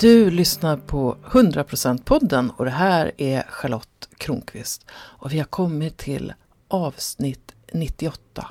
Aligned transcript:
Du 0.00 0.30
lyssnar 0.30 0.76
på 0.76 1.16
100% 1.24 2.04
podden 2.04 2.50
och 2.50 2.64
det 2.64 2.70
här 2.70 3.12
är 3.16 3.42
Charlotte 3.42 4.08
Kronqvist. 4.18 4.86
Och 4.92 5.32
vi 5.32 5.38
har 5.38 5.44
kommit 5.44 5.96
till 5.96 6.32
avsnitt 6.68 7.54
98. 7.72 8.46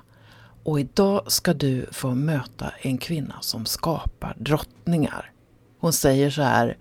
Och 0.63 0.79
idag 0.79 1.31
ska 1.31 1.53
du 1.53 1.85
få 1.91 2.13
möta 2.13 2.73
en 2.81 2.97
kvinna 2.97 3.35
som 3.41 3.65
skapar 3.65 4.35
drottningar. 4.39 5.31
Hon 5.79 5.93
säger 5.93 6.29
så 6.29 6.41
här, 6.41 6.77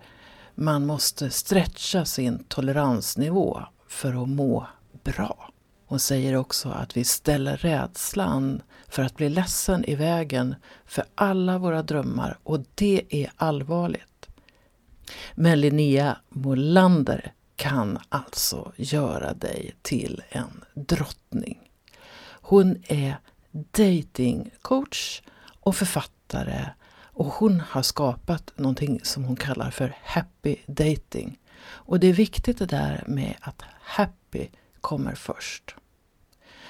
man 0.55 0.85
måste 0.85 1.29
stretcha 1.29 2.05
sin 2.05 2.43
toleransnivå 2.43 3.61
för 3.87 4.23
att 4.23 4.29
må 4.29 4.67
bra. 5.03 5.49
Hon 5.85 5.99
säger 5.99 6.35
också 6.35 6.69
att 6.69 6.97
vi 6.97 7.03
ställer 7.03 7.57
rädslan 7.57 8.61
för 8.87 9.03
att 9.03 9.15
bli 9.15 9.29
ledsen 9.29 9.85
i 9.85 9.95
vägen 9.95 10.55
för 10.85 11.03
alla 11.15 11.57
våra 11.57 11.83
drömmar 11.83 12.37
och 12.43 12.59
det 12.75 13.01
är 13.09 13.31
allvarligt. 13.37 14.08
Men 15.35 15.61
Linnea 15.61 16.17
Molander 16.29 17.33
kan 17.55 17.99
alltså 18.09 18.71
göra 18.75 19.33
dig 19.33 19.75
till 19.81 20.21
en 20.29 20.65
drottning. 20.73 21.71
Hon 22.41 22.83
är 22.87 23.17
datingcoach 23.51 25.21
och 25.59 25.75
författare 25.75 26.65
och 27.19 27.25
hon 27.25 27.59
har 27.59 27.81
skapat 27.81 28.51
någonting 28.55 28.99
som 29.03 29.23
hon 29.23 29.35
kallar 29.35 29.71
för 29.71 29.95
happy 30.03 30.55
dating. 30.65 31.39
Och 31.67 31.99
det 31.99 32.07
är 32.07 32.13
viktigt 32.13 32.57
det 32.57 32.65
där 32.65 33.03
med 33.07 33.35
att 33.41 33.61
happy 33.81 34.47
kommer 34.81 35.15
först. 35.15 35.75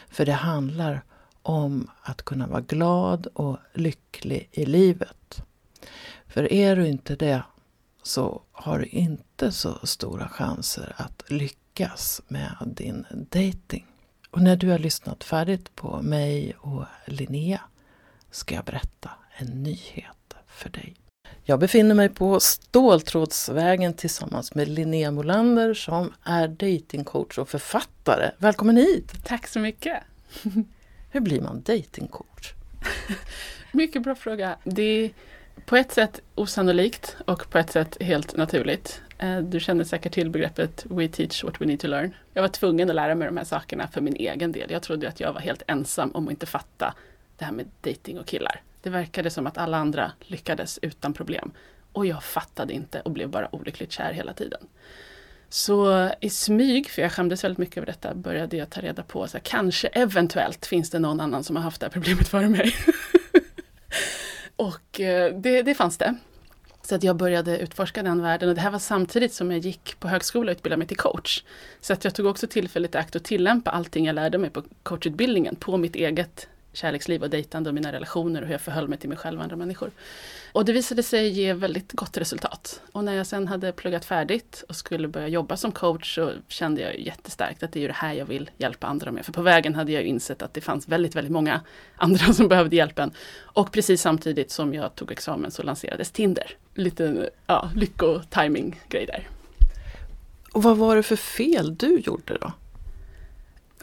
För 0.10 0.26
det 0.26 0.34
handlar 0.34 1.02
om 1.42 1.92
att 2.02 2.22
kunna 2.22 2.48
vara 2.48 2.62
glad 2.62 3.28
och 3.28 3.58
lycklig 3.74 4.50
i 4.52 4.66
livet. 4.66 5.44
För 6.28 6.54
är 6.54 6.76
du 6.76 6.88
inte 6.88 7.16
det 7.16 7.44
så 8.10 8.42
har 8.52 8.80
du 8.80 8.86
inte 8.86 9.52
så 9.52 9.80
stora 9.84 10.28
chanser 10.28 10.94
att 10.98 11.24
lyckas 11.28 12.22
med 12.28 12.56
din 12.66 13.06
dating. 13.12 13.86
Och 14.32 14.42
när 14.42 14.56
du 14.56 14.70
har 14.70 14.80
lyssnat 14.80 15.24
färdigt 15.24 15.76
på 15.76 16.02
mig 16.02 16.54
och 16.60 16.86
Linnea 17.06 17.62
ska 18.32 18.56
jag 18.56 18.66
berätta 18.66 19.10
en 19.38 19.64
nyhet 19.64 20.36
för 20.48 20.70
dig. 20.70 20.96
Jag 21.44 21.60
befinner 21.60 21.96
mig 21.96 22.10
på 22.10 22.40
Ståltrådsvägen 22.40 23.94
tillsammans 23.94 24.56
med 24.56 24.68
Linnea 24.68 25.12
Molander 25.12 25.74
som 25.74 26.14
är 26.24 26.48
datingcoach 26.48 27.38
och 27.38 27.50
författare. 27.50 28.32
Välkommen 28.38 28.78
hit! 28.78 29.26
Tack 29.26 29.48
så 29.48 29.60
mycket! 29.60 29.98
Hur 31.10 31.20
blir 31.20 31.42
man 31.42 31.62
datingcoach? 31.62 32.54
mycket 33.72 34.04
bra 34.04 34.16
fråga. 34.16 34.58
Det 34.64 35.12
på 35.70 35.76
ett 35.76 35.92
sätt 35.92 36.22
osannolikt 36.36 37.18
och 37.26 37.50
på 37.50 37.58
ett 37.58 37.72
sätt 37.72 37.98
helt 38.02 38.38
naturligt. 38.38 39.02
Eh, 39.18 39.38
du 39.38 39.60
känner 39.60 39.84
säkert 39.84 40.14
till 40.14 40.30
begreppet 40.30 40.86
We 40.90 41.08
teach 41.08 41.44
what 41.44 41.62
we 41.62 41.66
need 41.66 41.80
to 41.80 41.88
learn. 41.88 42.16
Jag 42.34 42.42
var 42.42 42.50
tvungen 42.50 42.90
att 42.90 42.96
lära 42.96 43.16
mig 43.16 43.28
de 43.28 43.38
här 43.38 43.44
sakerna 43.44 43.88
för 43.88 44.02
min 44.02 44.16
egen 44.16 44.52
del. 44.52 44.72
Jag 44.72 44.82
trodde 44.84 45.08
att 45.08 45.20
jag 45.20 45.34
var 45.34 45.42
helt 45.42 45.64
ensam 45.68 46.12
om 46.12 46.28
att 46.28 46.32
inte 46.32 46.46
fatta 46.46 46.94
det 47.38 47.46
här 47.46 47.52
med 47.52 47.66
dating 47.82 48.20
och 48.20 48.26
killar. 48.26 48.62
Det 48.82 48.90
verkade 48.90 49.30
som 49.30 49.48
att 49.48 49.58
alla 49.58 49.78
andra 49.78 50.12
lyckades 50.20 50.80
utan 50.82 51.14
problem. 51.14 51.52
Och 51.92 52.06
jag 52.06 52.24
fattade 52.24 52.74
inte 52.74 53.02
och 53.02 53.12
blev 53.12 53.30
bara 53.30 53.56
olyckligt 53.56 53.92
kär 53.92 54.14
hela 54.14 54.34
tiden. 54.34 54.62
Så 55.50 56.10
i 56.22 56.30
smyg, 56.30 56.90
för 56.90 57.02
jag 57.02 57.12
skämdes 57.12 57.44
väldigt 57.44 57.58
mycket 57.58 57.78
över 57.78 57.86
detta, 57.86 58.16
började 58.16 58.58
jag 58.58 58.70
ta 58.70 58.82
reda 58.82 59.04
på, 59.04 59.28
så 59.28 59.38
här, 59.38 59.44
kanske 59.44 59.88
eventuellt 59.88 60.66
finns 60.66 60.90
det 60.90 61.00
någon 61.00 61.20
annan 61.20 61.44
som 61.44 61.56
har 61.56 61.64
haft 61.64 61.82
det 61.82 61.86
här 61.86 61.92
problemet 61.92 62.28
före 62.28 62.50
mig. 62.50 62.76
Och 64.60 65.00
eh, 65.00 65.36
det, 65.36 65.62
det 65.62 65.76
fanns 65.76 65.98
det. 65.98 66.16
Så 66.82 66.96
att 66.96 67.04
jag 67.04 67.16
började 67.16 67.60
utforska 67.60 68.04
den 68.04 68.22
världen 68.22 68.50
och 68.50 68.56
det 68.56 68.62
här 68.62 68.72
var 68.72 68.80
samtidigt 68.80 69.34
som 69.34 69.52
jag 69.52 69.60
gick 69.60 70.00
på 70.00 70.08
högskola 70.08 70.52
och 70.52 70.56
utbildade 70.56 70.78
mig 70.78 70.88
till 70.88 70.98
coach. 70.98 71.44
Så 71.82 71.94
att 71.94 72.04
jag 72.04 72.16
tog 72.16 72.26
också 72.26 72.48
tillfället 72.48 72.96
i 72.96 72.98
akt 72.98 73.16
att 73.16 73.24
tillämpa 73.24 73.72
allting 73.72 74.06
jag 74.06 74.14
lärde 74.14 74.38
mig 74.38 74.50
på 74.50 74.64
coachutbildningen 74.84 75.56
på 75.56 75.78
mitt 75.78 75.96
eget 75.96 76.48
kärleksliv 76.74 77.24
och 77.24 77.30
dejtande 77.30 77.70
och 77.70 77.74
mina 77.74 77.92
relationer 77.92 78.42
och 78.42 78.48
hur 78.48 78.54
jag 78.54 78.62
förhöll 78.62 78.88
mig 78.88 78.98
till 78.98 79.10
mig 79.10 79.18
själv 79.18 79.38
och 79.38 79.44
andra 79.44 79.56
människor. 79.56 79.92
Och 80.52 80.66
det 80.66 80.74
visade 80.74 81.04
sig 81.04 81.30
ge 81.30 81.54
väldigt 81.54 81.92
gott 81.92 82.18
resultat. 82.18 82.82
Och 82.92 83.04
när 83.04 83.14
jag 83.14 83.28
sen 83.28 83.48
hade 83.48 83.72
pluggat 83.72 84.06
färdigt 84.06 84.64
och 84.70 84.76
skulle 84.76 85.08
börja 85.08 85.28
jobba 85.28 85.58
som 85.58 85.72
coach 85.72 86.16
så 86.16 86.32
kände 86.48 86.82
jag 86.82 87.00
jättestarkt 87.00 87.64
att 87.64 87.72
det 87.72 87.80
är 87.80 87.82
ju 87.82 87.88
det 87.88 87.94
här 87.94 88.14
jag 88.14 88.26
vill 88.26 88.50
hjälpa 88.58 88.88
andra 88.88 89.12
med. 89.12 89.26
För 89.26 89.34
på 89.34 89.42
vägen 89.42 89.76
hade 89.76 89.92
jag 89.92 90.04
insett 90.04 90.42
att 90.42 90.54
det 90.54 90.62
fanns 90.62 90.88
väldigt, 90.88 91.16
väldigt 91.16 91.32
många 91.32 91.62
andra 91.96 92.34
som 92.34 92.48
behövde 92.48 92.76
hjälpen. 92.76 93.12
Och 93.38 93.72
precis 93.72 94.02
samtidigt 94.02 94.52
som 94.52 94.74
jag 94.74 94.96
tog 94.96 95.12
examen 95.12 95.52
så 95.52 95.64
lanserades 95.64 96.12
Tinder. 96.12 96.52
Lite 96.74 97.30
ja, 97.48 97.72
lycko-timing-grej 97.76 99.06
där. 99.06 99.28
Och 100.52 100.64
vad 100.64 100.78
var 100.78 100.96
det 100.96 101.04
för 101.04 101.16
fel 101.16 101.76
du 101.76 102.00
gjorde 102.00 102.38
då? 102.42 102.52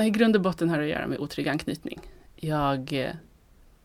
I 0.05 0.11
grund 0.11 0.37
och 0.37 0.43
botten 0.43 0.71
har 0.71 0.79
det 0.79 0.85
att 0.85 0.91
göra 0.91 1.07
med 1.07 1.19
otrygg 1.19 1.49
anknytning. 1.49 2.01
Jag 2.37 2.93
eh, 2.93 3.15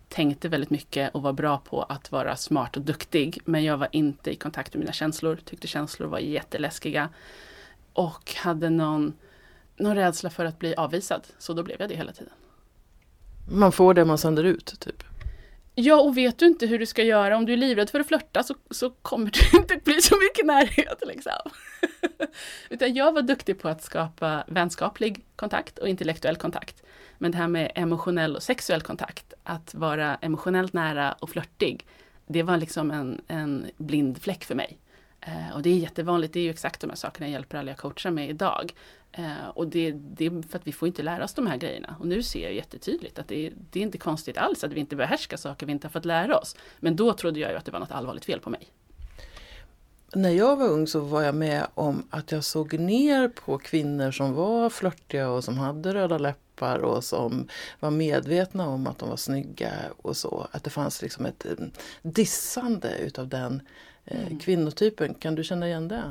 tänkte 0.10 0.50
väldigt 0.50 0.70
mycket 0.70 1.16
och 1.16 1.22
var 1.22 1.34
bra 1.34 1.58
på 1.58 1.84
att 1.84 2.12
vara 2.12 2.36
smart 2.36 2.78
och 2.78 2.84
duktig. 2.84 3.40
Men 3.46 3.64
jag 3.64 3.78
var 3.78 3.88
inte 3.92 4.32
i 4.32 4.36
kontakt 4.36 4.74
med 4.74 4.80
mina 4.80 4.94
känslor, 4.94 5.40
tyckte 5.46 5.68
känslor 5.68 6.08
var 6.08 6.20
jätteläskiga. 6.20 7.10
Och 7.94 8.36
hade 8.36 8.70
någon, 8.70 9.14
någon 9.76 9.96
rädsla 9.96 10.30
för 10.30 10.46
att 10.46 10.60
bli 10.60 10.76
avvisad, 10.76 11.28
så 11.38 11.54
då 11.54 11.64
blev 11.64 11.78
jag 11.80 11.90
det 11.90 11.96
hela 11.96 12.12
tiden. 12.12 12.34
Man 13.52 13.72
får 13.72 13.94
det 13.94 14.06
man 14.06 14.18
sänder 14.18 14.44
ut, 14.44 14.80
typ? 14.80 15.04
Ja, 15.76 16.02
och 16.02 16.18
vet 16.18 16.40
du 16.40 16.46
inte 16.46 16.66
hur 16.66 16.80
du 16.80 16.86
ska 16.86 17.04
göra, 17.04 17.38
om 17.38 17.46
du 17.46 17.54
är 17.54 17.58
livrädd 17.58 17.90
för 17.90 18.00
att 18.00 18.08
flörta 18.08 18.44
så, 18.44 18.56
så 18.72 18.90
kommer 18.90 19.32
det 19.32 19.58
inte 19.58 19.78
bli 19.84 20.02
så 20.02 20.16
mycket 20.18 20.46
närhet. 20.46 21.04
Liksom. 21.08 21.52
Utan 22.70 22.94
jag 22.94 23.14
var 23.14 23.22
duktig 23.22 23.60
på 23.60 23.70
att 23.70 23.84
skapa 23.84 24.44
vänskaplig 24.48 25.26
kontakt 25.36 25.80
och 25.80 25.88
intellektuell 25.88 26.36
kontakt. 26.36 26.84
Men 27.22 27.32
det 27.32 27.38
här 27.38 27.48
med 27.48 27.72
emotionell 27.76 28.36
och 28.36 28.44
sexuell 28.44 28.82
kontakt, 28.82 29.34
att 29.44 29.74
vara 29.74 30.16
emotionellt 30.16 30.74
nära 30.74 31.14
och 31.14 31.30
flörtig, 31.30 31.86
det 32.28 32.44
var 32.44 32.58
liksom 32.58 32.92
en, 32.92 33.22
en 33.28 33.68
blind 33.78 34.22
fläck 34.22 34.44
för 34.44 34.56
mig. 34.56 34.78
Eh, 35.22 35.56
och 35.56 35.62
det 35.62 35.70
är 35.70 35.78
jättevanligt, 35.78 36.34
det 36.34 36.40
är 36.40 36.44
ju 36.44 36.50
exakt 36.50 36.82
de 36.82 36.90
här 36.90 36.98
sakerna 36.98 37.28
jag 37.28 37.32
hjälper 37.32 37.58
alla 37.58 37.72
jag 37.72 37.78
coachar 37.78 38.12
med 38.12 38.30
idag. 38.30 38.74
Eh, 39.12 39.48
och 39.54 39.68
det, 39.68 39.92
det, 39.92 40.26
är 40.26 40.48
för 40.48 40.58
att 40.58 40.68
vi 40.68 40.72
får 40.72 40.88
inte 40.88 41.04
lära 41.04 41.24
oss 41.24 41.34
de 41.34 41.48
här 41.48 41.58
grejerna. 41.58 41.96
Och 42.00 42.08
nu 42.08 42.24
ser 42.24 42.44
jag 42.44 42.54
jättetydligt 42.54 43.20
att 43.20 43.28
det, 43.28 43.52
det 43.72 43.80
är 43.80 43.84
inte 43.84 43.98
konstigt 43.98 44.38
alls 44.38 44.64
att 44.64 44.74
vi 44.74 44.80
inte 44.80 44.96
behärskar 44.96 45.38
saker 45.38 45.66
vi 45.66 45.72
inte 45.72 45.88
har 45.88 45.92
fått 45.92 46.06
lära 46.06 46.38
oss. 46.38 46.56
Men 46.80 46.96
då 46.96 47.14
trodde 47.14 47.40
jag 47.40 47.52
ju 47.52 47.58
att 47.58 47.66
det 47.66 47.72
var 47.72 47.80
något 47.80 47.92
allvarligt 47.92 48.26
fel 48.26 48.40
på 48.40 48.50
mig. 48.50 48.72
När 50.16 50.30
jag 50.30 50.56
var 50.56 50.68
ung 50.68 50.88
så 50.88 51.00
var 51.00 51.22
jag 51.22 51.36
med 51.36 51.68
om 51.74 52.08
att 52.10 52.32
jag 52.32 52.44
såg 52.44 52.80
ner 52.80 53.28
på 53.28 53.58
kvinnor 53.58 54.12
som 54.12 54.34
var 54.34 54.70
flörtiga 54.70 55.30
och 55.30 55.44
som 55.44 55.58
hade 55.58 55.94
röda 55.94 56.18
läppar 56.18 56.80
och 56.80 57.04
som 57.04 57.48
var 57.80 57.92
medvetna 57.92 58.68
om 58.68 58.88
att 58.88 58.98
de 58.98 59.10
var 59.10 59.18
snygga 59.18 59.72
och 60.02 60.18
så. 60.18 60.48
Att 60.52 60.64
det 60.64 60.70
fanns 60.70 61.02
liksom 61.02 61.26
ett 61.26 61.46
eh, 61.46 61.66
dissande 62.02 62.98
utav 62.98 63.28
den 63.28 63.62
eh, 64.06 64.28
mm. 64.28 64.40
kvinnotypen. 64.40 65.14
Kan 65.14 65.36
du 65.36 65.44
känna 65.44 65.68
igen 65.68 65.88
det? 65.88 66.04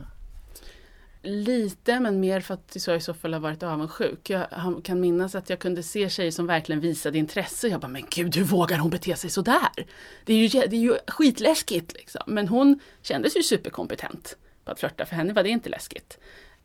Lite, 1.22 2.00
men 2.00 2.20
mer 2.20 2.40
för 2.40 2.54
att 2.54 2.76
jag 2.86 2.96
i 2.96 3.00
så 3.00 3.14
fall 3.14 3.32
har 3.32 3.40
varit 3.40 3.62
avundsjuk. 3.62 4.30
Jag 4.30 4.46
kan 4.84 5.00
minnas 5.00 5.34
att 5.34 5.50
jag 5.50 5.58
kunde 5.58 5.82
se 5.82 6.08
tjejer 6.08 6.30
som 6.30 6.46
verkligen 6.46 6.80
visade 6.80 7.18
intresse. 7.18 7.68
Jag 7.68 7.80
bara, 7.80 7.88
men 7.88 8.04
gud, 8.10 8.36
hur 8.36 8.44
vågar 8.44 8.78
hon 8.78 8.90
bete 8.90 9.16
sig 9.16 9.30
sådär? 9.30 9.86
Det 10.24 10.32
är 10.32 10.36
ju, 10.36 10.48
det 10.48 10.76
är 10.76 10.80
ju 10.80 10.98
skitläskigt. 11.06 11.92
Liksom. 11.92 12.22
Men 12.26 12.48
hon 12.48 12.80
kändes 13.02 13.36
ju 13.36 13.42
superkompetent 13.42 14.36
på 14.64 14.70
att 14.70 14.80
flörta. 14.80 15.06
För 15.06 15.16
henne 15.16 15.32
var 15.32 15.42
det 15.42 15.48
inte 15.48 15.68
läskigt. 15.68 16.18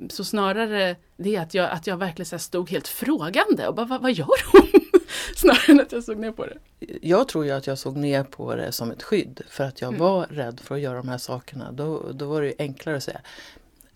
Så 0.10 0.24
snarare 0.24 0.96
det 1.18 1.38
att 1.38 1.54
jag, 1.54 1.70
att 1.70 1.88
jag 1.88 1.98
verkligen 1.98 2.26
så 2.26 2.40
stod 2.40 2.70
helt 2.70 2.88
frågande 2.88 3.68
och 3.68 3.76
bara, 3.76 3.86
vad, 3.86 4.02
vad 4.02 4.14
gör 4.14 4.52
hon? 4.52 4.82
snarare 5.36 5.72
än 5.72 5.80
att 5.80 5.92
jag 5.92 6.04
såg 6.04 6.18
ner 6.18 6.32
på 6.32 6.46
det. 6.46 6.58
Jag 7.02 7.28
tror 7.28 7.46
ju 7.46 7.52
att 7.52 7.68
jag 7.68 7.78
såg 7.78 7.98
ner 7.98 8.24
på 8.24 8.56
det 8.56 8.72
som 8.72 8.92
ett 8.92 9.04
skydd 9.04 9.42
för 9.50 9.64
att 9.64 9.82
jag 9.82 9.88
mm. 9.88 10.00
var 10.00 10.26
rädd 10.26 10.60
för 10.60 10.76
att 10.76 10.82
göra 10.82 10.98
de 10.98 11.10
här 11.10 11.18
sakerna. 11.18 11.72
Då, 11.72 12.12
då 12.12 12.26
var 12.26 12.42
det 12.42 12.54
enklare 12.60 12.98
att 12.98 13.04
säga, 13.04 13.22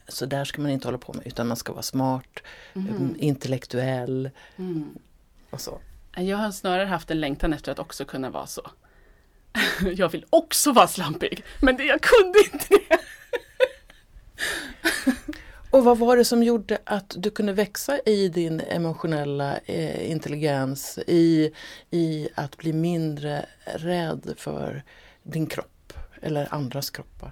så 0.10 0.26
där 0.26 0.46
ska 0.46 0.62
man 0.62 0.72
inte 0.72 0.88
hålla 0.88 0.98
på 0.98 1.14
med 1.14 1.28
utan 1.28 1.48
man 1.48 1.58
ska 1.58 1.74
vara 1.74 1.84
smart, 1.84 2.40
mm. 2.76 3.16
intellektuell 3.20 4.30
mm. 4.58 4.98
och 5.50 5.62
så. 5.62 5.80
Jag 6.16 6.38
har 6.38 6.52
snarare 6.52 6.86
haft 6.86 7.12
en 7.12 7.20
längtan 7.20 7.54
efter 7.54 7.72
att 7.72 7.80
också 7.80 8.06
kunna 8.06 8.30
vara 8.30 8.48
så. 8.48 8.72
Jag 9.96 10.10
vill 10.10 10.26
också 10.30 10.72
vara 10.72 10.88
slampig, 10.88 11.44
men 11.62 11.78
det, 11.78 11.84
jag 11.84 12.02
kunde 12.02 12.40
inte 12.54 12.68
det. 12.70 13.00
Och 15.72 15.84
vad 15.84 15.98
var 15.98 16.18
det 16.18 16.26
som 16.26 16.44
gjorde 16.44 16.78
att 16.84 17.16
du 17.18 17.30
kunde 17.30 17.54
växa 17.54 18.00
i 18.06 18.30
din 18.30 18.60
emotionella 18.60 19.58
eh, 19.66 20.12
intelligens, 20.12 21.00
i, 21.08 21.52
i 21.92 22.30
att 22.36 22.58
bli 22.58 22.74
mindre 22.74 23.46
rädd 23.66 24.34
för 24.38 24.84
din 25.24 25.48
kropp 25.48 25.94
eller 26.22 26.54
andras 26.54 26.90
kroppar? 26.90 27.32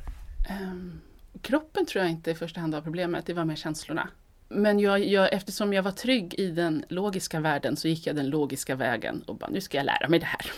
Um, 0.50 1.02
kroppen 1.42 1.86
tror 1.86 2.04
jag 2.04 2.12
inte 2.12 2.32
i 2.32 2.36
första 2.36 2.60
hand 2.60 2.74
var 2.74 2.82
problemet, 2.82 3.26
det 3.26 3.34
var 3.34 3.46
mer 3.46 3.56
känslorna. 3.56 4.10
Men 4.50 4.80
jag, 4.80 5.06
jag, 5.06 5.34
eftersom 5.34 5.74
jag 5.74 5.84
var 5.84 5.92
trygg 5.92 6.34
i 6.34 6.52
den 6.52 6.86
logiska 6.90 7.40
världen 7.40 7.76
så 7.76 7.88
gick 7.88 8.08
jag 8.08 8.16
den 8.16 8.30
logiska 8.30 8.76
vägen 8.76 9.22
och 9.22 9.36
bara, 9.36 9.50
nu 9.50 9.62
ska 9.62 9.78
jag 9.78 9.86
lära 9.86 10.10
mig 10.10 10.20
det 10.20 10.26
här. 10.26 10.52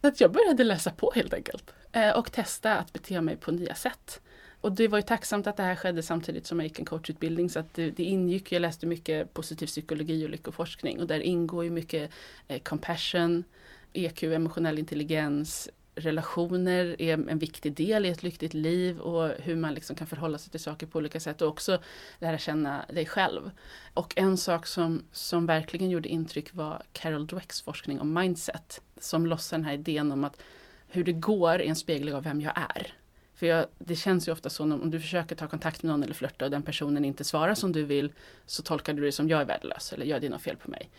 att 0.08 0.20
jag 0.20 0.32
började 0.32 0.64
läsa 0.64 0.90
på 0.90 1.12
helt 1.14 1.34
enkelt. 1.34 1.74
Eh, 1.92 2.10
och 2.10 2.32
testa 2.32 2.76
att 2.76 2.92
bete 2.92 3.20
mig 3.20 3.36
på 3.36 3.50
nya 3.50 3.74
sätt. 3.74 4.20
Och 4.60 4.72
det 4.72 4.88
var 4.88 4.98
ju 4.98 5.02
tacksamt 5.02 5.46
att 5.46 5.56
det 5.56 5.62
här 5.62 5.76
skedde 5.76 6.02
samtidigt 6.02 6.46
som 6.46 6.60
jag 6.60 6.66
gick 6.66 6.78
en 6.78 6.84
coachutbildning 6.84 7.50
så 7.50 7.58
att 7.58 7.74
det, 7.74 7.90
det 7.90 8.02
ingick, 8.02 8.52
jag 8.52 8.60
läste 8.60 8.86
mycket 8.86 9.34
positiv 9.34 9.66
psykologi 9.66 10.26
och 10.26 10.30
lyckoforskning 10.30 11.00
och 11.00 11.06
där 11.06 11.20
ingår 11.20 11.64
ju 11.64 11.70
mycket 11.70 12.10
eh, 12.48 12.60
compassion, 12.62 13.44
EQ, 13.92 14.22
emotionell 14.22 14.78
intelligens, 14.78 15.68
relationer 15.94 17.02
är 17.02 17.28
en 17.28 17.38
viktig 17.38 17.72
del 17.72 18.06
i 18.06 18.08
ett 18.08 18.22
lyckligt 18.22 18.54
liv 18.54 18.98
och 18.98 19.28
hur 19.38 19.56
man 19.56 19.74
liksom 19.74 19.96
kan 19.96 20.06
förhålla 20.06 20.38
sig 20.38 20.50
till 20.50 20.60
saker 20.60 20.86
på 20.86 20.98
olika 20.98 21.20
sätt 21.20 21.42
och 21.42 21.48
också 21.48 21.82
lära 22.18 22.38
känna 22.38 22.84
dig 22.88 23.06
själv. 23.06 23.50
Och 23.94 24.12
en 24.16 24.36
sak 24.36 24.66
som, 24.66 25.02
som 25.12 25.46
verkligen 25.46 25.90
gjorde 25.90 26.08
intryck 26.08 26.54
var 26.54 26.82
Carol 26.92 27.26
Dwecks 27.26 27.62
forskning 27.62 28.00
om 28.00 28.14
mindset 28.14 28.80
som 29.00 29.26
lossar 29.26 29.56
den 29.56 29.64
här 29.64 29.74
idén 29.74 30.12
om 30.12 30.24
att 30.24 30.40
hur 30.88 31.04
det 31.04 31.12
går 31.12 31.54
är 31.54 31.60
en 31.60 31.76
spegling 31.76 32.14
av 32.14 32.22
vem 32.22 32.40
jag 32.40 32.52
är. 32.56 32.94
För 33.34 33.46
jag, 33.46 33.66
det 33.78 33.96
känns 33.96 34.28
ju 34.28 34.32
ofta 34.32 34.50
så 34.50 34.62
om 34.62 34.90
du 34.90 35.00
försöker 35.00 35.36
ta 35.36 35.48
kontakt 35.48 35.82
med 35.82 35.90
någon 35.90 36.02
eller 36.02 36.14
flörta 36.14 36.44
och 36.44 36.50
den 36.50 36.62
personen 36.62 37.04
inte 37.04 37.24
svarar 37.24 37.54
som 37.54 37.72
du 37.72 37.84
vill 37.84 38.12
så 38.46 38.62
tolkar 38.62 38.92
du 38.92 39.02
det 39.02 39.12
som 39.12 39.28
jag 39.28 39.40
är 39.40 39.44
värdelös 39.44 39.92
eller 39.92 40.06
gör 40.06 40.20
det 40.20 40.28
något 40.28 40.42
fel 40.42 40.56
på 40.56 40.70
mig. 40.70 40.90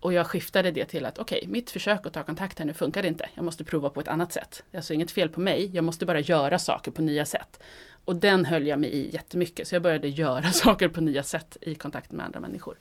Och 0.00 0.12
jag 0.12 0.26
skiftade 0.26 0.70
det 0.70 0.84
till 0.84 1.06
att 1.06 1.18
okej, 1.18 1.38
okay, 1.38 1.48
mitt 1.48 1.70
försök 1.70 2.06
att 2.06 2.12
ta 2.12 2.22
kontakt 2.22 2.58
här 2.58 2.66
nu 2.66 2.74
funkar 2.74 3.06
inte. 3.06 3.28
Jag 3.34 3.44
måste 3.44 3.64
prova 3.64 3.90
på 3.90 4.00
ett 4.00 4.08
annat 4.08 4.32
sätt. 4.32 4.62
Det 4.70 4.76
är 4.76 4.78
alltså 4.78 4.94
inget 4.94 5.10
fel 5.10 5.28
på 5.28 5.40
mig, 5.40 5.70
jag 5.74 5.84
måste 5.84 6.06
bara 6.06 6.20
göra 6.20 6.58
saker 6.58 6.90
på 6.90 7.02
nya 7.02 7.24
sätt. 7.24 7.60
Och 8.04 8.16
den 8.16 8.44
höll 8.44 8.66
jag 8.66 8.78
mig 8.78 8.90
i 8.90 9.10
jättemycket, 9.12 9.68
så 9.68 9.74
jag 9.74 9.82
började 9.82 10.08
göra 10.08 10.42
saker 10.52 10.88
på 10.88 11.00
nya 11.00 11.22
sätt 11.22 11.56
i 11.60 11.74
kontakt 11.74 12.12
med 12.12 12.26
andra 12.26 12.40
människor. 12.40 12.78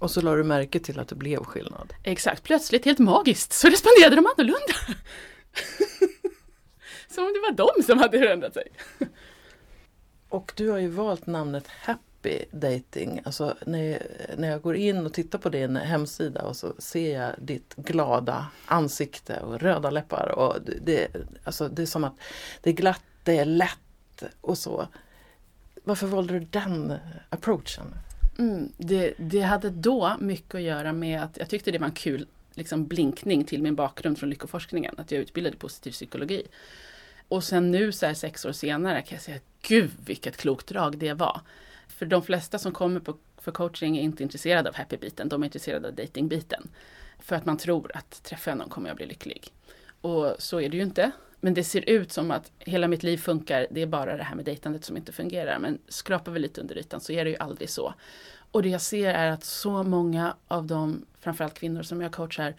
Och 0.00 0.10
så 0.10 0.20
la 0.20 0.34
du 0.34 0.44
märke 0.44 0.78
till 0.78 0.98
att 0.98 1.08
det 1.08 1.14
blev 1.14 1.44
skillnad? 1.44 1.94
Exakt, 2.02 2.42
plötsligt 2.42 2.84
helt 2.84 2.98
magiskt 2.98 3.52
så 3.52 3.68
responderade 3.68 4.16
de 4.16 4.26
annorlunda. 4.26 4.74
Som 7.08 7.24
om 7.24 7.32
det 7.32 7.40
var 7.40 7.52
de 7.76 7.82
som 7.82 7.98
hade 7.98 8.18
förändrat 8.18 8.54
sig. 8.54 8.68
Och 10.28 10.52
du 10.56 10.70
har 10.70 10.78
ju 10.78 10.88
valt 10.88 11.26
namnet 11.26 11.66
Happy 11.68 12.13
Dating. 12.50 13.20
Alltså 13.24 13.56
när, 13.66 14.06
när 14.36 14.50
jag 14.50 14.62
går 14.62 14.76
in 14.76 15.06
och 15.06 15.12
tittar 15.12 15.38
på 15.38 15.48
din 15.48 15.76
hemsida 15.76 16.42
och 16.42 16.56
så 16.56 16.74
ser 16.78 17.20
jag 17.20 17.32
ditt 17.38 17.74
glada 17.76 18.46
ansikte 18.66 19.40
och 19.40 19.60
röda 19.60 19.90
läppar. 19.90 20.28
Och 20.28 20.56
det, 20.82 21.08
alltså 21.44 21.68
det 21.68 21.82
är 21.82 21.86
som 21.86 22.04
att 22.04 22.14
det 22.60 22.70
är 22.70 22.74
glatt, 22.74 23.02
det 23.24 23.38
är 23.38 23.44
lätt 23.44 24.22
och 24.40 24.58
så. 24.58 24.88
Varför 25.84 26.06
valde 26.06 26.38
du 26.38 26.40
den 26.40 26.94
approachen? 27.28 27.94
Mm, 28.38 28.72
det, 28.76 29.14
det 29.18 29.40
hade 29.40 29.70
då 29.70 30.16
mycket 30.20 30.54
att 30.54 30.62
göra 30.62 30.92
med 30.92 31.22
att 31.22 31.36
jag 31.36 31.48
tyckte 31.48 31.70
det 31.70 31.78
var 31.78 31.86
en 31.86 31.92
kul 31.92 32.26
liksom 32.54 32.86
blinkning 32.86 33.44
till 33.44 33.62
min 33.62 33.74
bakgrund 33.74 34.18
från 34.18 34.30
lyckoforskningen, 34.30 34.94
att 34.98 35.10
jag 35.10 35.20
utbildade 35.20 35.56
positiv 35.56 35.90
psykologi. 35.90 36.46
Och 37.28 37.44
sen 37.44 37.70
nu 37.70 37.92
så 37.92 38.06
här 38.06 38.14
sex 38.14 38.44
år 38.44 38.52
senare 38.52 39.02
kan 39.02 39.16
jag 39.16 39.22
säga, 39.22 39.38
gud 39.62 39.90
vilket 40.04 40.36
klokt 40.36 40.66
drag 40.66 40.98
det 40.98 41.12
var. 41.12 41.40
För 41.98 42.06
de 42.06 42.22
flesta 42.22 42.58
som 42.58 42.72
kommer 42.72 43.00
på, 43.00 43.16
för 43.38 43.52
coaching 43.52 43.96
är 43.96 44.02
inte 44.02 44.22
intresserade 44.22 44.68
av 44.68 44.74
happy-biten, 44.74 45.28
de 45.28 45.42
är 45.42 45.46
intresserade 45.46 45.88
av 45.88 45.94
dating-biten. 45.94 46.68
För 47.18 47.36
att 47.36 47.46
man 47.46 47.56
tror 47.56 47.90
att 47.94 48.22
träffar 48.22 48.50
jag 48.50 48.58
någon 48.58 48.68
kommer 48.68 48.88
jag 48.88 48.96
bli 48.96 49.06
lycklig. 49.06 49.52
Och 50.00 50.36
så 50.38 50.60
är 50.60 50.68
det 50.68 50.76
ju 50.76 50.82
inte. 50.82 51.10
Men 51.40 51.54
det 51.54 51.64
ser 51.64 51.88
ut 51.90 52.12
som 52.12 52.30
att 52.30 52.52
hela 52.58 52.88
mitt 52.88 53.02
liv 53.02 53.16
funkar, 53.16 53.66
det 53.70 53.82
är 53.82 53.86
bara 53.86 54.16
det 54.16 54.22
här 54.22 54.36
med 54.36 54.44
dejtandet 54.44 54.84
som 54.84 54.96
inte 54.96 55.12
fungerar. 55.12 55.58
Men 55.58 55.78
skrapar 55.88 56.32
vi 56.32 56.40
lite 56.40 56.60
under 56.60 56.78
ytan 56.78 57.00
så 57.00 57.12
är 57.12 57.24
det 57.24 57.30
ju 57.30 57.36
aldrig 57.36 57.70
så. 57.70 57.94
Och 58.50 58.62
det 58.62 58.68
jag 58.68 58.80
ser 58.80 59.14
är 59.14 59.30
att 59.30 59.44
så 59.44 59.82
många 59.82 60.36
av 60.48 60.66
de, 60.66 61.06
framförallt 61.20 61.54
kvinnor 61.54 61.82
som 61.82 62.00
jag 62.00 62.12
coachar, 62.12 62.54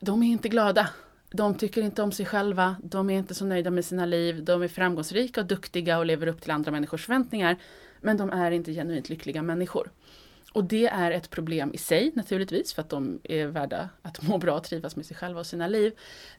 de 0.00 0.22
är 0.22 0.26
inte 0.26 0.48
glada 0.48 0.88
de 1.30 1.54
tycker 1.54 1.82
inte 1.82 2.02
om 2.02 2.12
sig 2.12 2.26
själva, 2.26 2.76
de 2.82 3.10
är 3.10 3.18
inte 3.18 3.34
så 3.34 3.44
nöjda 3.44 3.70
med 3.70 3.84
sina 3.84 4.06
liv, 4.06 4.44
de 4.44 4.62
är 4.62 4.68
framgångsrika 4.68 5.40
och 5.40 5.46
duktiga 5.46 5.98
och 5.98 6.06
lever 6.06 6.26
upp 6.26 6.40
till 6.40 6.50
andra 6.50 6.70
människors 6.70 7.06
förväntningar. 7.06 7.56
Men 8.00 8.16
de 8.16 8.30
är 8.30 8.50
inte 8.50 8.72
genuint 8.72 9.08
lyckliga 9.08 9.42
människor. 9.42 9.90
Och 10.52 10.64
det 10.64 10.86
är 10.86 11.10
ett 11.10 11.30
problem 11.30 11.74
i 11.74 11.78
sig 11.78 12.12
naturligtvis, 12.14 12.72
för 12.72 12.82
att 12.82 12.90
de 12.90 13.20
är 13.24 13.46
värda 13.46 13.88
att 14.02 14.22
må 14.22 14.38
bra 14.38 14.54
och 14.56 14.64
trivas 14.64 14.96
med 14.96 15.06
sig 15.06 15.16
själva 15.16 15.40
och 15.40 15.46
sina 15.46 15.66
liv. 15.66 15.92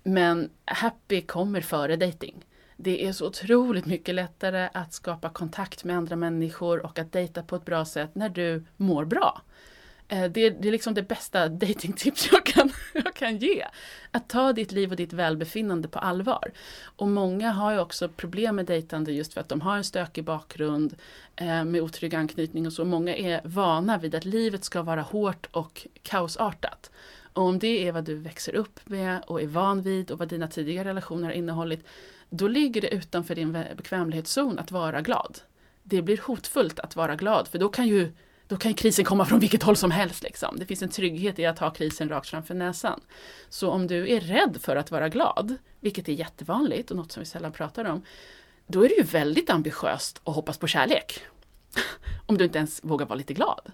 Men 0.04 0.50
happy 0.66 1.22
kommer 1.22 1.62
före 1.62 1.96
dating. 1.96 2.46
Det 2.78 3.06
är 3.06 3.12
så 3.12 3.28
otroligt 3.28 3.86
mycket 3.86 4.16
lättare 4.16 4.70
att 4.74 4.94
skapa 4.94 5.30
kontakt 5.30 5.84
med 5.84 5.98
andra 5.98 6.16
människor 6.16 6.86
och 6.86 7.00
att 7.00 7.12
dejta 7.12 7.44
på 7.44 7.56
ett 7.56 7.66
bra 7.66 7.86
sätt 7.86 8.16
när 8.16 8.30
du 8.30 8.66
mår 8.78 9.06
bra. 9.06 9.42
Eh, 10.10 10.32
det 10.32 10.42
är, 10.46 10.52
det 10.52 10.68
är 10.68 10.72
liksom 10.72 10.94
det 10.94 11.04
bästa 11.04 11.50
datingtips 11.50 12.30
jag 12.32 12.46
kan, 12.46 12.72
jag 12.94 13.14
kan 13.14 13.38
ge. 13.38 13.66
Att 14.12 14.30
ta 14.30 14.54
ditt 14.54 14.72
liv 14.72 14.92
och 14.92 14.96
ditt 14.96 15.14
välbefinnande 15.14 15.88
på 15.88 16.00
allvar. 16.00 16.52
Och 16.84 17.08
många 17.08 17.52
har 17.52 17.72
ju 17.72 17.80
också 17.80 18.10
problem 18.10 18.56
med 18.56 18.66
dejtande 18.66 19.12
just 19.12 19.34
för 19.34 19.42
att 19.42 19.50
de 19.50 19.62
har 19.62 19.78
en 19.78 19.84
stökig 19.84 20.24
bakgrund 20.24 20.96
eh, 21.36 21.64
med 21.64 21.82
otrygg 21.82 22.16
anknytning 22.16 22.68
och 22.68 22.74
så. 22.74 22.86
Många 22.86 23.16
är 23.16 23.42
vana 23.44 23.98
vid 23.98 24.16
att 24.16 24.26
livet 24.26 24.64
ska 24.64 24.82
vara 24.82 25.02
hårt 25.02 25.48
och 25.52 25.88
kaosartat. 26.04 26.92
Och 27.34 27.44
om 27.44 27.60
det 27.60 27.88
är 27.88 27.92
vad 27.92 28.04
du 28.04 28.16
växer 28.16 28.56
upp 28.56 28.80
med 28.84 29.24
och 29.28 29.42
är 29.42 29.48
van 29.48 29.82
vid 29.82 30.12
och 30.12 30.20
vad 30.20 30.28
dina 30.28 30.48
tidigare 30.48 30.90
relationer 30.90 31.24
har 31.24 31.34
innehållit, 31.34 31.86
då 32.30 32.48
ligger 32.48 32.82
det 32.82 32.94
utanför 32.94 33.36
din 33.36 33.52
bekvämlighetszon 33.52 34.60
att 34.60 34.72
vara 34.72 35.02
glad. 35.02 35.40
Det 35.84 36.02
blir 36.02 36.20
hotfullt 36.24 36.80
att 36.80 36.96
vara 36.96 37.16
glad, 37.16 37.48
för 37.48 37.60
då 37.60 37.70
kan 37.70 37.88
ju 37.88 38.12
då 38.50 38.58
kan 38.58 38.74
krisen 38.74 39.06
komma 39.06 39.26
från 39.26 39.40
vilket 39.40 39.64
håll 39.64 39.76
som 39.76 39.92
helst. 39.92 40.24
Liksom. 40.24 40.60
Det 40.60 40.66
finns 40.66 40.82
en 40.82 40.90
trygghet 40.90 41.40
i 41.40 41.46
att 41.46 41.60
ha 41.60 41.72
krisen 41.72 42.10
rakt 42.10 42.30
framför 42.30 42.54
näsan. 42.54 43.02
Så 43.50 43.70
om 43.70 43.88
du 43.88 44.10
är 44.10 44.20
rädd 44.20 44.58
för 44.62 44.76
att 44.76 44.92
vara 44.92 45.10
glad, 45.10 45.56
vilket 45.80 46.10
är 46.10 46.14
jättevanligt 46.14 46.92
och 46.92 46.98
något 46.98 47.12
som 47.12 47.22
vi 47.22 47.26
sällan 47.26 47.52
pratar 47.52 47.86
om, 47.86 48.02
då 48.68 48.86
är 48.86 48.90
det 48.90 48.96
ju 48.96 49.04
väldigt 49.04 49.50
ambitiöst 49.50 50.22
att 50.24 50.36
hoppas 50.36 50.58
på 50.58 50.68
kärlek. 50.68 51.20
om 52.26 52.38
du 52.38 52.44
inte 52.44 52.58
ens 52.58 52.84
vågar 52.84 53.06
vara 53.06 53.18
lite 53.18 53.34
glad. 53.34 53.72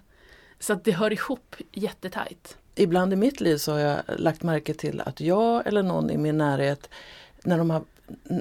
Så 0.58 0.72
att 0.72 0.84
det 0.84 0.92
hör 0.92 1.12
ihop 1.12 1.56
jättetajt. 1.72 2.56
Ibland 2.74 3.12
i 3.12 3.16
mitt 3.16 3.40
liv 3.40 3.56
så 3.56 3.72
har 3.72 3.78
jag 3.78 3.98
lagt 4.16 4.42
märke 4.42 4.74
till 4.74 5.00
att 5.00 5.20
jag 5.20 5.66
eller 5.66 5.82
någon 5.82 6.10
i 6.10 6.16
min 6.16 6.38
närhet, 6.38 6.90
när, 7.44 7.58
de 7.58 7.70
har, 7.70 7.84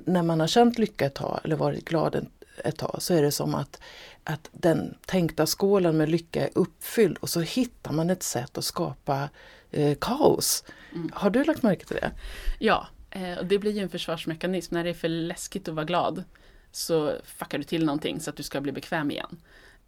när 0.05 0.23
man 0.23 0.39
har 0.39 0.47
känt 0.47 0.77
lycka 0.77 1.05
ett 1.05 1.15
tag 1.15 1.39
eller 1.43 1.55
varit 1.55 1.85
glad 1.85 2.15
en 2.15 2.29
ett 2.63 2.77
tag, 2.77 2.95
så 3.01 3.13
är 3.13 3.21
det 3.21 3.31
som 3.31 3.55
att 3.55 3.79
att 4.23 4.49
den 4.51 4.97
tänkta 5.05 5.45
skålen 5.45 5.97
med 5.97 6.09
lycka 6.09 6.43
är 6.43 6.49
uppfylld 6.55 7.17
och 7.17 7.29
så 7.29 7.39
hittar 7.39 7.91
man 7.91 8.09
ett 8.09 8.23
sätt 8.23 8.57
att 8.57 8.63
skapa 8.63 9.29
eh, 9.71 9.97
kaos. 10.01 10.63
Mm. 10.93 11.11
Har 11.13 11.29
du 11.29 11.43
lagt 11.43 11.63
märke 11.63 11.85
till 11.85 11.95
det? 11.95 12.11
Ja, 12.59 12.87
eh, 13.11 13.43
det 13.43 13.59
blir 13.59 13.71
ju 13.71 13.83
en 13.83 13.89
försvarsmekanism. 13.89 14.73
När 14.73 14.83
det 14.83 14.89
är 14.89 14.93
för 14.93 15.09
läskigt 15.09 15.67
att 15.67 15.75
vara 15.75 15.85
glad 15.85 16.23
så 16.71 17.13
fuckar 17.25 17.57
du 17.57 17.63
till 17.63 17.85
någonting 17.85 18.19
så 18.19 18.29
att 18.29 18.35
du 18.35 18.43
ska 18.43 18.61
bli 18.61 18.71
bekväm 18.71 19.11
igen. 19.11 19.41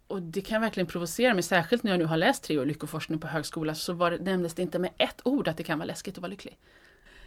Och 0.06 0.22
det 0.22 0.40
kan 0.40 0.60
verkligen 0.60 0.86
provocera 0.86 1.34
mig, 1.34 1.42
särskilt 1.42 1.82
när 1.82 1.90
jag 1.90 1.98
nu 1.98 2.04
har 2.04 2.16
läst 2.16 2.42
tre 2.42 2.58
år 2.58 2.66
lyckoforskning 2.66 3.18
på 3.18 3.26
högskola 3.26 3.74
så 3.74 3.92
var 3.92 4.10
det, 4.10 4.18
nämndes 4.18 4.54
det 4.54 4.62
inte 4.62 4.78
med 4.78 4.90
ett 4.98 5.20
ord 5.24 5.48
att 5.48 5.56
det 5.56 5.62
kan 5.62 5.78
vara 5.78 5.86
läskigt 5.86 6.14
att 6.14 6.22
vara 6.22 6.30
lycklig. 6.30 6.58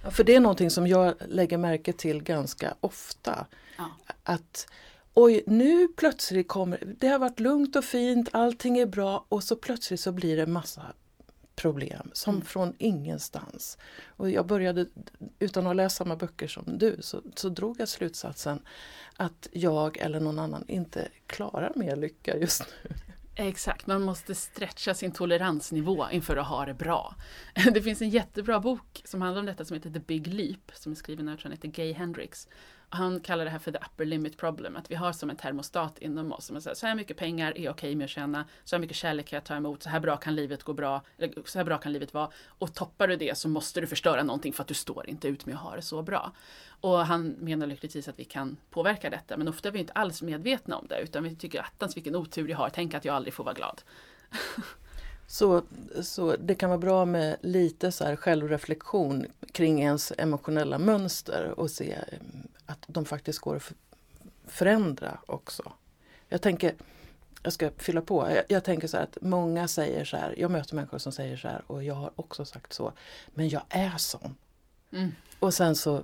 Ja, 0.04 0.12
för 0.12 0.24
det 0.24 0.36
är 0.36 0.40
någonting 0.40 0.70
som 0.70 0.88
jag 0.88 1.14
lägger 1.28 1.58
märke 1.58 1.94
till 1.94 2.24
ganska 2.24 2.76
ofta. 2.80 3.46
Ja. 3.78 3.90
Att 4.24 4.68
oj 5.14 5.44
nu 5.48 5.88
plötsligt 5.88 6.48
kommer, 6.48 6.96
det 7.00 7.08
har 7.08 7.20
varit 7.20 7.40
lugnt 7.40 7.76
och 7.76 7.84
fint, 7.84 8.30
allting 8.32 8.78
är 8.78 8.86
bra 8.86 9.26
och 9.30 9.44
så 9.44 9.56
plötsligt 9.56 10.00
så 10.00 10.12
blir 10.12 10.38
det 10.38 10.46
massa 10.46 10.94
problem 11.56 12.12
som 12.14 12.36
mm. 12.36 12.46
från 12.46 12.74
ingenstans. 12.78 13.78
Och 14.08 14.30
jag 14.30 14.46
började, 14.46 14.86
utan 15.40 15.68
att 15.68 15.76
läsa 15.76 15.96
samma 15.96 16.16
böcker 16.16 16.48
som 16.48 16.78
du, 16.78 16.98
så, 17.00 17.22
så 17.36 17.50
drog 17.50 17.80
jag 17.80 17.90
slutsatsen 17.90 18.60
att 19.16 19.48
jag 19.52 19.98
eller 19.98 20.20
någon 20.20 20.40
annan 20.40 20.66
inte 20.68 21.08
klarar 21.28 21.72
mer 21.76 21.96
lycka 21.96 22.38
just 22.38 22.66
nu. 22.84 22.96
Exakt, 23.36 23.88
man 23.88 24.02
måste 24.02 24.36
stretcha 24.36 24.94
sin 24.94 25.12
toleransnivå 25.12 26.06
inför 26.12 26.38
att 26.38 26.48
ha 26.48 26.66
det 26.66 26.74
bra. 26.74 27.16
Det 27.74 27.82
finns 27.82 28.02
en 28.02 28.10
jättebra 28.10 28.60
bok 28.60 29.02
som 29.06 29.22
handlar 29.22 29.40
om 29.40 29.46
detta 29.46 29.66
som 29.66 29.74
heter 29.74 29.90
The 29.90 30.00
Big 30.00 30.28
Leap 30.28 30.72
som 30.74 30.92
är 30.92 30.96
skriven 30.96 31.30
av, 31.30 31.38
Gay 31.62 31.94
Hendricks 31.94 32.48
han 32.94 33.20
kallar 33.20 33.46
det 33.46 33.52
här 33.52 33.60
för 33.60 33.72
the 33.72 33.78
upper 33.78 34.06
limit 34.06 34.38
problem, 34.38 34.76
att 34.76 34.92
vi 34.92 34.96
har 34.96 35.12
som 35.14 35.30
en 35.30 35.36
termostat 35.36 36.00
inom 36.00 36.32
oss. 36.32 36.46
Som 36.46 36.62
säger, 36.62 36.76
så 36.76 36.88
här 36.88 36.96
mycket 36.96 37.18
pengar 37.18 37.52
är 37.52 37.54
okej 37.54 37.70
okay 37.70 37.96
med 37.96 38.06
att 38.06 38.10
tjäna, 38.10 38.46
så 38.64 38.76
här 38.76 38.82
mycket 38.82 38.98
kärlek 38.98 39.28
kan 39.28 39.38
jag 39.38 39.44
ta 39.44 39.56
emot, 39.56 39.84
så 39.84 39.90
här 39.90 40.00
bra 40.00 40.18
kan 40.18 40.36
livet 40.36 40.64
gå 40.64 40.74
bra, 40.74 41.02
så 41.46 41.60
här 41.60 41.66
bra 41.66 41.78
kan 41.78 41.94
livet 41.94 42.14
vara. 42.14 42.30
Och 42.48 42.74
toppar 42.74 43.08
du 43.08 43.16
det 43.16 43.38
så 43.38 43.50
måste 43.50 43.82
du 43.82 43.88
förstöra 43.88 44.24
någonting 44.24 44.54
för 44.54 44.62
att 44.62 44.68
du 44.68 44.74
står 44.74 45.10
inte 45.10 45.28
ut 45.28 45.46
med 45.46 45.56
att 45.56 45.62
ha 45.62 45.76
det 45.76 45.82
så 45.82 46.02
bra. 46.02 46.32
Och 46.82 47.06
han 47.06 47.28
menar 47.28 47.68
lyckligtvis 47.68 48.08
att 48.08 48.20
vi 48.20 48.26
kan 48.26 48.58
påverka 48.70 49.10
detta, 49.10 49.38
men 49.38 49.48
ofta 49.48 49.70
är 49.70 49.74
vi 49.74 49.80
inte 49.80 49.94
alls 49.94 50.22
medvetna 50.22 50.78
om 50.78 50.88
det, 50.88 51.02
utan 51.02 51.24
vi 51.24 51.36
tycker 51.36 51.62
attans 51.62 51.98
vilken 51.98 52.16
otur 52.16 52.48
jag 52.48 52.58
har, 52.58 52.70
tänk 52.70 52.94
att 52.94 53.06
jag 53.06 53.16
aldrig 53.16 53.34
får 53.34 53.44
vara 53.44 53.54
glad. 53.54 53.82
Så, 55.32 55.62
så 56.02 56.36
det 56.36 56.56
kan 56.56 56.70
vara 56.70 56.80
bra 56.80 57.06
med 57.06 57.38
lite 57.42 57.92
så 57.92 58.04
här 58.04 58.16
självreflektion 58.16 59.26
kring 59.52 59.82
ens 59.82 60.14
emotionella 60.18 60.78
mönster 60.78 61.60
och 61.60 61.72
se 61.72 61.98
att 62.66 62.86
de 62.88 63.06
faktiskt 63.06 63.40
går 63.40 63.56
att 63.56 63.74
förändra 64.48 65.20
också. 65.26 65.74
Jag 66.30 66.42
tänker, 66.42 66.74
jag 67.44 67.54
ska 67.54 67.72
fylla 67.78 68.02
på, 68.02 68.30
jag, 68.30 68.44
jag, 68.48 68.64
tänker 68.64 68.88
så 68.88 68.98
här 68.98 69.04
att 69.04 69.18
många 69.22 69.68
säger 69.68 70.06
så 70.06 70.18
här, 70.18 70.36
jag 70.38 70.52
möter 70.52 70.76
människor 70.76 70.98
som 70.98 71.12
säger 71.12 71.38
så 71.38 71.48
här 71.48 71.64
och 71.68 71.84
jag 71.84 71.96
har 71.96 72.12
också 72.16 72.46
sagt 72.46 72.74
så, 72.74 72.94
men 73.34 73.50
jag 73.50 73.64
är 73.70 73.98
sån. 73.98 74.36
Mm. 74.92 75.12
Och 75.40 75.54
sen 75.54 75.76
så 75.76 76.04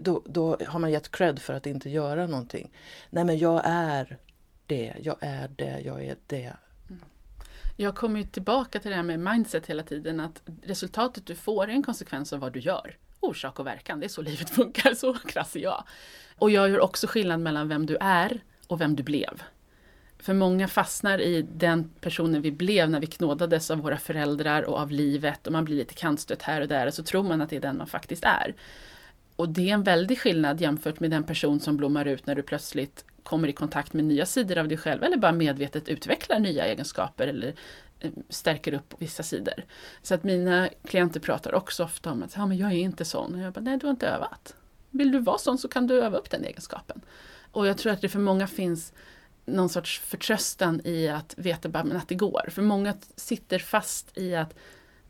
då, 0.00 0.22
då 0.24 0.56
har 0.66 0.78
man 0.78 0.90
gett 0.90 1.10
cred 1.10 1.38
för 1.38 1.54
att 1.54 1.66
inte 1.66 1.90
göra 1.90 2.26
någonting. 2.26 2.70
Nej 3.10 3.24
men 3.24 3.38
jag 3.38 3.62
är 3.64 4.18
det, 4.66 4.94
jag 5.02 5.16
är 5.20 5.48
det, 5.48 5.80
jag 5.84 6.04
är 6.04 6.16
det. 6.26 6.52
Jag 7.80 7.94
kommer 7.94 8.20
ju 8.20 8.26
tillbaka 8.26 8.78
till 8.80 8.90
det 8.90 8.96
här 8.96 9.02
med 9.02 9.20
mindset 9.20 9.66
hela 9.66 9.82
tiden, 9.82 10.20
att 10.20 10.42
resultatet 10.62 11.26
du 11.26 11.34
får 11.34 11.64
är 11.64 11.68
en 11.68 11.82
konsekvens 11.82 12.32
av 12.32 12.40
vad 12.40 12.52
du 12.52 12.60
gör. 12.60 12.96
Orsak 13.20 13.58
och 13.58 13.66
verkan, 13.66 14.00
det 14.00 14.06
är 14.06 14.08
så 14.08 14.22
livet 14.22 14.50
funkar, 14.50 14.94
så 14.94 15.14
krass 15.14 15.56
är 15.56 15.60
jag. 15.60 15.84
Och 16.36 16.50
jag 16.50 16.70
gör 16.70 16.80
också 16.80 17.06
skillnad 17.06 17.40
mellan 17.40 17.68
vem 17.68 17.86
du 17.86 17.96
är 18.00 18.40
och 18.66 18.80
vem 18.80 18.96
du 18.96 19.02
blev. 19.02 19.42
För 20.18 20.34
många 20.34 20.68
fastnar 20.68 21.20
i 21.20 21.42
den 21.42 21.90
personen 22.00 22.42
vi 22.42 22.52
blev 22.52 22.90
när 22.90 23.00
vi 23.00 23.06
knådades 23.06 23.70
av 23.70 23.78
våra 23.78 23.98
föräldrar 23.98 24.62
och 24.62 24.78
av 24.78 24.90
livet 24.90 25.46
och 25.46 25.52
man 25.52 25.64
blir 25.64 25.76
lite 25.76 25.94
kantstött 25.94 26.42
här 26.42 26.60
och 26.60 26.68
där 26.68 26.86
och 26.86 26.94
så 26.94 27.02
tror 27.02 27.22
man 27.22 27.40
att 27.40 27.50
det 27.50 27.56
är 27.56 27.60
den 27.60 27.78
man 27.78 27.86
faktiskt 27.86 28.24
är. 28.24 28.54
Och 29.36 29.48
det 29.48 29.70
är 29.70 29.74
en 29.74 29.82
väldig 29.82 30.18
skillnad 30.18 30.60
jämfört 30.60 31.00
med 31.00 31.10
den 31.10 31.24
person 31.24 31.60
som 31.60 31.76
blommar 31.76 32.04
ut 32.04 32.26
när 32.26 32.34
du 32.34 32.42
plötsligt 32.42 33.04
kommer 33.28 33.48
i 33.48 33.52
kontakt 33.52 33.92
med 33.92 34.04
nya 34.04 34.26
sidor 34.26 34.58
av 34.58 34.68
dig 34.68 34.78
själv 34.78 35.02
eller 35.02 35.16
bara 35.16 35.32
medvetet 35.32 35.88
utvecklar 35.88 36.38
nya 36.38 36.66
egenskaper 36.66 37.26
eller 37.26 37.54
eh, 38.00 38.10
stärker 38.28 38.74
upp 38.74 38.94
vissa 38.98 39.22
sidor. 39.22 39.54
Så 40.02 40.14
att 40.14 40.24
mina 40.24 40.68
klienter 40.84 41.20
pratar 41.20 41.54
också 41.54 41.84
ofta 41.84 42.10
om 42.10 42.22
att 42.22 42.36
ja, 42.36 42.46
men 42.46 42.56
jag 42.56 42.72
är 42.72 42.76
inte 42.76 43.04
sån. 43.04 43.34
Och 43.34 43.40
jag 43.40 43.52
bara, 43.52 43.60
nej 43.60 43.78
du 43.78 43.86
har 43.86 43.90
inte 43.90 44.08
övat. 44.08 44.54
Vill 44.90 45.12
du 45.12 45.18
vara 45.18 45.38
sån 45.38 45.58
så 45.58 45.68
kan 45.68 45.86
du 45.86 46.02
öva 46.02 46.18
upp 46.18 46.30
den 46.30 46.44
egenskapen. 46.44 47.00
Och 47.52 47.66
jag 47.66 47.78
tror 47.78 47.92
att 47.92 48.00
det 48.00 48.08
för 48.08 48.18
många 48.18 48.46
finns 48.46 48.92
någon 49.44 49.68
sorts 49.68 50.00
förtröstan 50.00 50.80
i 50.84 51.08
att 51.08 51.34
veta 51.36 51.68
bara, 51.68 51.84
men 51.84 51.96
att 51.96 52.08
det 52.08 52.14
går. 52.14 52.48
För 52.50 52.62
många 52.62 52.94
sitter 53.16 53.58
fast 53.58 54.18
i 54.18 54.34
att 54.34 54.54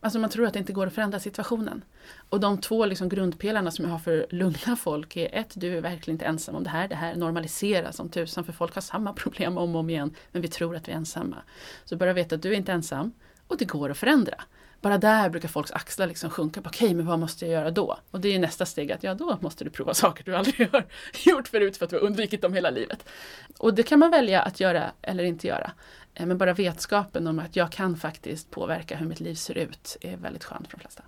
Alltså 0.01 0.19
man 0.19 0.31
tror 0.31 0.47
att 0.47 0.53
det 0.53 0.59
inte 0.59 0.73
går 0.73 0.87
att 0.87 0.95
förändra 0.95 1.21
situationen. 1.21 1.85
Och 2.29 2.41
de 2.41 2.59
två 2.59 2.87
liksom 2.87 3.09
grundpelarna 3.09 3.71
som 3.71 3.85
jag 3.85 3.93
har 3.93 3.99
för 3.99 4.23
att 4.23 4.33
lugna 4.33 4.77
folk 4.77 5.17
är 5.17 5.35
ett, 5.35 5.53
du 5.55 5.77
är 5.77 5.81
verkligen 5.81 6.15
inte 6.15 6.25
ensam 6.25 6.55
om 6.55 6.65
det 6.65 6.71
här. 6.71 6.89
Det 6.89 6.95
här 6.95 7.15
normaliseras 7.15 7.97
som 7.97 8.09
tusan 8.09 8.45
för 8.45 8.53
folk 8.53 8.75
har 8.75 8.83
samma 8.83 9.13
problem 9.13 9.59
om 9.59 9.75
och 9.75 9.81
om 9.81 9.91
igen. 9.91 10.15
Men 10.33 10.43
vi 10.43 10.49
tror 10.49 10.77
att 10.77 10.89
vi 10.89 10.93
är 10.93 10.97
ensamma. 10.97 11.37
Så 11.85 11.97
bara 11.97 12.13
veta 12.13 12.35
att 12.35 12.43
du 12.43 12.53
är 12.53 12.57
inte 12.57 12.73
ensam 12.73 13.13
och 13.47 13.57
det 13.57 13.65
går 13.65 13.91
att 13.91 13.99
förändra. 13.99 14.35
Bara 14.81 14.99
där 14.99 15.31
brukar 15.31 15.49
folks 15.49 15.71
axlar 15.73 16.07
liksom 16.07 16.31
sjunka. 16.31 16.61
Okej, 16.61 16.87
okay, 16.87 16.95
men 16.95 17.07
vad 17.07 17.19
måste 17.19 17.47
jag 17.47 17.53
göra 17.53 17.71
då? 17.71 17.99
Och 18.11 18.21
det 18.21 18.35
är 18.35 18.39
nästa 18.39 18.67
steg 18.67 18.93
att 18.93 19.03
ja, 19.03 19.15
då 19.15 19.39
måste 19.41 19.65
du 19.65 19.71
prova 19.71 19.95
saker 20.05 20.25
du 20.25 20.37
aldrig 20.37 20.73
har 20.73 20.85
gjort 21.27 21.49
förut 21.49 21.77
för 21.77 21.85
att 21.85 21.91
du 21.91 21.97
har 21.97 22.03
undvikit 22.03 22.43
dem 22.43 22.55
hela 22.55 22.71
livet. 22.71 23.09
Och 23.59 23.75
det 23.75 23.83
kan 23.83 23.99
man 23.99 24.11
välja 24.11 24.43
att 24.43 24.61
göra 24.61 24.93
eller 25.03 25.25
inte 25.25 25.47
göra. 25.47 25.73
Eh, 26.15 26.27
men 26.27 26.39
bara 26.39 26.53
vetskapen 26.53 27.27
om 27.27 27.39
att 27.39 27.57
jag 27.57 27.73
kan 27.73 27.97
faktiskt 27.97 28.51
påverka 28.51 28.97
hur 28.97 29.07
mitt 29.07 29.21
liv 29.21 29.35
ser 29.35 29.59
ut 29.59 29.97
är 30.01 30.17
väldigt 30.17 30.45
skönt 30.45 30.69
för 30.69 30.77
de 30.77 30.81
flesta. 30.81 31.03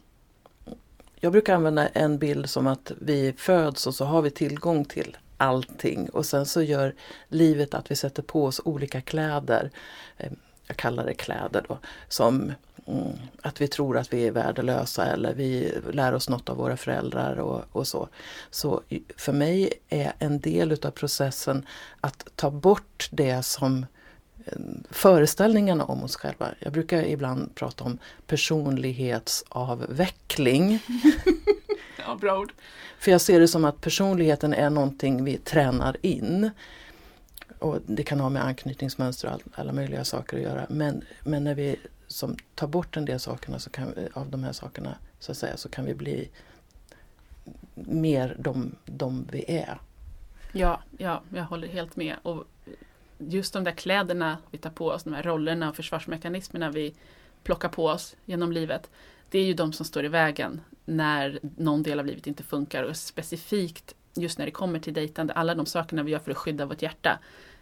Jag 1.23 1.33
brukar 1.33 1.55
använda 1.55 1.89
en 1.89 2.19
bild 2.19 2.51
som 2.51 2.67
att 2.67 2.93
vi 2.99 3.33
föds 3.37 3.87
och 3.87 3.95
så 3.95 4.05
har 4.05 4.23
vi 4.23 4.31
tillgång 4.31 4.85
till 4.85 5.17
allting 5.37 6.09
och 6.09 6.27
sen 6.27 6.47
så 6.47 6.63
gör 6.63 6.95
livet 7.29 7.75
att 7.75 7.91
vi 7.91 7.97
sätter 7.97 8.23
på 8.23 8.45
oss 8.45 8.61
olika 8.65 9.01
kläder. 9.01 9.71
Ehm, 10.19 10.37
jag 10.67 10.77
kallar 10.77 11.07
det 11.07 11.15
kläder 11.15 11.65
då, 11.69 11.79
som 12.09 12.53
mm, 12.87 13.13
att 13.43 13.61
vi 13.61 13.69
tror 13.69 13.99
att 13.99 14.13
vi 14.13 14.27
är 14.27 14.33
värdelösa 14.33 15.07
eller 15.07 15.35
vi 15.35 15.75
lär 15.93 16.15
oss 16.15 16.29
något 16.29 16.49
av 16.49 16.57
våra 16.57 16.77
föräldrar 16.77 17.37
och, 17.37 17.63
och 17.73 17.87
så. 17.87 18.09
Så 18.51 18.83
för 19.17 19.33
mig 19.33 19.73
är 19.89 20.13
en 20.19 20.41
del 20.41 20.73
utav 20.73 20.91
processen 20.91 21.67
att 22.01 22.29
ta 22.37 22.51
bort 22.51 23.09
det 23.11 23.43
som 23.43 23.87
föreställningarna 24.91 25.85
om 25.85 26.05
oss 26.05 26.17
själva. 26.17 26.49
Jag 26.59 26.73
brukar 26.73 27.03
ibland 27.03 27.55
prata 27.55 27.85
om 27.85 27.99
personlighetsavveckling. 28.27 30.79
ja, 32.07 32.17
bra 32.21 32.39
ord. 32.39 32.53
För 32.99 33.11
jag 33.11 33.21
ser 33.21 33.41
det 33.41 33.49
som 33.49 33.65
att 33.65 33.81
personligheten 33.81 34.55
är 34.55 34.71
någonting 34.71 35.25
vi 35.25 35.37
tränar 35.37 35.97
in. 36.03 36.51
Och 37.59 37.79
Det 37.87 38.03
kan 38.03 38.21
ha 38.21 38.29
med 38.29 38.45
anknytningsmönster 38.45 39.35
och 39.35 39.41
alla 39.55 39.73
möjliga 39.73 40.05
saker 40.05 40.37
att 40.37 40.43
göra. 40.43 40.67
Men, 40.69 41.05
men 41.25 41.45
när 41.45 41.55
vi 41.55 41.77
som 42.07 42.37
tar 42.55 42.67
bort 42.67 42.97
en 42.97 43.05
del 43.05 43.21
sakerna 43.21 43.59
så 43.59 43.71
kan 43.71 43.95
av 44.13 44.31
de 44.31 44.45
här 44.45 44.53
sakerna 44.53 44.95
så 45.19 45.33
att 45.33 45.39
säga 45.39 45.57
så 45.57 45.69
kan 45.69 45.85
vi 45.85 45.95
bli 45.95 46.31
mer 47.75 48.37
de, 48.39 48.77
de 48.85 49.29
vi 49.33 49.45
är. 49.49 49.81
Ja, 50.53 50.81
ja, 50.99 51.23
jag 51.35 51.45
håller 51.45 51.69
helt 51.69 51.97
med. 51.97 52.17
Och 52.23 52.45
just 53.29 53.53
de 53.53 53.65
där 53.65 53.73
kläderna 53.73 54.39
vi 54.51 54.59
tar 54.59 54.71
på 54.71 54.87
oss, 54.87 55.03
de 55.03 55.13
här 55.13 55.23
rollerna 55.23 55.69
och 55.69 55.77
försvarsmekanismerna 55.77 56.71
vi 56.71 56.95
plockar 57.43 57.69
på 57.69 57.87
oss 57.87 58.17
genom 58.25 58.53
livet. 58.53 58.91
Det 59.31 59.39
är 59.39 59.45
ju 59.45 59.55
de 59.55 59.73
som 59.73 59.87
står 59.87 60.05
i 60.05 60.09
vägen 60.09 60.61
när 60.85 61.39
någon 61.57 61.83
del 61.83 62.01
av 62.01 62.07
livet 62.07 62.27
inte 62.27 62.43
funkar 62.43 62.83
och 62.83 62.97
specifikt 62.97 63.95
just 64.15 64.39
när 64.39 64.47
det 64.47 64.53
kommer 64.53 64.79
till 64.79 64.95
dejtande, 64.95 65.33
alla 65.33 65.55
de 65.55 65.67
sakerna 65.67 66.03
vi 66.03 66.13
gör 66.13 66.19
för 66.19 66.31
att 66.31 66.37
skydda 66.37 66.67
vårt 66.67 66.83
hjärta 66.83 67.19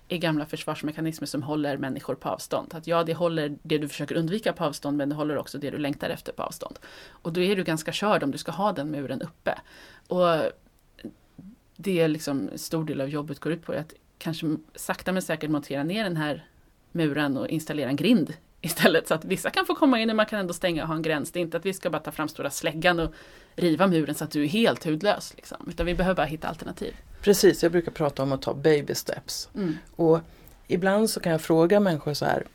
är 0.08 0.18
gamla 0.18 0.46
försvarsmekanismer 0.46 1.26
som 1.26 1.42
håller 1.42 1.76
människor 1.76 2.14
på 2.14 2.28
avstånd. 2.28 2.74
Att 2.74 2.86
ja, 2.86 3.04
det 3.04 3.14
håller 3.14 3.56
det 3.62 3.78
du 3.78 3.88
försöker 3.88 4.14
undvika 4.14 4.52
på 4.52 4.64
avstånd 4.64 4.96
men 4.96 5.08
det 5.08 5.14
håller 5.14 5.38
också 5.38 5.58
det 5.58 5.70
du 5.70 5.78
längtar 5.78 6.10
efter 6.10 6.32
på 6.32 6.42
avstånd. 6.42 6.78
Och 7.08 7.32
då 7.32 7.40
är 7.40 7.56
du 7.56 7.64
ganska 7.64 7.92
körd 7.92 8.22
om 8.22 8.30
du 8.30 8.38
ska 8.38 8.52
ha 8.52 8.72
den 8.72 8.90
muren 8.90 9.22
uppe. 9.22 9.58
Och 10.06 10.52
det 11.76 12.00
är 12.00 12.08
liksom 12.08 12.50
stor 12.56 12.84
del 12.84 13.00
av 13.00 13.08
jobbet 13.08 13.38
går 13.38 13.52
ut 13.52 13.62
på 13.62 13.72
att 13.72 13.94
kanske 14.18 14.56
sakta 14.74 15.12
men 15.12 15.22
säkert 15.22 15.50
montera 15.50 15.84
ner 15.84 16.04
den 16.04 16.16
här 16.16 16.46
muren 16.92 17.36
och 17.36 17.48
installera 17.48 17.88
en 17.88 17.96
grind 17.96 18.34
istället 18.60 19.08
så 19.08 19.14
att 19.14 19.24
vissa 19.24 19.50
kan 19.50 19.66
få 19.66 19.74
komma 19.74 20.00
in 20.00 20.10
och 20.10 20.16
man 20.16 20.26
kan 20.26 20.38
ändå 20.38 20.54
stänga 20.54 20.82
och 20.82 20.88
ha 20.88 20.94
en 20.94 21.02
gräns. 21.02 21.32
Det 21.32 21.38
är 21.38 21.40
inte 21.40 21.56
att 21.56 21.66
vi 21.66 21.74
ska 21.74 21.90
bara 21.90 22.02
ta 22.02 22.10
fram 22.10 22.28
stora 22.28 22.50
släggan 22.50 23.00
och 23.00 23.14
riva 23.56 23.86
muren 23.86 24.14
så 24.14 24.24
att 24.24 24.30
du 24.30 24.42
är 24.42 24.48
helt 24.48 24.84
hudlös. 24.84 25.32
Liksom. 25.36 25.66
Utan 25.68 25.86
vi 25.86 25.94
behöver 25.94 26.16
bara 26.16 26.26
hitta 26.26 26.48
alternativ. 26.48 26.96
Precis, 27.22 27.62
jag 27.62 27.72
brukar 27.72 27.92
prata 27.92 28.22
om 28.22 28.32
att 28.32 28.42
ta 28.42 28.54
baby 28.54 28.94
steps. 28.94 29.48
Mm. 29.54 29.76
Och 29.96 30.20
ibland 30.66 31.10
så 31.10 31.20
kan 31.20 31.32
jag 31.32 31.40
fråga 31.40 31.80
människor 31.80 32.14
så 32.14 32.24
här. 32.24 32.46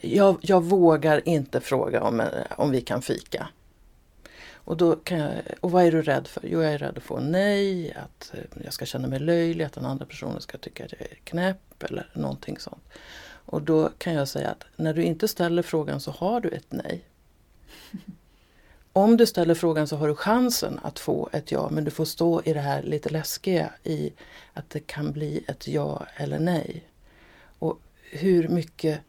Jag, 0.00 0.36
jag 0.40 0.64
vågar 0.64 1.28
inte 1.28 1.60
fråga 1.60 2.02
om, 2.02 2.22
om 2.56 2.70
vi 2.70 2.80
kan 2.80 3.02
fika. 3.02 3.48
Och, 4.64 4.76
då 4.76 4.96
kan 4.96 5.18
jag, 5.18 5.32
och 5.60 5.70
vad 5.70 5.84
är 5.84 5.92
du 5.92 6.02
rädd 6.02 6.26
för? 6.26 6.40
Jo, 6.44 6.62
jag 6.62 6.72
är 6.72 6.78
rädd 6.78 6.98
att 6.98 7.02
få 7.02 7.20
nej, 7.20 7.94
att 7.94 8.32
eh, 8.34 8.62
jag 8.64 8.72
ska 8.72 8.86
känna 8.86 9.08
mig 9.08 9.18
löjlig, 9.18 9.64
att 9.64 9.72
den 9.72 9.84
andra 9.84 10.06
personen 10.06 10.40
ska 10.40 10.58
tycka 10.58 10.84
att 10.84 10.92
jag 10.92 11.00
är 11.00 11.14
knäpp 11.24 11.82
eller 11.82 12.10
någonting 12.14 12.58
sånt. 12.58 12.88
Och 13.44 13.62
då 13.62 13.90
kan 13.98 14.14
jag 14.14 14.28
säga 14.28 14.48
att 14.48 14.64
när 14.76 14.94
du 14.94 15.02
inte 15.02 15.28
ställer 15.28 15.62
frågan 15.62 16.00
så 16.00 16.10
har 16.10 16.40
du 16.40 16.48
ett 16.48 16.72
nej. 16.72 17.04
Om 18.92 19.16
du 19.16 19.26
ställer 19.26 19.54
frågan 19.54 19.88
så 19.88 19.96
har 19.96 20.08
du 20.08 20.14
chansen 20.14 20.80
att 20.82 20.98
få 20.98 21.28
ett 21.32 21.52
ja 21.52 21.68
men 21.70 21.84
du 21.84 21.90
får 21.90 22.04
stå 22.04 22.42
i 22.44 22.52
det 22.52 22.60
här 22.60 22.82
lite 22.82 23.08
läskiga 23.08 23.72
i 23.84 24.12
att 24.52 24.70
det 24.70 24.80
kan 24.80 25.12
bli 25.12 25.44
ett 25.48 25.68
ja 25.68 26.06
eller 26.16 26.38
nej. 26.38 26.84
Och 27.58 27.80
hur 28.10 28.48
mycket 28.48 29.00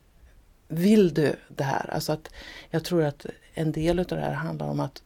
vill 0.67 1.13
du 1.13 1.36
det 1.48 1.63
här? 1.63 1.89
Alltså 1.93 2.12
att 2.12 2.29
jag 2.70 2.84
tror 2.84 3.03
att 3.03 3.25
en 3.53 3.72
del 3.72 4.00
av 4.00 4.05
det 4.05 4.20
här 4.20 4.34
handlar 4.34 4.67
om 4.67 4.79
att 4.79 5.01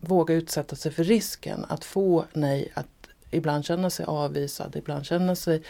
våga 0.00 0.34
utsätta 0.34 0.76
sig 0.76 0.92
för 0.92 1.04
risken 1.04 1.64
att 1.68 1.84
få 1.84 2.24
nej, 2.32 2.72
att 2.74 3.08
ibland 3.30 3.64
känna 3.64 3.90
sig 3.90 4.06
avvisad, 4.06 4.76
ibland 4.76 5.06
känna 5.06 5.34
sig 5.34 5.62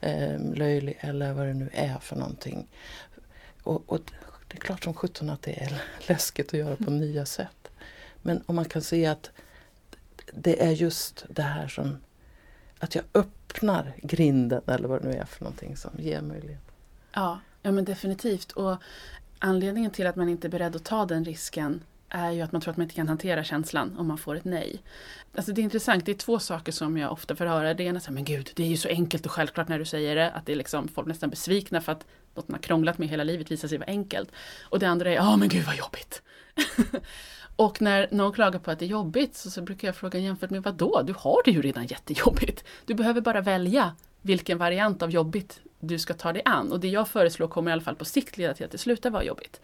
eh, 0.00 0.54
löjlig 0.54 0.98
eller 1.00 1.32
vad 1.32 1.46
det 1.46 1.54
nu 1.54 1.70
är 1.72 1.98
för 1.98 2.16
någonting. 2.16 2.66
Och, 3.62 3.82
och 3.86 4.00
det 4.48 4.56
är 4.56 4.60
klart 4.60 4.84
som 4.84 4.94
sjutton 4.94 5.30
att 5.30 5.42
det 5.42 5.62
är 5.62 5.82
läskigt 6.08 6.46
att 6.46 6.60
göra 6.60 6.76
på 6.76 6.90
nya 6.90 7.26
sätt. 7.26 7.70
Men 8.22 8.42
om 8.46 8.56
man 8.56 8.64
kan 8.64 8.82
se 8.82 9.06
att 9.06 9.30
det 10.32 10.64
är 10.64 10.70
just 10.70 11.24
det 11.28 11.42
här 11.42 11.68
som 11.68 11.98
att 12.78 12.94
jag 12.94 13.04
öppnar 13.14 13.92
grinden 14.02 14.62
eller 14.66 14.88
vad 14.88 15.02
det 15.02 15.08
nu 15.08 15.14
är 15.14 15.24
för 15.24 15.44
någonting 15.44 15.76
som 15.76 15.90
ger 15.98 16.20
möjlighet. 16.20 16.62
Ja, 17.12 17.40
ja 17.62 17.72
men 17.72 17.84
definitivt. 17.84 18.52
Och 18.52 18.76
anledningen 19.38 19.90
till 19.90 20.06
att 20.06 20.16
man 20.16 20.28
inte 20.28 20.46
är 20.46 20.50
beredd 20.50 20.76
att 20.76 20.84
ta 20.84 21.06
den 21.06 21.24
risken 21.24 21.82
är 22.14 22.30
ju 22.30 22.40
att 22.40 22.52
man 22.52 22.60
tror 22.60 22.70
att 22.70 22.76
man 22.76 22.84
inte 22.84 22.94
kan 22.94 23.08
hantera 23.08 23.44
känslan 23.44 23.96
om 23.98 24.06
man 24.06 24.18
får 24.18 24.34
ett 24.34 24.44
nej. 24.44 24.82
Alltså 25.36 25.52
det 25.52 25.60
är 25.60 25.62
intressant, 25.62 26.06
det 26.06 26.12
är 26.12 26.16
två 26.16 26.38
saker 26.38 26.72
som 26.72 26.96
jag 26.96 27.12
ofta 27.12 27.36
får 27.36 27.46
höra. 27.46 27.74
Det 27.74 27.84
ena 27.84 28.00
är 28.06 28.10
men 28.10 28.24
gud, 28.24 28.50
det 28.56 28.62
är 28.62 28.66
ju 28.66 28.76
så 28.76 28.88
enkelt 28.88 29.26
och 29.26 29.32
självklart 29.32 29.68
när 29.68 29.78
du 29.78 29.84
säger 29.84 30.16
det. 30.16 30.30
Att 30.30 30.46
det 30.46 30.52
är 30.52 30.56
liksom 30.56 30.88
folk 30.88 31.08
nästan 31.08 31.30
besvikna 31.30 31.80
för 31.80 31.92
att 31.92 32.06
något 32.34 32.48
man 32.48 32.54
har 32.54 32.62
krånglat 32.62 32.98
med 32.98 33.08
hela 33.08 33.24
livet 33.24 33.50
visar 33.50 33.68
sig 33.68 33.78
vara 33.78 33.90
enkelt. 33.90 34.28
Och 34.62 34.78
det 34.78 34.88
andra 34.88 35.10
är, 35.10 35.14
ja 35.14 35.36
men 35.36 35.48
gud 35.48 35.64
vad 35.64 35.76
jobbigt. 35.76 36.22
och 37.56 37.82
när 37.82 38.08
någon 38.10 38.32
klagar 38.32 38.58
på 38.58 38.70
att 38.70 38.78
det 38.78 38.84
är 38.84 38.88
jobbigt 38.88 39.36
så, 39.36 39.50
så 39.50 39.62
brukar 39.62 39.88
jag 39.88 39.96
fråga 39.96 40.18
jämfört 40.18 40.50
med 40.50 40.62
vad 40.62 40.74
då? 40.74 41.02
Du 41.02 41.14
har 41.18 41.42
det 41.44 41.50
ju 41.50 41.62
redan 41.62 41.86
jättejobbigt. 41.86 42.64
Du 42.84 42.94
behöver 42.94 43.20
bara 43.20 43.40
välja 43.40 43.96
vilken 44.22 44.58
variant 44.58 45.02
av 45.02 45.10
jobbigt 45.10 45.60
du 45.80 45.98
ska 45.98 46.14
ta 46.14 46.32
dig 46.32 46.42
an. 46.44 46.72
Och 46.72 46.80
det 46.80 46.88
jag 46.88 47.08
föreslår 47.08 47.48
kommer 47.48 47.70
i 47.70 47.72
alla 47.72 47.82
fall 47.82 47.96
på 47.96 48.04
sikt 48.04 48.36
leda 48.36 48.54
till 48.54 48.64
att 48.64 48.72
det 48.72 48.78
slutar 48.78 49.10
vara 49.10 49.24
jobbigt 49.24 49.60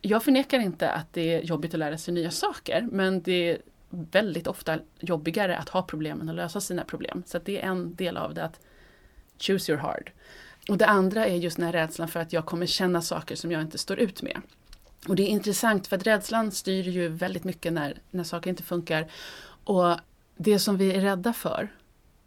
jag 0.00 0.24
förnekar 0.24 0.60
inte 0.60 0.90
att 0.90 1.12
det 1.12 1.34
är 1.34 1.42
jobbigt 1.42 1.74
att 1.74 1.80
lära 1.80 1.98
sig 1.98 2.14
nya 2.14 2.30
saker 2.30 2.88
men 2.92 3.22
det 3.22 3.50
är 3.50 3.58
väldigt 3.90 4.46
ofta 4.46 4.78
jobbigare 5.00 5.56
att 5.56 5.68
ha 5.68 5.82
problem 5.82 6.20
än 6.20 6.28
att 6.28 6.34
lösa 6.34 6.60
sina 6.60 6.84
problem. 6.84 7.22
Så 7.26 7.38
det 7.38 7.60
är 7.60 7.66
en 7.66 7.94
del 7.94 8.16
av 8.16 8.34
det 8.34 8.44
att 8.44 8.60
choose 9.38 9.72
your 9.72 9.80
hard. 9.80 10.12
Och 10.68 10.78
det 10.78 10.86
andra 10.86 11.26
är 11.26 11.36
just 11.36 11.56
den 11.56 11.66
här 11.66 11.72
rädslan 11.72 12.08
för 12.08 12.20
att 12.20 12.32
jag 12.32 12.46
kommer 12.46 12.66
känna 12.66 13.02
saker 13.02 13.36
som 13.36 13.52
jag 13.52 13.62
inte 13.62 13.78
står 13.78 13.98
ut 13.98 14.22
med. 14.22 14.40
Och 15.08 15.16
det 15.16 15.22
är 15.22 15.26
intressant 15.26 15.86
för 15.86 15.96
att 15.96 16.06
rädslan 16.06 16.52
styr 16.52 16.88
ju 16.88 17.08
väldigt 17.08 17.44
mycket 17.44 17.72
när, 17.72 17.98
när 18.10 18.24
saker 18.24 18.50
inte 18.50 18.62
funkar. 18.62 19.10
Och 19.64 19.96
det 20.36 20.58
som 20.58 20.76
vi 20.76 20.92
är 20.92 21.00
rädda 21.00 21.32
för 21.32 21.68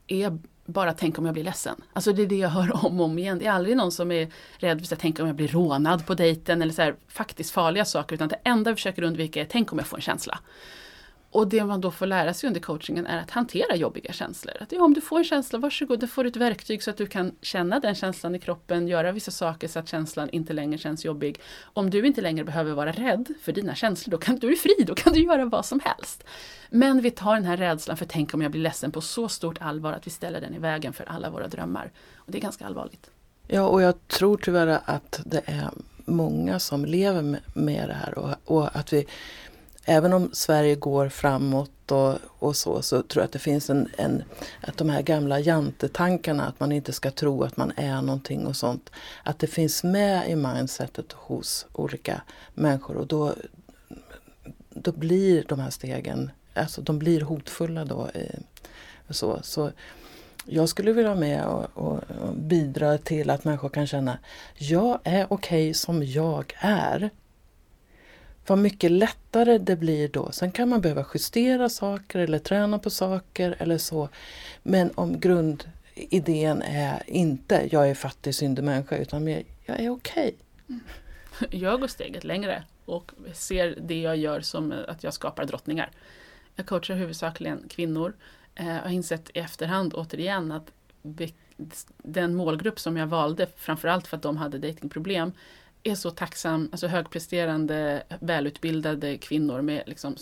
är 0.07 0.37
bara 0.65 0.93
tänk 0.93 1.19
om 1.19 1.25
jag 1.25 1.33
blir 1.33 1.43
ledsen. 1.43 1.75
Alltså 1.93 2.13
det 2.13 2.21
är 2.21 2.27
det 2.27 2.35
jag 2.35 2.49
hör 2.49 2.85
om 2.85 2.99
och 2.99 3.05
om 3.05 3.19
igen. 3.19 3.39
Det 3.39 3.45
är 3.45 3.51
aldrig 3.51 3.77
någon 3.77 3.91
som 3.91 4.11
är 4.11 4.27
rädd 4.57 4.87
för 4.87 4.95
att 4.95 5.01
tänka 5.01 5.23
om 5.23 5.27
jag 5.27 5.35
blir 5.35 5.47
rånad 5.47 6.05
på 6.05 6.13
dejten 6.13 6.61
eller 6.61 6.73
så 6.73 6.81
här, 6.81 6.95
faktiskt 7.07 7.51
farliga 7.51 7.85
saker. 7.85 8.15
Utan 8.15 8.27
det 8.27 8.39
enda 8.43 8.71
vi 8.71 8.75
försöker 8.75 9.01
undvika 9.03 9.41
är 9.41 9.45
tänk 9.45 9.71
om 9.71 9.77
jag 9.77 9.87
får 9.87 9.97
en 9.97 10.01
känsla. 10.01 10.39
Och 11.33 11.47
det 11.47 11.65
man 11.65 11.81
då 11.81 11.91
får 11.91 12.05
lära 12.05 12.33
sig 12.33 12.47
under 12.47 12.59
coachingen 12.59 13.05
är 13.05 13.21
att 13.21 13.31
hantera 13.31 13.75
jobbiga 13.75 14.13
känslor. 14.13 14.55
Att 14.59 14.71
ja, 14.71 14.83
om 14.83 14.93
du 14.93 15.01
får 15.01 15.17
en 15.17 15.23
känsla, 15.23 15.59
varsågod, 15.59 15.99
då 15.99 16.07
får 16.07 16.23
du 16.23 16.29
ett 16.29 16.35
verktyg 16.35 16.83
så 16.83 16.89
att 16.89 16.97
du 16.97 17.05
kan 17.05 17.35
känna 17.41 17.79
den 17.79 17.95
känslan 17.95 18.35
i 18.35 18.39
kroppen, 18.39 18.87
göra 18.87 19.11
vissa 19.11 19.31
saker 19.31 19.67
så 19.67 19.79
att 19.79 19.87
känslan 19.87 20.29
inte 20.29 20.53
längre 20.53 20.77
känns 20.77 21.05
jobbig. 21.05 21.39
Om 21.63 21.89
du 21.89 22.07
inte 22.07 22.21
längre 22.21 22.43
behöver 22.43 22.73
vara 22.73 22.91
rädd 22.91 23.33
för 23.41 23.51
dina 23.51 23.75
känslor, 23.75 24.11
då 24.11 24.17
kan 24.17 24.35
du 24.35 24.51
är 24.51 24.55
fri, 24.55 24.83
då 24.87 24.95
kan 24.95 25.13
du 25.13 25.23
göra 25.23 25.45
vad 25.45 25.65
som 25.65 25.79
helst. 25.83 26.23
Men 26.69 27.01
vi 27.01 27.11
tar 27.11 27.35
den 27.35 27.45
här 27.45 27.57
rädslan 27.57 27.97
för 27.97 28.05
tänk 28.05 28.33
om 28.33 28.41
jag 28.41 28.51
blir 28.51 28.61
ledsen 28.61 28.91
på 28.91 29.01
så 29.01 29.29
stort 29.29 29.57
allvar 29.61 29.93
att 29.93 30.07
vi 30.07 30.11
ställer 30.11 30.41
den 30.41 30.53
i 30.53 30.59
vägen 30.59 30.93
för 30.93 31.03
alla 31.03 31.29
våra 31.29 31.47
drömmar. 31.47 31.91
Och 32.15 32.31
det 32.31 32.37
är 32.37 32.41
ganska 32.41 32.65
allvarligt. 32.65 33.09
Ja, 33.47 33.67
och 33.67 33.81
jag 33.81 34.07
tror 34.07 34.37
tyvärr 34.37 34.79
att 34.85 35.21
det 35.25 35.41
är 35.45 35.69
många 36.05 36.59
som 36.59 36.85
lever 36.85 37.39
med 37.53 37.89
det 37.89 37.93
här 37.93 38.17
och, 38.17 38.35
och 38.45 38.75
att 38.75 38.93
vi 38.93 39.05
även 39.85 40.13
om 40.13 40.29
Sverige 40.33 40.75
går 40.75 41.09
framåt 41.09 41.91
och, 41.91 42.17
och 42.39 42.55
så, 42.55 42.81
så 42.81 43.01
tror 43.01 43.21
jag 43.21 43.25
att 43.25 43.31
det 43.31 43.39
finns 43.39 43.69
en, 43.69 43.89
en, 43.97 44.23
att 44.61 44.77
de 44.77 44.89
här 44.89 45.01
gamla 45.01 45.39
jantetankarna, 45.39 46.45
att 46.47 46.59
man 46.59 46.71
inte 46.71 46.93
ska 46.93 47.11
tro 47.11 47.43
att 47.43 47.57
man 47.57 47.71
är 47.75 48.01
någonting 48.01 48.47
och 48.47 48.55
sånt, 48.55 48.89
att 49.23 49.39
det 49.39 49.47
finns 49.47 49.83
med 49.83 50.29
i 50.29 50.35
mindsetet 50.35 51.11
hos 51.11 51.65
olika 51.73 52.21
människor 52.53 52.97
och 52.97 53.07
då, 53.07 53.33
då 54.69 54.91
blir 54.91 55.45
de 55.47 55.59
här 55.59 55.69
stegen, 55.69 56.31
alltså 56.53 56.81
de 56.81 56.99
blir 56.99 57.21
hotfulla 57.21 57.85
då. 57.85 58.09
Eh, 58.13 58.39
så, 59.09 59.39
så 59.43 59.71
jag 60.45 60.69
skulle 60.69 60.93
vilja 60.93 61.09
vara 61.09 61.19
med 61.19 61.45
och, 61.45 61.65
och, 61.73 61.99
och 62.21 62.35
bidra 62.35 62.97
till 62.97 63.29
att 63.29 63.43
människor 63.43 63.69
kan 63.69 63.87
känna, 63.87 64.17
jag 64.55 64.99
är 65.03 65.25
okej 65.29 65.69
okay 65.69 65.73
som 65.73 66.03
jag 66.03 66.53
är 66.59 67.09
vad 68.47 68.57
mycket 68.57 68.91
lättare 68.91 69.57
det 69.57 69.75
blir 69.75 70.07
då. 70.07 70.31
Sen 70.31 70.51
kan 70.51 70.69
man 70.69 70.81
behöva 70.81 71.05
justera 71.13 71.69
saker 71.69 72.19
eller 72.19 72.39
träna 72.39 72.79
på 72.79 72.89
saker 72.89 73.55
eller 73.59 73.77
så. 73.77 74.09
Men 74.63 74.91
om 74.95 75.19
grundidén 75.19 76.61
är 76.61 77.03
inte 77.07 77.69
jag 77.71 77.89
är 77.89 77.95
fattig 77.95 78.35
syndig 78.35 78.63
människa 78.63 78.97
utan 78.97 79.23
mer 79.23 79.43
jag 79.65 79.79
är 79.79 79.89
okej. 79.89 80.35
Okay. 80.35 80.35
Mm. 80.69 80.81
Jag 81.61 81.79
går 81.79 81.87
steget 81.87 82.23
längre 82.23 82.63
och 82.85 83.11
ser 83.33 83.77
det 83.81 84.01
jag 84.01 84.17
gör 84.17 84.41
som 84.41 84.73
att 84.87 85.03
jag 85.03 85.13
skapar 85.13 85.45
drottningar. 85.45 85.91
Jag 86.55 86.65
coachar 86.65 86.95
huvudsakligen 86.95 87.63
kvinnor. 87.69 88.13
Eh, 88.55 88.67
jag 88.67 88.81
har 88.81 88.89
insett 88.89 89.29
i 89.33 89.39
efterhand 89.39 89.93
återigen 89.93 90.51
att 90.51 90.71
den 91.97 92.35
målgrupp 92.35 92.79
som 92.79 92.97
jag 92.97 93.07
valde, 93.07 93.47
framförallt 93.55 94.07
för 94.07 94.17
att 94.17 94.23
de 94.23 94.37
hade 94.37 94.57
datingproblem, 94.57 95.31
är 95.83 95.95
så 95.95 96.11
tacksam, 96.11 96.69
alltså 96.71 96.87
högpresterande, 96.87 98.03
välutbildade 98.19 99.17
kvinnor 99.17 99.61
med 99.61 99.83
liksom 99.85 100.15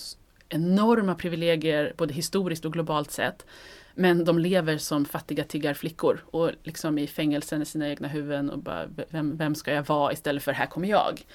enorma 0.49 1.15
privilegier 1.15 1.93
både 1.97 2.13
historiskt 2.13 2.65
och 2.65 2.73
globalt 2.73 3.11
sett. 3.11 3.45
Men 3.95 4.25
de 4.25 4.39
lever 4.39 4.77
som 4.77 5.05
fattiga 5.05 5.43
tiggarflickor 5.43 6.23
och 6.31 6.51
liksom 6.63 6.97
i 6.97 7.07
fängelsen 7.07 7.61
i 7.61 7.65
sina 7.65 7.89
egna 7.89 8.07
huvuden 8.07 8.49
och 8.49 8.59
bara 8.59 8.85
vem, 9.09 9.37
vem 9.37 9.55
ska 9.55 9.73
jag 9.73 9.87
vara 9.87 10.13
istället 10.13 10.43
för 10.43 10.51
här 10.51 10.65
kommer 10.65 10.87
jag. 10.87 11.25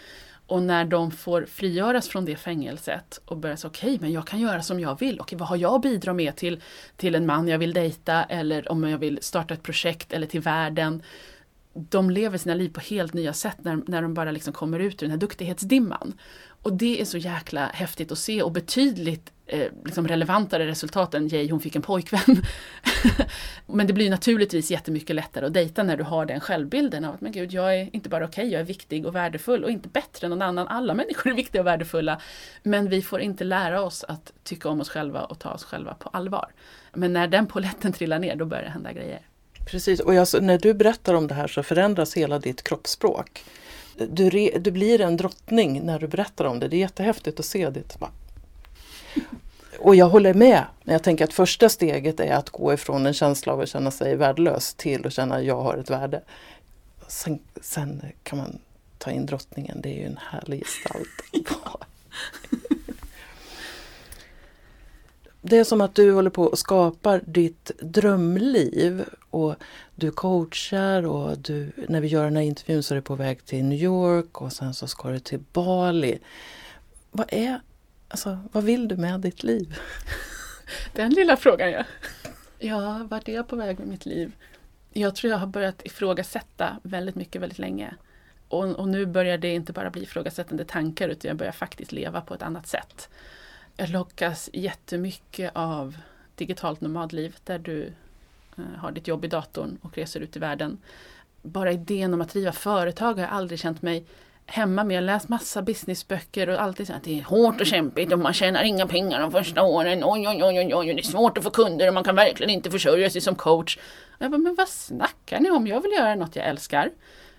Och 0.47 0.62
när 0.62 0.85
de 0.85 1.11
får 1.11 1.45
frigöras 1.45 2.09
från 2.09 2.24
det 2.24 2.37
fängelset 2.37 3.20
och 3.24 3.37
börja 3.37 3.57
säga 3.57 3.68
okej, 3.68 3.88
okay, 3.88 3.98
men 4.00 4.12
jag 4.12 4.27
kan 4.27 4.40
göra 4.40 4.62
som 4.62 4.81
jag 4.81 5.00
vill. 5.00 5.20
Okej, 5.20 5.38
vad 5.38 5.48
har 5.48 5.57
jag 5.57 5.74
att 5.74 5.83
bidra 5.83 6.12
med 6.12 6.37
till, 6.37 6.62
till 6.96 7.14
en 7.14 7.27
man 7.27 7.48
jag 7.48 7.59
vill 7.59 7.72
dejta 7.72 8.24
eller 8.24 8.72
om 8.72 8.85
jag 8.85 8.98
vill 8.98 9.18
starta 9.22 9.55
ett 9.55 9.62
projekt 9.62 10.12
eller 10.12 10.27
till 10.27 10.40
världen 10.40 11.03
de 11.76 12.10
lever 12.10 12.38
sina 12.38 12.54
liv 12.54 12.68
på 12.68 12.80
helt 12.80 13.14
nya 13.14 13.32
sätt 13.32 13.56
när, 13.58 13.82
när 13.86 14.02
de 14.02 14.14
bara 14.14 14.30
liksom 14.30 14.52
kommer 14.52 14.78
ut 14.78 15.02
ur 15.02 15.06
den 15.06 15.10
här 15.10 15.18
duktighetsdimman. 15.18 16.14
Och 16.62 16.72
det 16.72 17.00
är 17.00 17.04
så 17.04 17.18
jäkla 17.18 17.66
häftigt 17.66 18.12
att 18.12 18.18
se 18.18 18.42
och 18.42 18.52
betydligt 18.52 19.32
eh, 19.46 19.72
liksom 19.84 20.08
relevantare 20.08 20.66
resultat 20.66 21.14
än 21.14 21.28
Jay, 21.28 21.50
hon 21.50 21.60
fick 21.60 21.76
en 21.76 21.82
pojkvän. 21.82 22.42
men 23.66 23.86
det 23.86 23.92
blir 23.92 24.10
naturligtvis 24.10 24.70
jättemycket 24.70 25.16
lättare 25.16 25.46
att 25.46 25.54
dejta 25.54 25.82
när 25.82 25.96
du 25.96 26.04
har 26.04 26.26
den 26.26 26.40
självbilden 26.40 27.04
av 27.04 27.14
att 27.14 27.20
men 27.20 27.32
gud, 27.32 27.52
jag 27.52 27.80
är 27.80 27.88
inte 27.92 28.08
bara 28.08 28.24
okej, 28.24 28.42
okay, 28.42 28.52
jag 28.52 28.60
är 28.60 28.64
viktig 28.64 29.06
och 29.06 29.14
värdefull 29.14 29.64
och 29.64 29.70
inte 29.70 29.88
bättre 29.88 30.26
än 30.26 30.30
någon 30.30 30.42
annan. 30.42 30.68
Alla 30.68 30.94
människor 30.94 31.30
är 31.30 31.34
viktiga 31.34 31.62
och 31.62 31.66
värdefulla. 31.66 32.20
Men 32.62 32.88
vi 32.88 33.02
får 33.02 33.20
inte 33.20 33.44
lära 33.44 33.82
oss 33.82 34.04
att 34.04 34.32
tycka 34.42 34.68
om 34.68 34.80
oss 34.80 34.88
själva 34.88 35.24
och 35.24 35.38
ta 35.38 35.50
oss 35.50 35.64
själva 35.64 35.94
på 35.94 36.08
allvar. 36.08 36.52
Men 36.94 37.12
när 37.12 37.28
den 37.28 37.46
poletten 37.46 37.92
trillar 37.92 38.18
ner, 38.18 38.36
då 38.36 38.44
börjar 38.44 38.64
det 38.64 38.70
hända 38.70 38.92
grejer. 38.92 39.20
Precis, 39.66 40.00
och 40.00 40.14
jag, 40.14 40.29
när 40.42 40.59
du 40.59 40.74
berättar 40.74 41.14
om 41.14 41.26
det 41.26 41.35
här 41.35 41.48
så 41.48 41.62
förändras 41.62 42.16
hela 42.16 42.38
ditt 42.38 42.62
kroppsspråk. 42.62 43.44
Du, 43.96 44.31
re, 44.31 44.59
du 44.59 44.70
blir 44.70 45.00
en 45.00 45.16
drottning 45.16 45.83
när 45.83 45.98
du 45.98 46.09
berättar 46.09 46.44
om 46.44 46.61
det. 46.61 46.68
Det 46.68 46.76
är 46.76 46.79
jättehäftigt 46.79 47.40
att 47.40 47.46
se 47.46 47.70
ditt... 47.70 47.96
Och 49.79 49.96
jag 49.96 50.09
håller 50.09 50.35
med, 50.35 50.64
men 50.85 50.92
jag 50.92 51.02
tänker 51.02 51.24
att 51.24 51.33
första 51.33 51.68
steget 51.68 52.20
är 52.20 52.33
att 52.33 52.50
gå 52.50 52.72
ifrån 52.72 53.07
en 53.07 53.14
känsla 53.14 53.52
av 53.52 53.61
att 53.61 53.68
känna 53.68 53.90
sig 53.90 54.16
värdelös 54.16 54.74
till 54.74 55.07
att 55.07 55.12
känna 55.12 55.35
att 55.35 55.44
jag 55.44 55.62
har 55.62 55.76
ett 55.76 55.90
värde. 55.90 56.22
Sen, 57.09 57.38
sen 57.61 58.02
kan 58.22 58.38
man 58.38 58.59
ta 58.98 59.11
in 59.11 59.26
drottningen, 59.26 59.81
det 59.81 59.88
är 59.88 59.98
ju 59.98 60.07
en 60.07 60.18
härlig 60.31 60.64
gestalt. 60.64 61.09
det 65.48 65.56
är 65.56 65.64
som 65.64 65.80
att 65.80 65.94
du 65.94 66.12
håller 66.12 66.30
på 66.30 66.42
och 66.44 66.59
skapar 66.59 67.22
ditt 67.26 67.70
drömliv 67.80 69.04
och 69.30 69.54
du 69.94 70.11
coachar 70.11 71.02
och 71.02 71.38
du, 71.38 71.72
när 71.88 72.00
vi 72.00 72.09
gör 72.09 72.24
den 72.24 72.37
här 72.37 72.42
intervjun 72.42 72.82
så 72.82 72.94
är 72.94 72.96
du 72.96 73.02
på 73.02 73.14
väg 73.14 73.44
till 73.44 73.64
New 73.64 73.82
York 73.82 74.40
och 74.40 74.52
sen 74.52 74.74
så 74.74 74.87
ska 74.87 75.09
du 75.09 75.18
till 75.18 75.40
Bali. 75.52 76.18
Vad 77.11 77.26
är, 77.32 77.61
alltså, 78.09 78.38
vad 78.52 78.64
vill 78.64 78.88
du 78.88 78.96
med 78.96 79.20
ditt 79.20 79.42
liv? 79.42 79.76
Den 80.92 81.11
lilla 81.11 81.37
frågan 81.37 81.70
ja. 81.70 81.85
Ja, 82.59 83.06
vart 83.11 83.28
är 83.28 83.35
jag 83.35 83.48
på 83.48 83.56
väg 83.56 83.78
med 83.78 83.88
mitt 83.88 84.06
liv? 84.06 84.32
Jag 84.92 85.14
tror 85.14 85.30
jag 85.30 85.38
har 85.38 85.46
börjat 85.46 85.87
ifrågasätta 85.87 86.76
väldigt 86.82 87.14
mycket 87.14 87.42
väldigt 87.42 87.59
länge. 87.59 87.94
Och, 88.48 88.64
och 88.64 88.88
nu 88.88 89.06
börjar 89.06 89.38
det 89.38 89.54
inte 89.54 89.72
bara 89.72 89.90
bli 89.90 90.02
ifrågasättande 90.02 90.64
tankar 90.64 91.09
utan 91.09 91.28
jag 91.28 91.37
börjar 91.37 91.52
faktiskt 91.52 91.92
leva 91.92 92.20
på 92.20 92.35
ett 92.35 92.42
annat 92.42 92.66
sätt. 92.66 93.09
Jag 93.78 93.90
lockas 93.90 94.50
jättemycket 94.52 95.50
av 95.54 95.96
digitalt 96.34 96.80
nomadliv 96.80 97.36
där 97.44 97.58
du 97.58 97.92
eh, 98.56 98.64
har 98.78 98.92
ditt 98.92 99.08
jobb 99.08 99.24
i 99.24 99.28
datorn 99.28 99.78
och 99.82 99.96
reser 99.96 100.20
ut 100.20 100.36
i 100.36 100.38
världen. 100.38 100.78
Bara 101.42 101.72
idén 101.72 102.14
om 102.14 102.20
att 102.20 102.30
driva 102.30 102.52
företag 102.52 103.14
har 103.14 103.20
jag 103.20 103.30
aldrig 103.30 103.60
känt 103.60 103.82
mig 103.82 104.04
hemma 104.46 104.84
med. 104.84 104.94
Jag 104.94 105.00
har 105.00 105.06
läst 105.06 105.28
massa 105.28 105.62
businessböcker 105.62 106.48
och 106.48 106.62
alltid 106.62 106.86
sagt 106.86 106.96
att 106.96 107.04
det 107.04 107.18
är 107.18 107.22
hårt 107.22 107.60
och 107.60 107.66
kämpigt 107.66 108.12
och 108.12 108.18
man 108.18 108.32
tjänar 108.32 108.64
inga 108.64 108.86
pengar 108.86 109.20
de 109.20 109.32
första 109.32 109.62
åren. 109.62 110.04
Oj, 110.04 110.28
oj, 110.28 110.44
oj, 110.44 110.58
oj, 110.58 110.74
oj, 110.74 110.86
det 110.86 111.00
är 111.00 111.02
svårt 111.02 111.38
att 111.38 111.44
få 111.44 111.50
kunder 111.50 111.88
och 111.88 111.94
man 111.94 112.04
kan 112.04 112.16
verkligen 112.16 112.50
inte 112.50 112.70
försörja 112.70 113.10
sig 113.10 113.20
som 113.20 113.34
coach. 113.34 113.78
Jag 114.18 114.30
bara, 114.30 114.38
men 114.38 114.54
vad 114.54 114.68
snackar 114.68 115.40
ni 115.40 115.50
om? 115.50 115.66
Jag 115.66 115.80
vill 115.80 115.92
göra 115.92 116.14
något 116.14 116.36
jag 116.36 116.46
älskar. 116.46 116.90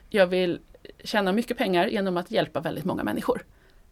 Jag 0.10 0.28
vill 0.28 0.60
tjäna 1.04 1.32
mycket 1.32 1.58
pengar 1.58 1.88
genom 1.88 2.18
att 2.18 2.32
hjälpa 2.32 2.60
väldigt 2.60 2.86
många 2.86 3.04
människor. 3.04 3.44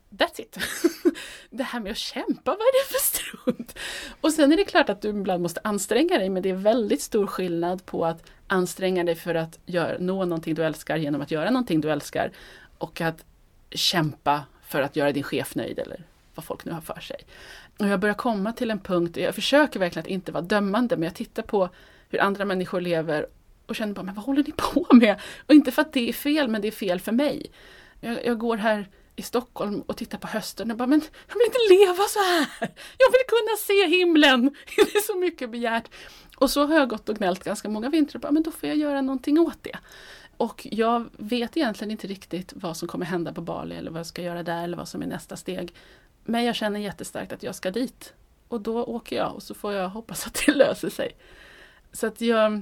That's 0.10 0.42
it. 0.42 0.58
det 1.50 1.64
här 1.64 1.80
med 1.80 1.92
att 1.92 1.98
kämpa, 1.98 2.52
vad 2.52 2.60
är 2.60 2.84
det 2.84 2.94
för 2.94 3.00
strunt? 3.00 3.80
Och 4.22 4.32
sen 4.32 4.52
är 4.52 4.58
det 4.58 4.66
klart 4.66 4.90
att 4.90 5.02
du 5.02 5.10
ibland 5.10 5.42
måste 5.42 5.62
anstränga 5.64 6.18
dig, 6.18 6.30
men 6.30 6.44
det 6.44 6.50
är 6.50 6.56
väldigt 6.56 7.02
stor 7.02 7.28
skillnad 7.28 7.86
på 7.86 8.06
att 8.06 8.24
anstränga 8.48 9.04
dig 9.04 9.16
för 9.16 9.36
att 9.36 9.60
gör, 9.66 9.98
nå 10.00 10.26
någonting 10.26 10.56
du 10.56 10.64
älskar 10.64 10.98
genom 10.98 11.22
att 11.22 11.32
göra 11.32 11.50
någonting 11.50 11.82
du 11.82 11.92
älskar 11.92 12.32
och 12.78 13.02
att 13.02 13.26
kämpa 13.70 14.44
för 14.68 14.82
att 14.82 14.96
göra 14.96 15.12
din 15.12 15.24
chef 15.24 15.56
nöjd 15.56 15.80
eller 15.80 16.04
vad 16.36 16.46
folk 16.46 16.66
nu 16.66 16.72
har 16.72 16.82
för 16.82 17.00
sig. 17.00 17.18
Och 17.80 17.88
jag 17.88 18.00
börjar 18.00 18.16
komma 18.16 18.54
till 18.54 18.72
en 18.72 18.80
punkt, 18.80 19.18
jag 19.18 19.36
försöker 19.36 19.80
verkligen 19.80 20.04
att 20.04 20.10
inte 20.10 20.32
vara 20.32 20.44
dömande, 20.44 20.98
men 20.98 21.04
jag 21.04 21.16
tittar 21.16 21.44
på 21.44 21.70
hur 22.10 22.22
andra 22.22 22.46
människor 22.46 22.82
lever 22.82 23.28
och 23.66 23.76
känner 23.76 23.94
bara, 23.94 24.04
men 24.04 24.16
vad 24.16 24.26
håller 24.26 24.44
ni 24.44 24.52
på 24.52 24.96
med? 24.96 25.20
Och 25.48 25.54
inte 25.54 25.72
för 25.72 25.82
att 25.82 25.94
det 25.94 26.10
är 26.10 26.14
fel, 26.14 26.48
men 26.48 26.62
det 26.62 26.68
är 26.68 26.72
fel 26.72 27.00
för 27.00 27.12
mig. 27.12 27.52
Jag, 28.00 28.26
jag 28.26 28.38
går 28.38 28.58
här 28.58 28.88
i 29.16 29.22
Stockholm 29.22 29.82
och 29.82 29.98
tittar 29.98 30.18
på 30.18 30.28
hösten 30.28 30.72
och 30.72 30.78
bara, 30.78 30.88
men 30.88 31.02
jag 31.28 31.36
vill 31.36 31.46
inte 31.46 31.86
leva 31.86 32.04
så 32.04 32.20
här! 32.20 32.48
Jag 32.98 33.12
vill 33.12 33.26
kunna 33.28 33.58
se 33.60 33.98
himlen! 33.98 34.56
Det 34.76 34.82
är 34.82 35.02
så 35.02 35.16
mycket 35.16 35.50
begärt. 35.50 35.90
Och 36.38 36.50
så 36.50 36.66
har 36.66 36.76
jag 36.76 36.90
gått 36.90 37.10
och 37.10 37.16
gnällt 37.16 37.44
ganska 37.44 37.70
många 37.70 37.90
vintrar, 37.90 38.20
bara, 38.20 38.32
men 38.32 38.44
då 38.44 38.52
får 38.52 38.70
jag 38.70 38.78
göra 38.78 39.02
någonting 39.02 39.40
åt 39.40 39.64
det. 39.64 39.78
Och 40.38 40.68
jag 40.72 41.10
vet 41.18 41.58
egentligen 41.58 41.92
inte 41.92 42.08
riktigt 42.08 42.54
vad 42.56 42.78
som 42.78 42.88
kommer 42.88 43.06
hända 43.06 43.34
på 43.34 43.42
Bali 43.42 43.76
eller 43.76 43.92
vad 43.92 44.00
jag 44.00 44.06
ska 44.06 44.22
göra 44.22 44.44
där 44.44 44.64
eller 44.64 44.78
vad 44.78 44.88
som 44.88 45.02
är 45.02 45.08
nästa 45.08 45.36
steg. 45.36 45.74
Men 46.24 46.44
jag 46.44 46.56
känner 46.56 46.80
jättestarkt 46.80 47.34
att 47.34 47.44
jag 47.44 47.56
ska 47.56 47.72
dit. 47.72 48.14
Och 48.48 48.62
då 48.62 48.84
åker 48.84 49.16
jag 49.16 49.36
och 49.36 49.44
så 49.44 49.54
får 49.54 49.74
jag 49.74 49.90
hoppas 49.90 50.28
att 50.28 50.44
det 50.46 50.52
löser 50.56 50.90
sig. 50.90 51.12
Så 51.92 52.08
att 52.08 52.22
jag, 52.22 52.62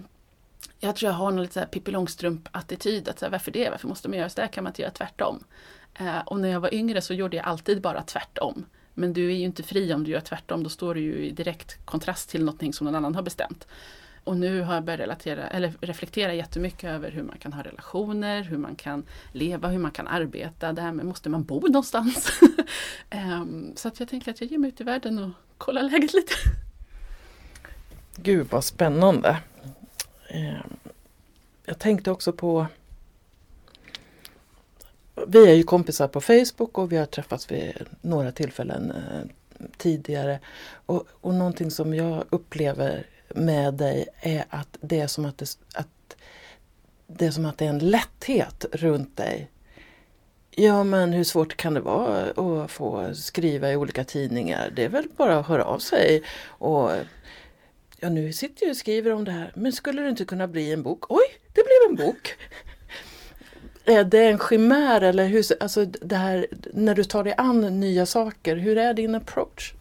jag 0.79 0.95
tror 0.95 1.11
jag 1.11 1.17
har 1.17 1.31
någon 1.31 1.41
lite 1.41 1.53
så 1.53 1.59
här 1.59 1.67
Pippi 1.67 1.91
Långstrump-attityd. 1.91 3.09
Att 3.09 3.19
så 3.19 3.25
här, 3.25 3.31
varför 3.31 3.51
det? 3.51 3.69
Varför 3.69 3.87
måste 3.87 4.09
man 4.09 4.17
göra 4.17 4.29
så 4.29 4.41
där? 4.41 4.47
Kan 4.47 4.63
man 4.63 4.71
inte 4.71 4.81
göra 4.81 4.91
tvärtom? 4.91 5.43
Eh, 5.99 6.19
och 6.19 6.39
när 6.39 6.49
jag 6.49 6.59
var 6.59 6.73
yngre 6.73 7.01
så 7.01 7.13
gjorde 7.13 7.37
jag 7.37 7.45
alltid 7.45 7.81
bara 7.81 8.01
tvärtom. 8.01 8.65
Men 8.93 9.13
du 9.13 9.31
är 9.31 9.35
ju 9.35 9.43
inte 9.43 9.63
fri 9.63 9.93
om 9.93 10.03
du 10.03 10.11
gör 10.11 10.19
tvärtom, 10.19 10.63
då 10.63 10.69
står 10.69 10.95
du 10.95 11.01
ju 11.01 11.25
i 11.25 11.31
direkt 11.31 11.85
kontrast 11.85 12.29
till 12.29 12.45
någonting 12.45 12.73
som 12.73 12.85
någon 12.85 12.95
annan 12.95 13.15
har 13.15 13.21
bestämt. 13.21 13.67
Och 14.23 14.37
nu 14.37 14.61
har 14.61 14.73
jag 14.73 14.83
börjat 14.83 14.99
relatera, 14.99 15.47
eller 15.47 15.73
reflektera 15.81 16.33
jättemycket 16.33 16.89
över 16.89 17.11
hur 17.11 17.23
man 17.23 17.37
kan 17.37 17.53
ha 17.53 17.63
relationer, 17.63 18.43
hur 18.43 18.57
man 18.57 18.75
kan 18.75 19.03
leva, 19.31 19.67
hur 19.67 19.79
man 19.79 19.91
kan 19.91 20.07
arbeta. 20.07 20.73
Det 20.73 20.81
här 20.81 20.91
med, 20.91 21.05
måste 21.05 21.29
man 21.29 21.43
bo 21.43 21.59
någonstans? 21.59 22.39
um, 23.11 23.73
så 23.75 23.87
att 23.87 23.99
jag 23.99 24.09
tänker 24.09 24.31
att 24.31 24.41
jag 24.41 24.51
ger 24.51 24.57
mig 24.57 24.67
ut 24.67 24.81
i 24.81 24.83
världen 24.83 25.17
och 25.17 25.29
kollar 25.57 25.83
läget 25.83 26.13
lite. 26.13 26.33
Gud 28.15 28.47
vad 28.49 28.63
spännande. 28.63 29.37
Ehm, 30.27 30.77
jag 31.65 31.79
tänkte 31.79 32.11
också 32.11 32.33
på 32.33 32.67
vi 35.27 35.49
är 35.49 35.53
ju 35.53 35.63
kompisar 35.63 36.07
på 36.07 36.21
Facebook 36.21 36.77
och 36.77 36.91
vi 36.91 36.97
har 36.97 37.05
träffats 37.05 37.51
vid 37.51 37.73
några 38.01 38.31
tillfällen 38.31 38.91
eh, 38.91 39.67
tidigare. 39.77 40.39
Och, 40.85 41.07
och 41.11 41.33
någonting 41.33 41.71
som 41.71 41.93
jag 41.93 42.23
upplever 42.29 43.05
med 43.29 43.73
dig 43.73 44.07
är 44.21 44.45
att 44.49 44.77
det 44.81 44.99
är 44.99 45.07
som 45.07 45.25
att 45.25 45.37
det, 45.37 45.57
att 45.75 46.15
det 47.07 47.25
är 47.25 47.31
som 47.31 47.45
att 47.45 47.57
det 47.57 47.65
är 47.65 47.69
en 47.69 47.89
lätthet 47.89 48.65
runt 48.71 49.17
dig. 49.17 49.49
Ja 50.51 50.83
men 50.83 51.13
hur 51.13 51.23
svårt 51.23 51.57
kan 51.57 51.73
det 51.73 51.79
vara 51.79 52.63
att 52.63 52.71
få 52.71 53.15
skriva 53.15 53.71
i 53.71 53.75
olika 53.75 54.03
tidningar? 54.03 54.71
Det 54.75 54.83
är 54.83 54.89
väl 54.89 55.07
bara 55.17 55.39
att 55.39 55.47
höra 55.47 55.63
av 55.63 55.79
sig. 55.79 56.23
Och 56.45 56.91
ja 57.99 58.09
nu 58.09 58.33
sitter 58.33 58.65
jag 58.65 58.71
och 58.71 58.77
skriver 58.77 59.11
om 59.11 59.25
det 59.25 59.31
här, 59.31 59.51
men 59.55 59.73
skulle 59.73 60.01
det 60.01 60.09
inte 60.09 60.25
kunna 60.25 60.47
bli 60.47 60.71
en 60.71 60.83
bok? 60.83 61.11
Oj, 61.11 61.25
det 61.53 61.63
blev 61.63 61.89
en 61.89 62.05
bok! 62.05 62.35
Är 63.85 64.03
det 64.03 64.27
en 64.27 64.39
chimär 64.39 65.01
eller 65.01 65.27
hur, 65.27 65.43
alltså 65.59 65.85
det 65.85 66.15
här, 66.15 66.47
när 66.73 66.95
du 66.95 67.03
tar 67.03 67.23
dig 67.23 67.33
an 67.37 67.79
nya 67.79 68.05
saker, 68.05 68.55
hur 68.55 68.77
är 68.77 68.93
din 68.93 69.15
approach? 69.15 69.73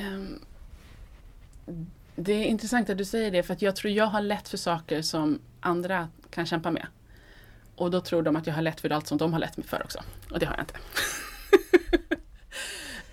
Um, 0.00 0.40
det 2.16 2.32
är 2.32 2.44
intressant 2.44 2.90
att 2.90 2.98
du 2.98 3.04
säger 3.04 3.30
det 3.30 3.42
för 3.42 3.52
att 3.54 3.62
jag 3.62 3.76
tror 3.76 3.92
jag 3.92 4.06
har 4.06 4.20
lätt 4.20 4.48
för 4.48 4.56
saker 4.56 5.02
som 5.02 5.38
andra 5.60 6.08
kan 6.30 6.46
kämpa 6.46 6.70
med. 6.70 6.86
Och 7.76 7.90
då 7.90 8.00
tror 8.00 8.22
de 8.22 8.36
att 8.36 8.46
jag 8.46 8.54
har 8.54 8.62
lätt 8.62 8.80
för 8.80 8.90
allt 8.90 9.06
som 9.06 9.18
de 9.18 9.32
har 9.32 9.40
lätt 9.40 9.58
för 9.66 9.82
också. 9.84 9.98
Och 10.30 10.38
det 10.38 10.46
har 10.46 10.56
jag 10.56 10.62
inte. 10.62 10.74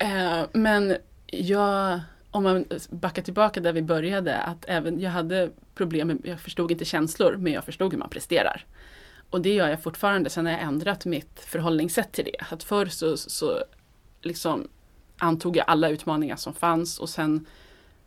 uh, 0.05 0.45
men 0.61 0.97
jag, 1.27 1.99
om 2.31 2.43
man 2.43 2.65
backar 2.89 3.21
tillbaka 3.21 3.59
där 3.59 3.73
vi 3.73 3.81
började, 3.81 4.37
att 4.37 4.65
även 4.67 4.99
jag 4.99 5.11
hade 5.11 5.49
problem 5.75 6.07
med, 6.07 6.17
jag 6.23 6.39
förstod 6.39 6.71
inte 6.71 6.85
känslor, 6.85 7.35
men 7.37 7.53
jag 7.53 7.63
förstod 7.63 7.91
hur 7.91 7.99
man 7.99 8.09
presterar. 8.09 8.65
Och 9.33 9.41
det 9.41 9.53
gör 9.53 9.69
jag 9.69 9.83
fortfarande, 9.83 10.29
sen 10.29 10.45
har 10.45 10.53
jag 10.53 10.61
ändrat 10.61 11.05
mitt 11.05 11.39
förhållningssätt 11.39 12.11
till 12.11 12.25
det. 12.25 12.35
Att 12.51 12.63
förr 12.63 12.85
så, 12.85 13.17
så 13.17 13.63
liksom 14.21 14.67
antog 15.17 15.57
jag 15.57 15.65
alla 15.67 15.89
utmaningar 15.89 16.35
som 16.35 16.53
fanns 16.53 16.99
och 16.99 17.09
sen 17.09 17.45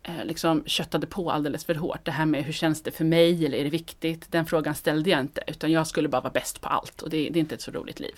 eh, 0.03 0.25
liksom 0.25 0.63
köttade 0.65 1.07
på 1.07 1.31
alldeles 1.31 1.65
för 1.65 1.75
hårt. 1.75 2.05
Det 2.05 2.11
här 2.11 2.25
med 2.25 2.43
hur 2.43 2.53
känns 2.53 2.81
det 2.81 2.91
för 2.91 3.05
mig 3.05 3.45
eller 3.45 3.57
är 3.57 3.63
det 3.63 3.69
viktigt? 3.69 4.31
Den 4.31 4.45
frågan 4.45 4.75
ställde 4.75 5.09
jag 5.09 5.19
inte 5.19 5.41
utan 5.47 5.71
jag 5.71 5.87
skulle 5.87 6.07
bara 6.09 6.21
vara 6.21 6.33
bäst 6.33 6.61
på 6.61 6.67
allt 6.67 7.01
och 7.01 7.09
det, 7.09 7.17
det 7.17 7.39
är 7.39 7.41
inte 7.41 7.55
ett 7.55 7.61
så 7.61 7.71
roligt 7.71 7.99
liv. 7.99 8.15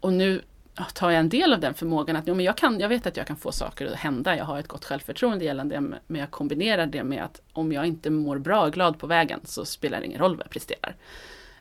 Och 0.00 0.12
nu 0.12 0.42
tar 0.94 1.10
jag 1.10 1.20
en 1.20 1.28
del 1.28 1.52
av 1.52 1.60
den 1.60 1.74
förmågan 1.74 2.16
att 2.16 2.26
jo, 2.26 2.34
men 2.34 2.44
jag, 2.44 2.56
kan, 2.56 2.80
jag 2.80 2.88
vet 2.88 3.06
att 3.06 3.16
jag 3.16 3.26
kan 3.26 3.36
få 3.36 3.52
saker 3.52 3.86
att 3.86 3.94
hända. 3.94 4.36
Jag 4.36 4.44
har 4.44 4.58
ett 4.58 4.68
gott 4.68 4.84
självförtroende 4.84 5.44
gällande 5.44 5.74
det 5.74 5.80
men 6.06 6.20
jag 6.20 6.30
kombinerar 6.30 6.86
det 6.86 7.04
med 7.04 7.24
att 7.24 7.40
om 7.52 7.72
jag 7.72 7.86
inte 7.86 8.10
mår 8.10 8.38
bra 8.38 8.66
och 8.66 8.72
glad 8.72 8.98
på 8.98 9.06
vägen 9.06 9.40
så 9.44 9.64
spelar 9.64 10.00
det 10.00 10.06
ingen 10.06 10.20
roll 10.20 10.36
vad 10.36 10.44
jag 10.44 10.50
presterar. 10.50 10.96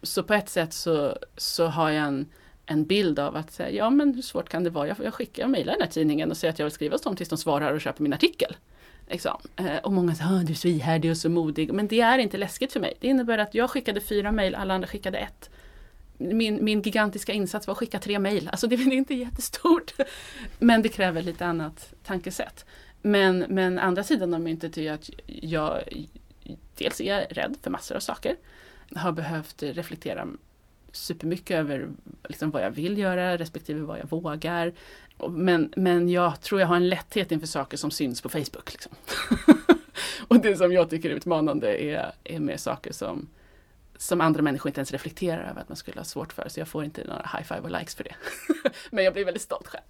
Så 0.07 0.23
på 0.23 0.33
ett 0.33 0.49
sätt 0.49 0.73
så, 0.73 1.17
så 1.37 1.65
har 1.65 1.89
jag 1.89 2.07
en, 2.07 2.25
en 2.65 2.85
bild 2.85 3.19
av 3.19 3.35
att 3.35 3.51
säga, 3.51 3.71
ja 3.71 3.89
men 3.89 4.13
hur 4.13 4.21
svårt 4.21 4.49
kan 4.49 4.63
det 4.63 4.69
vara? 4.69 4.87
Jag, 4.87 4.97
jag 5.03 5.13
skickar, 5.13 5.43
jag 5.43 5.49
mejlar 5.49 5.73
den 5.73 5.81
här 5.81 5.89
tidningen 5.89 6.31
och 6.31 6.37
säger 6.37 6.53
att 6.53 6.59
jag 6.59 6.65
vill 6.65 6.73
skriva 6.73 6.93
hos 6.93 7.01
dem 7.01 7.15
tills 7.15 7.29
de 7.29 7.37
svarar 7.37 7.73
och 7.73 7.81
köper 7.81 8.03
min 8.03 8.13
artikel. 8.13 8.55
Liksom. 9.09 9.37
Eh, 9.55 9.77
och 9.83 9.93
många 9.93 10.15
säger, 10.15 10.31
ah, 10.31 10.43
du 10.43 10.53
är 10.53 10.57
så 10.57 10.67
ihärdig 10.67 11.11
och 11.11 11.17
så 11.17 11.29
modig. 11.29 11.73
Men 11.73 11.87
det 11.87 12.01
är 12.01 12.17
inte 12.17 12.37
läskigt 12.37 12.73
för 12.73 12.79
mig. 12.79 12.93
Det 12.99 13.07
innebär 13.07 13.37
att 13.37 13.53
jag 13.53 13.69
skickade 13.69 14.01
fyra 14.01 14.31
mejl, 14.31 14.55
alla 14.55 14.73
andra 14.73 14.87
skickade 14.87 15.17
ett. 15.17 15.49
Min, 16.17 16.63
min 16.65 16.81
gigantiska 16.81 17.33
insats 17.33 17.67
var 17.67 17.71
att 17.71 17.77
skicka 17.77 17.99
tre 17.99 18.19
mejl. 18.19 18.49
Alltså 18.51 18.67
det 18.67 18.75
är 18.75 18.93
inte 18.93 19.13
jättestort. 19.13 19.93
Men 20.59 20.81
det 20.81 20.89
kräver 20.89 21.21
lite 21.21 21.45
annat 21.45 21.93
tankesätt. 22.03 22.65
Men, 23.01 23.39
men 23.49 23.79
andra 23.79 24.03
sidan 24.03 24.33
av 24.33 24.41
myntet 24.41 24.77
är 24.77 24.93
att 24.93 25.09
jag 25.25 25.83
dels 26.77 27.01
är 27.01 27.05
jag 27.05 27.37
rädd 27.37 27.57
för 27.61 27.69
massor 27.69 27.95
av 27.95 27.99
saker 27.99 28.35
har 28.95 29.11
behövt 29.11 29.63
reflektera 29.63 30.27
supermycket 30.91 31.57
över 31.57 31.89
liksom 32.29 32.51
vad 32.51 32.63
jag 32.63 32.71
vill 32.71 32.97
göra 32.97 33.37
respektive 33.37 33.81
vad 33.81 33.99
jag 33.99 34.09
vågar. 34.09 34.73
Men, 35.29 35.73
men 35.75 36.09
jag 36.09 36.41
tror 36.41 36.61
jag 36.61 36.67
har 36.67 36.75
en 36.75 36.89
lätthet 36.89 37.31
inför 37.31 37.47
saker 37.47 37.77
som 37.77 37.91
syns 37.91 38.21
på 38.21 38.29
Facebook. 38.29 38.71
Liksom. 38.71 38.91
och 40.27 40.39
det 40.39 40.55
som 40.55 40.71
jag 40.71 40.89
tycker 40.89 41.09
är 41.09 41.13
utmanande 41.13 41.83
är, 41.83 42.11
är 42.23 42.39
mer 42.39 42.57
saker 42.57 42.93
som, 42.93 43.27
som 43.97 44.21
andra 44.21 44.41
människor 44.41 44.69
inte 44.69 44.79
ens 44.79 44.91
reflekterar 44.91 45.49
över 45.49 45.61
att 45.61 45.69
man 45.69 45.75
skulle 45.75 45.99
ha 45.99 46.05
svårt 46.05 46.33
för. 46.33 46.49
Så 46.49 46.59
jag 46.59 46.67
får 46.67 46.83
inte 46.83 47.03
några 47.03 47.29
high 47.33 47.43
five 47.43 47.59
och 47.59 47.71
likes 47.71 47.95
för 47.95 48.03
det. 48.03 48.15
men 48.91 49.03
jag 49.03 49.13
blir 49.13 49.25
väldigt 49.25 49.43
stolt 49.43 49.67
själv. 49.67 49.83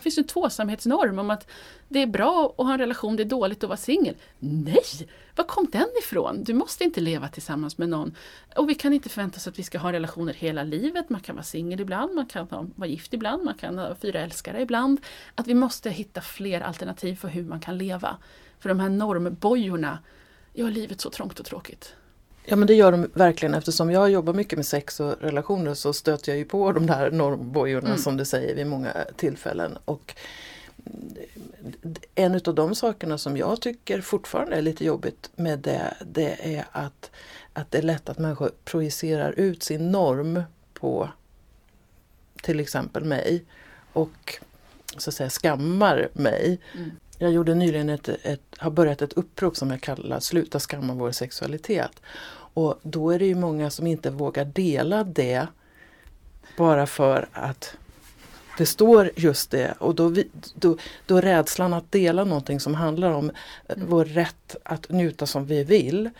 Det 0.00 0.02
finns 0.02 0.18
en 0.18 0.24
tvåsamhetsnorm 0.24 1.18
om 1.18 1.30
att 1.30 1.50
det 1.88 2.02
är 2.02 2.06
bra 2.06 2.54
att 2.58 2.66
ha 2.66 2.72
en 2.72 2.78
relation, 2.78 3.16
det 3.16 3.22
är 3.22 3.24
dåligt 3.24 3.64
att 3.64 3.68
vara 3.68 3.76
singel. 3.76 4.16
Nej! 4.38 5.08
Var 5.36 5.44
kom 5.44 5.66
den 5.72 5.88
ifrån? 6.02 6.44
Du 6.44 6.54
måste 6.54 6.84
inte 6.84 7.00
leva 7.00 7.28
tillsammans 7.28 7.78
med 7.78 7.88
någon. 7.88 8.14
Och 8.56 8.68
vi 8.68 8.74
kan 8.74 8.92
inte 8.92 9.08
förvänta 9.08 9.36
oss 9.36 9.46
att 9.46 9.58
vi 9.58 9.62
ska 9.62 9.78
ha 9.78 9.92
relationer 9.92 10.34
hela 10.34 10.62
livet. 10.62 11.10
Man 11.10 11.20
kan 11.20 11.36
vara 11.36 11.44
singel 11.44 11.80
ibland, 11.80 12.14
man 12.14 12.26
kan 12.26 12.72
vara 12.76 12.88
gift 12.88 13.14
ibland, 13.14 13.44
man 13.44 13.54
kan 13.54 13.78
ha 13.78 13.94
fyra 13.94 14.20
älskare 14.20 14.62
ibland. 14.62 15.00
Att 15.34 15.46
vi 15.46 15.54
måste 15.54 15.90
hitta 15.90 16.20
fler 16.20 16.60
alternativ 16.60 17.16
för 17.16 17.28
hur 17.28 17.44
man 17.44 17.60
kan 17.60 17.78
leva. 17.78 18.16
För 18.58 18.68
de 18.68 18.80
här 18.80 18.88
normbojorna 18.88 19.98
gör 20.54 20.70
livet 20.70 21.00
så 21.00 21.10
trångt 21.10 21.40
och 21.40 21.46
tråkigt. 21.46 21.94
Ja 22.50 22.56
men 22.56 22.66
det 22.66 22.74
gör 22.74 22.92
de 22.92 23.10
verkligen 23.14 23.54
eftersom 23.54 23.90
jag 23.90 24.10
jobbar 24.10 24.32
mycket 24.32 24.58
med 24.58 24.66
sex 24.66 25.00
och 25.00 25.14
relationer 25.20 25.74
så 25.74 25.92
stöter 25.92 26.32
jag 26.32 26.38
ju 26.38 26.44
på 26.44 26.72
de 26.72 26.86
där 26.86 27.10
normbojorna 27.10 27.88
mm. 27.88 27.98
som 27.98 28.16
du 28.16 28.24
säger 28.24 28.54
vid 28.54 28.66
många 28.66 28.92
tillfällen. 29.16 29.78
Och 29.84 30.14
en 32.14 32.34
av 32.34 32.54
de 32.54 32.74
sakerna 32.74 33.18
som 33.18 33.36
jag 33.36 33.60
tycker 33.60 34.00
fortfarande 34.00 34.56
är 34.56 34.62
lite 34.62 34.84
jobbigt 34.84 35.30
med 35.36 35.58
det, 35.58 35.94
det 36.06 36.56
är 36.56 36.64
att, 36.72 37.10
att 37.52 37.70
det 37.70 37.78
är 37.78 37.82
lätt 37.82 38.08
att 38.08 38.18
människor 38.18 38.50
projicerar 38.64 39.32
ut 39.36 39.62
sin 39.62 39.92
norm 39.92 40.42
på 40.74 41.08
till 42.42 42.60
exempel 42.60 43.04
mig 43.04 43.44
och 43.92 44.38
så 44.96 45.10
att 45.10 45.14
säga 45.14 45.30
skammar 45.30 46.08
mig. 46.12 46.60
Mm. 46.74 46.90
Jag 47.22 47.32
gjorde 47.32 47.54
nyligen 47.54 47.88
ett, 47.88 48.08
ett, 48.08 48.42
har 48.58 48.70
börjat 48.70 49.02
ett 49.02 49.12
upprop 49.12 49.56
som 49.56 49.70
jag 49.70 49.80
kallar 49.80 50.20
Sluta 50.20 50.60
skamma 50.60 50.94
vår 50.94 51.12
sexualitet. 51.12 52.02
Och 52.54 52.80
då 52.82 53.10
är 53.10 53.18
det 53.18 53.26
ju 53.26 53.34
många 53.34 53.70
som 53.70 53.86
inte 53.86 54.10
vågar 54.10 54.44
dela 54.44 55.04
det 55.04 55.46
bara 56.56 56.86
för 56.86 57.28
att 57.32 57.76
det 58.58 58.66
står 58.66 59.10
just 59.16 59.50
det 59.50 59.74
och 59.78 59.94
då, 59.94 60.14
då, 60.54 60.76
då 61.06 61.20
rädslan 61.20 61.72
att 61.72 61.92
dela 61.92 62.24
någonting 62.24 62.60
som 62.60 62.74
handlar 62.74 63.10
om 63.10 63.30
mm. 63.68 63.86
vår 63.88 64.04
rätt 64.04 64.56
att 64.62 64.90
njuta 64.90 65.26
som 65.26 65.46
vi 65.46 65.64
vill. 65.64 66.10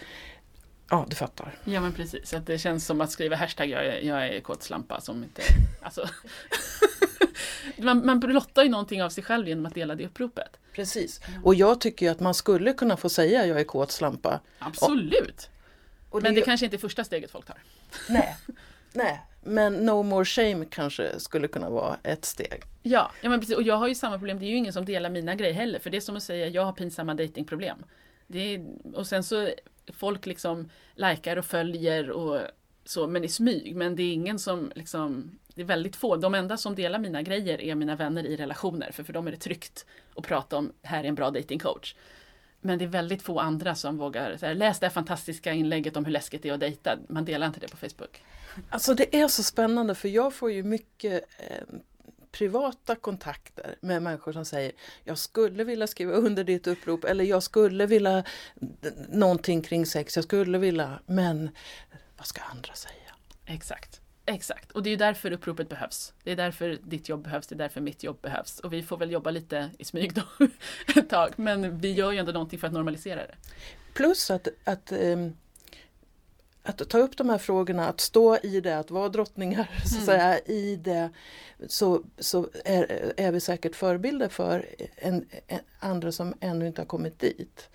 Ja, 0.90 1.07
du 1.09 1.16
fattar. 1.16 1.59
Ja 1.64 1.81
men 1.81 1.93
precis, 1.93 2.35
att 2.35 2.47
det 2.47 2.59
känns 2.59 2.87
som 2.87 3.01
att 3.01 3.11
skriva 3.11 3.37
hashtag 3.37 3.69
jag 3.69 3.87
är, 3.87 4.01
jag 4.01 4.27
är 4.27 4.40
kåtslampa 4.40 5.01
som 5.01 5.23
inte... 5.23 5.43
Alltså. 5.83 6.09
man, 7.77 8.07
man 8.07 8.21
blottar 8.21 8.62
ju 8.62 8.69
någonting 8.69 9.03
av 9.03 9.11
sig 9.11 9.25
själv 9.25 9.49
genom 9.49 9.66
att 9.66 9.75
dela 9.75 9.95
det 9.95 10.07
uppropet. 10.07 10.57
Precis, 10.73 11.21
mm. 11.29 11.45
och 11.45 11.55
jag 11.55 11.81
tycker 11.81 12.11
att 12.11 12.21
man 12.21 12.35
skulle 12.35 12.73
kunna 12.73 12.97
få 12.97 13.09
säga 13.09 13.47
jag 13.47 13.61
är 13.61 13.64
kåtslampa. 13.64 14.40
Absolut! 14.59 15.51
Och, 15.53 15.60
men 16.12 16.35
det, 16.35 16.40
det 16.40 16.44
kanske 16.44 16.66
inte 16.66 16.77
är 16.77 16.79
första 16.79 17.05
steget 17.05 17.31
folk 17.31 17.46
tar. 17.46 17.59
Nej, 18.09 18.37
nej. 18.92 19.20
Men 19.42 19.73
no 19.75 20.03
more 20.03 20.25
shame 20.25 20.64
kanske 20.70 21.20
skulle 21.20 21.49
kunna 21.49 21.70
vara 21.70 21.96
ett 22.03 22.25
steg. 22.25 22.62
Ja, 22.83 23.11
ja 23.23 23.31
men 23.31 23.40
precis. 23.40 23.57
och 23.57 23.62
jag 23.62 23.77
har 23.77 23.88
ju 23.88 23.94
samma 23.94 24.18
problem. 24.18 24.38
Det 24.38 24.44
är 24.44 24.51
ju 24.51 24.57
ingen 24.57 24.73
som 24.73 24.85
delar 24.85 25.11
mina 25.11 25.35
grejer 25.35 25.55
heller. 25.55 25.79
För 25.79 25.90
det 25.90 25.96
är 25.96 26.01
som 26.01 26.16
att 26.16 26.23
säga 26.23 26.49
jag 26.49 26.64
har 26.64 26.73
pinsamma 26.73 27.14
datingproblem. 27.14 27.85
och 28.94 29.07
sen 29.07 29.25
så 29.25 29.51
folk 29.92 30.27
liksom 30.27 30.70
likar 30.94 31.37
och 31.37 31.44
följer 31.44 32.11
och 32.11 32.40
så, 32.85 33.07
men 33.07 33.25
i 33.25 33.29
smyg. 33.29 33.77
Men 33.77 33.96
det 33.96 34.03
är 34.03 34.12
ingen 34.12 34.38
som 34.38 34.73
liksom, 34.75 35.38
det 35.55 35.61
är 35.61 35.66
väldigt 35.66 35.96
få. 35.96 36.16
De 36.16 36.35
enda 36.35 36.57
som 36.57 36.75
delar 36.75 36.99
mina 36.99 37.23
grejer 37.23 37.61
är 37.61 37.75
mina 37.75 37.96
vänner 37.96 38.27
i 38.27 38.37
relationer. 38.37 38.92
För 38.92 39.05
för 39.05 39.12
dem 39.12 39.27
är 39.27 39.31
det 39.31 39.37
tryggt 39.37 39.87
att 40.16 40.27
prata 40.27 40.57
om, 40.57 40.73
här 40.83 41.05
är 41.05 41.09
en 41.09 41.14
bra 41.14 41.31
datingcoach. 41.31 41.94
Men 42.61 42.79
det 42.79 42.85
är 42.85 42.88
väldigt 42.88 43.23
få 43.23 43.38
andra 43.38 43.75
som 43.75 43.99
vågar, 43.99 44.38
här, 44.42 44.55
läs 44.55 44.79
det 44.79 44.87
här 44.87 44.90
fantastiska 44.90 45.53
inlägget 45.53 45.96
om 45.96 46.05
hur 46.05 46.12
läskigt 46.12 46.42
det 46.42 46.49
är 46.49 46.53
att 46.53 46.61
dejta. 46.61 46.99
Man 47.09 47.25
delar 47.25 47.46
inte 47.46 47.61
det 47.61 47.68
på 47.68 47.77
Facebook. 47.77 48.23
Alltså 48.70 48.94
det 48.94 49.16
är 49.20 49.29
så 49.29 49.42
spännande 49.42 49.94
för 49.94 50.09
jag 50.09 50.35
får 50.35 50.53
ju 50.53 50.62
mycket 50.62 51.25
eh, 51.38 51.75
privata 52.33 52.96
kontakter 52.96 53.77
med 53.81 54.03
människor 54.03 54.33
som 54.33 54.44
säger 54.44 54.73
jag 55.05 55.18
skulle 55.18 55.64
vilja 55.64 55.87
skriva 55.87 56.12
under 56.12 56.44
ditt 56.44 56.66
upprop 56.66 57.05
eller 57.05 57.25
jag 57.25 57.42
skulle 57.42 57.87
vilja 57.87 58.25
någonting 59.09 59.62
kring 59.62 59.87
sex, 59.87 60.16
jag 60.16 60.25
skulle 60.25 60.59
vilja 60.59 61.01
men 61.07 61.51
vad 62.16 62.27
ska 62.27 62.42
andra 62.42 62.75
säga? 62.75 62.94
Exakt. 63.46 64.01
Exakt, 64.31 64.73
och 64.73 64.83
det 64.83 64.90
är 64.90 64.97
därför 64.97 65.33
uppropet 65.33 65.69
behövs. 65.69 66.12
Det 66.25 66.33
är 66.33 66.37
därför 66.37 66.79
ditt 66.83 67.09
jobb 67.09 67.23
behövs, 67.23 67.47
det 67.47 67.55
är 67.55 67.59
därför 67.59 67.81
mitt 67.81 68.03
jobb 68.03 68.21
behövs. 68.23 68.61
Och 68.61 68.73
vi 68.73 68.83
får 68.83 68.97
väl 68.97 69.11
jobba 69.11 69.31
lite 69.31 69.71
i 69.79 69.85
smyg 69.85 70.14
då 70.14 70.23
ett 70.97 71.09
tag, 71.09 71.33
men 71.37 71.79
vi 71.79 71.93
gör 71.93 72.12
ju 72.12 72.19
ändå 72.19 72.33
någonting 72.33 72.59
för 72.59 72.66
att 72.66 72.73
normalisera 72.73 73.27
det. 73.27 73.35
Plus 73.95 74.31
att, 74.31 74.49
att 74.64 74.93
um 74.93 75.37
att 76.62 76.88
ta 76.88 76.99
upp 76.99 77.16
de 77.16 77.29
här 77.29 77.38
frågorna, 77.38 77.88
att 77.88 78.01
stå 78.01 78.37
i 78.37 78.61
det, 78.61 78.79
att 78.79 78.90
vara 78.90 79.09
drottningar 79.09 79.71
så 79.85 79.97
att 79.97 80.03
mm. 80.03 80.07
säga, 80.07 80.38
i 80.38 80.77
det 80.77 81.11
så, 81.66 82.03
så 82.19 82.49
är, 82.64 83.12
är 83.16 83.33
vi 83.33 83.40
säkert 83.40 83.77
förebilder 83.77 84.29
för 84.29 84.66
en, 84.97 85.27
en, 85.47 85.61
andra 85.79 86.12
som 86.12 86.35
ännu 86.40 86.66
inte 86.66 86.81
har 86.81 86.87
kommit 86.87 87.19
dit. 87.19 87.69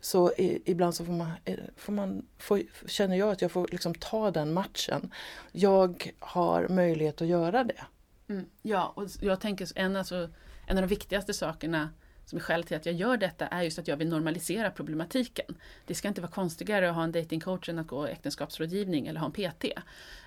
Så 0.00 0.32
i, 0.32 0.62
ibland 0.64 0.94
så 0.94 1.04
får 1.04 1.12
man, 1.12 1.30
eh, 1.44 1.58
får 1.76 1.92
man 1.92 2.26
får, 2.38 2.62
känner 2.86 3.16
jag 3.16 3.30
att 3.30 3.42
jag 3.42 3.52
får 3.52 3.68
liksom 3.72 3.94
ta 3.94 4.30
den 4.30 4.52
matchen. 4.52 5.12
Jag 5.52 6.12
har 6.18 6.68
möjlighet 6.68 7.22
att 7.22 7.28
göra 7.28 7.64
det. 7.64 7.84
Mm. 8.28 8.46
Ja, 8.62 8.92
och 8.96 9.06
jag 9.20 9.40
tänker 9.40 9.68
en, 9.74 9.96
alltså, 9.96 10.28
en 10.66 10.76
av 10.76 10.82
de 10.82 10.86
viktigaste 10.86 11.34
sakerna 11.34 11.90
som 12.30 12.38
är 12.38 12.42
skälet 12.42 12.66
till 12.66 12.76
att 12.76 12.86
jag 12.86 12.94
gör 12.94 13.16
detta 13.16 13.46
är 13.46 13.62
just 13.62 13.78
att 13.78 13.88
jag 13.88 13.96
vill 13.96 14.08
normalisera 14.08 14.70
problematiken. 14.70 15.56
Det 15.86 15.94
ska 15.94 16.08
inte 16.08 16.20
vara 16.20 16.30
konstigare 16.30 16.90
att 16.90 16.96
ha 16.96 17.04
en 17.04 17.12
datingcoach 17.12 17.68
än 17.68 17.78
att 17.78 17.86
gå 17.86 18.06
äktenskapsrådgivning 18.06 19.06
eller 19.06 19.20
ha 19.20 19.26
en 19.26 19.32
PT. 19.32 19.64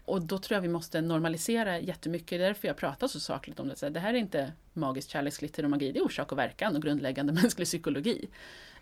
Och 0.05 0.21
då 0.21 0.37
tror 0.37 0.55
jag 0.55 0.61
vi 0.61 0.67
måste 0.67 1.01
normalisera 1.01 1.79
jättemycket. 1.79 2.29
Det 2.29 2.35
är 2.35 2.39
därför 2.39 2.67
jag 2.67 2.77
pratar 2.77 3.07
så 3.07 3.19
sakligt 3.19 3.59
om 3.59 3.67
det. 3.67 3.89
Det 3.89 3.99
här 3.99 4.13
är 4.13 4.17
inte 4.17 4.51
magisk 4.73 5.09
kärleksglitter 5.09 5.63
och 5.63 5.69
magi, 5.69 5.91
det 5.91 5.99
är 5.99 6.05
orsak 6.05 6.31
och 6.31 6.37
verkan 6.37 6.75
och 6.75 6.81
grundläggande 6.81 7.33
mänsklig 7.41 7.67
psykologi. 7.67 8.29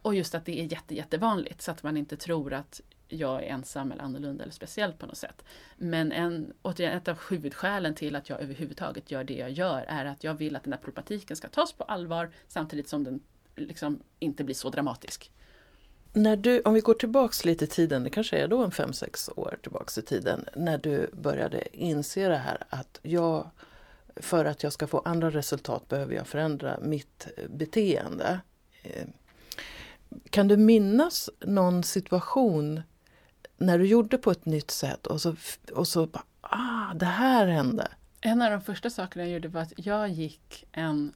Och 0.01 0.15
just 0.15 0.35
att 0.35 0.45
det 0.45 0.59
är 0.61 0.71
jätte, 0.71 0.95
jättevanligt 0.95 1.61
så 1.61 1.71
att 1.71 1.83
man 1.83 1.97
inte 1.97 2.17
tror 2.17 2.53
att 2.53 2.81
jag 3.07 3.43
är 3.43 3.47
ensam 3.47 3.91
eller 3.91 4.03
annorlunda 4.03 4.43
eller 4.43 4.53
speciell 4.53 4.93
på 4.93 5.05
något 5.05 5.17
sätt. 5.17 5.43
Men 5.77 6.11
en, 6.11 6.53
återigen, 6.61 6.97
ett 6.97 7.07
av 7.07 7.19
huvudskälen 7.29 7.95
till 7.95 8.15
att 8.15 8.29
jag 8.29 8.41
överhuvudtaget 8.41 9.11
gör 9.11 9.23
det 9.23 9.33
jag 9.33 9.51
gör 9.51 9.85
är 9.87 10.05
att 10.05 10.23
jag 10.23 10.33
vill 10.33 10.55
att 10.55 10.63
den 10.63 10.73
här 10.73 10.79
problematiken 10.79 11.37
ska 11.37 11.47
tas 11.47 11.73
på 11.73 11.83
allvar 11.83 12.31
samtidigt 12.47 12.89
som 12.89 13.03
den 13.03 13.19
liksom 13.55 13.99
inte 14.19 14.43
blir 14.43 14.55
så 14.55 14.69
dramatisk. 14.69 15.31
När 16.13 16.35
du, 16.35 16.61
om 16.61 16.73
vi 16.73 16.79
går 16.79 16.93
tillbaks 16.93 17.45
lite 17.45 17.65
i 17.65 17.67
tiden, 17.67 18.03
det 18.03 18.09
kanske 18.09 18.37
är 18.37 18.47
då 18.47 18.63
en 18.63 18.71
5-6 18.71 19.39
år 19.39 19.57
tillbaks 19.61 19.97
i 19.97 20.01
tiden, 20.01 20.45
när 20.55 20.77
du 20.77 21.09
började 21.13 21.77
inse 21.77 22.27
det 22.27 22.37
här 22.37 22.63
att 22.69 22.99
jag, 23.01 23.49
för 24.15 24.45
att 24.45 24.63
jag 24.63 24.73
ska 24.73 24.87
få 24.87 24.99
andra 24.99 25.29
resultat 25.29 25.87
behöver 25.87 26.15
jag 26.15 26.27
förändra 26.27 26.79
mitt 26.81 27.27
beteende. 27.49 28.39
Eh, 28.83 29.07
kan 30.29 30.47
du 30.47 30.57
minnas 30.57 31.29
någon 31.39 31.83
situation 31.83 32.81
när 33.57 33.79
du 33.79 33.87
gjorde 33.87 34.17
på 34.17 34.31
ett 34.31 34.45
nytt 34.45 34.71
sätt 34.71 35.07
och 35.07 35.21
så, 35.21 35.35
och 35.73 35.87
så 35.87 36.09
ah, 36.41 36.93
det 36.93 37.05
här 37.05 37.47
hände? 37.47 37.87
En 38.21 38.41
av 38.41 38.51
de 38.51 38.61
första 38.61 38.89
sakerna 38.89 39.23
jag 39.23 39.33
gjorde 39.33 39.47
var 39.47 39.61
att 39.61 39.73
jag 39.75 40.09
gick 40.09 40.65
en 40.71 41.13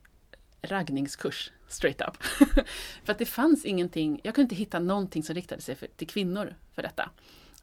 raggningskurs 0.61 1.51
straight 1.67 2.01
up. 2.01 2.23
för 3.03 3.11
att 3.11 3.17
det 3.17 3.25
fanns 3.25 3.65
ingenting, 3.65 4.19
jag 4.23 4.35
kunde 4.35 4.45
inte 4.45 4.55
hitta 4.55 4.79
någonting 4.79 5.23
som 5.23 5.35
riktade 5.35 5.61
sig 5.61 5.75
för, 5.75 5.87
till 5.95 6.07
kvinnor 6.07 6.55
för 6.73 6.81
detta. 6.81 7.09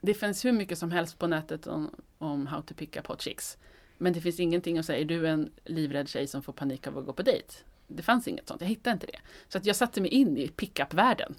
Det 0.00 0.14
finns 0.14 0.44
hur 0.44 0.52
mycket 0.52 0.78
som 0.78 0.90
helst 0.90 1.18
på 1.18 1.26
nätet 1.26 1.66
om, 1.66 1.90
om 2.18 2.46
how 2.46 2.62
to 2.62 2.74
pick 2.74 2.96
up 2.96 3.06
hot 3.06 3.22
chicks. 3.22 3.58
Men 3.98 4.12
det 4.12 4.20
finns 4.20 4.40
ingenting 4.40 4.78
att 4.78 4.86
säga, 4.86 4.98
är 4.98 5.04
du 5.04 5.28
en 5.28 5.50
livrädd 5.64 6.08
tjej 6.08 6.26
som 6.26 6.42
får 6.42 6.52
panik 6.52 6.86
av 6.86 6.98
att 6.98 7.06
gå 7.06 7.12
på 7.12 7.22
dejt? 7.22 7.54
Det 7.86 8.02
fanns 8.02 8.28
inget 8.28 8.48
sånt, 8.48 8.60
jag 8.60 8.68
hittade 8.68 8.94
inte 8.94 9.06
det. 9.06 9.18
Så 9.48 9.58
att 9.58 9.66
jag 9.66 9.76
satte 9.76 10.00
mig 10.00 10.10
in 10.10 10.38
i 10.38 10.48
pickup-världen. 10.48 11.34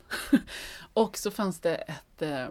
och 0.94 1.18
så 1.18 1.32
fanns 1.32 1.60
det 1.60 1.76
ett, 1.76 2.22
eh, 2.22 2.48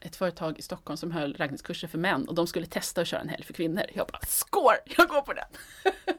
ett 0.00 0.16
företag 0.16 0.58
i 0.58 0.62
Stockholm 0.62 0.96
som 0.96 1.10
höll 1.10 1.36
raggningskurser 1.36 1.88
för 1.88 1.98
män 1.98 2.28
och 2.28 2.34
de 2.34 2.46
skulle 2.46 2.66
testa 2.66 3.00
att 3.00 3.08
köra 3.08 3.20
en 3.20 3.28
helg 3.28 3.44
för 3.44 3.54
kvinnor. 3.54 3.84
Jag 3.94 4.06
bara, 4.06 4.20
”score!” 4.26 4.76
jag 4.96 5.08
går 5.08 5.20
på 5.20 5.32
den! 5.32 5.48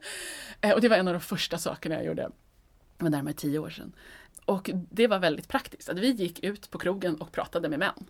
Eh, 0.62 0.72
och 0.72 0.82
det 0.82 0.90
var 0.90 0.98
en 0.98 1.08
av 1.08 1.14
de 1.14 1.20
första 1.20 1.58
sakerna 1.58 1.96
jag 1.96 2.06
gjorde. 2.06 2.22
Det 2.98 3.04
var 3.04 3.10
närmare 3.10 3.34
tio 3.34 3.60
år 3.60 3.70
sedan. 3.70 3.96
Och 4.46 4.70
det 4.74 5.08
var 5.08 5.20
väldigt 5.20 5.48
praktiskt, 5.48 5.90
att 5.90 6.00
vi 6.00 6.12
gick 6.12 6.44
ut 6.44 6.72
på 6.72 6.78
krogen 6.78 7.16
och 7.16 7.32
pratade 7.32 7.70
med 7.70 7.80
män. 7.80 8.10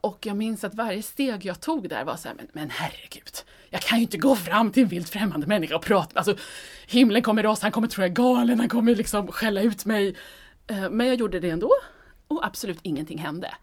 Och 0.00 0.26
jag 0.26 0.36
minns 0.36 0.64
att 0.64 0.74
varje 0.74 1.02
steg 1.02 1.44
jag 1.44 1.60
tog 1.60 1.88
där 1.88 2.04
var 2.04 2.16
så 2.16 2.28
här, 2.28 2.34
men, 2.34 2.48
men 2.52 2.70
herregud, 2.70 3.36
jag 3.72 3.82
kan 3.82 3.98
ju 3.98 4.02
inte 4.02 4.18
gå 4.18 4.36
fram 4.36 4.70
till 4.70 4.82
en 4.82 4.88
vilt 4.88 5.08
främmande 5.08 5.46
människa 5.46 5.76
och 5.76 5.82
prata, 5.82 6.18
alltså 6.18 6.36
himlen 6.86 7.22
kommer 7.22 7.42
rasa, 7.42 7.64
han 7.64 7.72
kommer 7.72 7.88
tro 7.88 8.02
jag 8.02 8.10
är 8.10 8.14
galen, 8.14 8.60
han 8.60 8.68
kommer 8.68 8.94
liksom 8.94 9.28
skälla 9.28 9.62
ut 9.62 9.84
mig. 9.84 10.16
Eh, 10.66 10.90
men 10.90 11.06
jag 11.06 11.16
gjorde 11.16 11.40
det 11.40 11.50
ändå 11.50 11.70
och 12.28 12.46
absolut 12.46 12.78
ingenting 12.82 13.18
hände. 13.18 13.54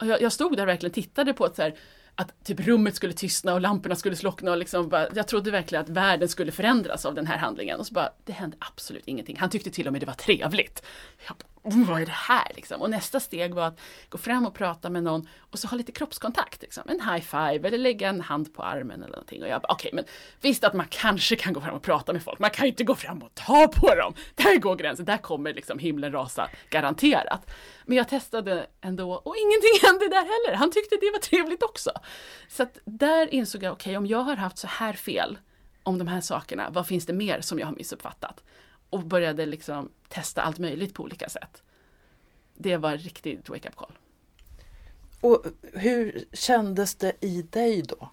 Och 0.00 0.06
jag, 0.06 0.22
jag 0.22 0.32
stod 0.32 0.56
där 0.56 0.62
och 0.62 0.68
verkligen 0.68 0.92
tittade 0.92 1.32
på 1.32 1.44
att 1.44 1.56
så 1.56 1.62
här, 1.62 1.74
att 2.14 2.44
typ 2.44 2.60
rummet 2.60 2.96
skulle 2.96 3.12
tystna 3.12 3.54
och 3.54 3.60
lamporna 3.60 3.96
skulle 3.96 4.16
slockna 4.16 4.50
och 4.50 4.56
liksom 4.56 4.88
bara, 4.88 5.08
jag 5.14 5.28
trodde 5.28 5.50
verkligen 5.50 5.84
att 5.84 5.90
världen 5.90 6.28
skulle 6.28 6.52
förändras 6.52 7.06
av 7.06 7.14
den 7.14 7.26
här 7.26 7.38
handlingen 7.38 7.78
och 7.78 7.86
så 7.86 7.94
bara, 7.94 8.10
det 8.24 8.32
hände 8.32 8.56
absolut 8.60 9.02
ingenting. 9.06 9.36
Han 9.38 9.50
tyckte 9.50 9.70
till 9.70 9.86
och 9.86 9.92
med 9.92 10.02
det 10.02 10.06
var 10.06 10.14
trevligt. 10.14 10.82
Jag 11.26 11.36
bara, 11.36 11.55
vad 11.68 12.02
är 12.02 12.06
det 12.06 12.12
här 12.12 12.52
liksom? 12.54 12.82
Och 12.82 12.90
nästa 12.90 13.20
steg 13.20 13.54
var 13.54 13.66
att 13.66 13.80
gå 14.08 14.18
fram 14.18 14.46
och 14.46 14.54
prata 14.54 14.90
med 14.90 15.02
någon 15.02 15.28
och 15.38 15.58
så 15.58 15.68
ha 15.68 15.76
lite 15.76 15.92
kroppskontakt, 15.92 16.62
liksom. 16.62 16.82
en 16.88 17.00
high 17.00 17.24
five 17.24 17.68
eller 17.68 17.78
lägga 17.78 18.08
en 18.08 18.20
hand 18.20 18.54
på 18.54 18.62
armen 18.62 19.02
eller 19.02 19.12
någonting. 19.12 19.42
Och 19.42 19.48
jag 19.48 19.62
bara, 19.62 19.72
okej, 19.72 19.88
okay, 19.88 19.96
men 19.96 20.04
visst 20.40 20.64
att 20.64 20.74
man 20.74 20.86
kanske 20.90 21.36
kan 21.36 21.52
gå 21.52 21.60
fram 21.60 21.74
och 21.74 21.82
prata 21.82 22.12
med 22.12 22.22
folk, 22.22 22.38
man 22.38 22.50
kan 22.50 22.64
ju 22.64 22.70
inte 22.70 22.84
gå 22.84 22.94
fram 22.94 23.22
och 23.22 23.34
ta 23.34 23.68
på 23.68 23.94
dem. 23.94 24.14
Där 24.34 24.58
går 24.58 24.76
gränsen, 24.76 25.06
där 25.06 25.16
kommer 25.16 25.54
liksom 25.54 25.78
himlen 25.78 26.12
rasa, 26.12 26.48
garanterat. 26.70 27.50
Men 27.84 27.96
jag 27.96 28.08
testade 28.08 28.66
ändå 28.80 29.12
och 29.12 29.36
ingenting 29.36 29.80
hände 29.88 30.08
där 30.08 30.16
heller. 30.16 30.56
Han 30.56 30.70
tyckte 30.70 30.96
det 31.00 31.10
var 31.10 31.18
trevligt 31.18 31.62
också. 31.62 31.90
Så 32.48 32.62
att 32.62 32.78
där 32.84 33.34
insåg 33.34 33.62
jag, 33.62 33.72
okej 33.72 33.90
okay, 33.90 33.96
om 33.96 34.06
jag 34.06 34.18
har 34.18 34.36
haft 34.36 34.58
så 34.58 34.66
här 34.66 34.92
fel 34.92 35.38
om 35.82 35.98
de 35.98 36.08
här 36.08 36.20
sakerna, 36.20 36.70
vad 36.70 36.86
finns 36.86 37.06
det 37.06 37.12
mer 37.12 37.40
som 37.40 37.58
jag 37.58 37.66
har 37.66 37.74
missuppfattat? 37.74 38.42
Och 38.90 39.04
började 39.04 39.46
liksom 39.46 39.90
testa 40.08 40.42
allt 40.42 40.58
möjligt 40.58 40.94
på 40.94 41.02
olika 41.02 41.28
sätt. 41.28 41.62
Det 42.54 42.76
var 42.76 42.96
riktigt 42.96 43.48
wake-up 43.48 43.76
call. 43.76 43.92
Och 45.20 45.44
hur 45.72 46.24
kändes 46.32 46.94
det 46.94 47.12
i 47.20 47.42
dig 47.42 47.82
då? 47.82 48.10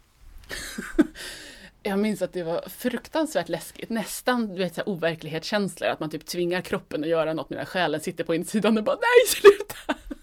jag 1.84 2.00
minns 2.00 2.22
att 2.22 2.34
det 2.34 2.44
var 2.44 2.70
fruktansvärt 2.70 3.50
läskigt, 3.50 3.90
nästan 3.90 4.48
du 4.48 4.56
vet, 4.56 4.76
så 4.76 4.82
här, 4.82 4.90
overklighetskänslor, 4.90 5.90
att 5.90 6.00
man 6.00 6.10
typ 6.10 6.26
tvingar 6.26 6.62
kroppen 6.62 7.04
att 7.04 7.10
göra 7.10 7.34
något 7.34 7.50
medan 7.50 7.66
själen 7.66 8.02
sitter 8.02 8.24
på 8.24 8.36
insidan 8.36 8.78
och 8.78 8.84
bara 8.84 8.96
nej 8.96 9.28
sluta! 9.28 10.06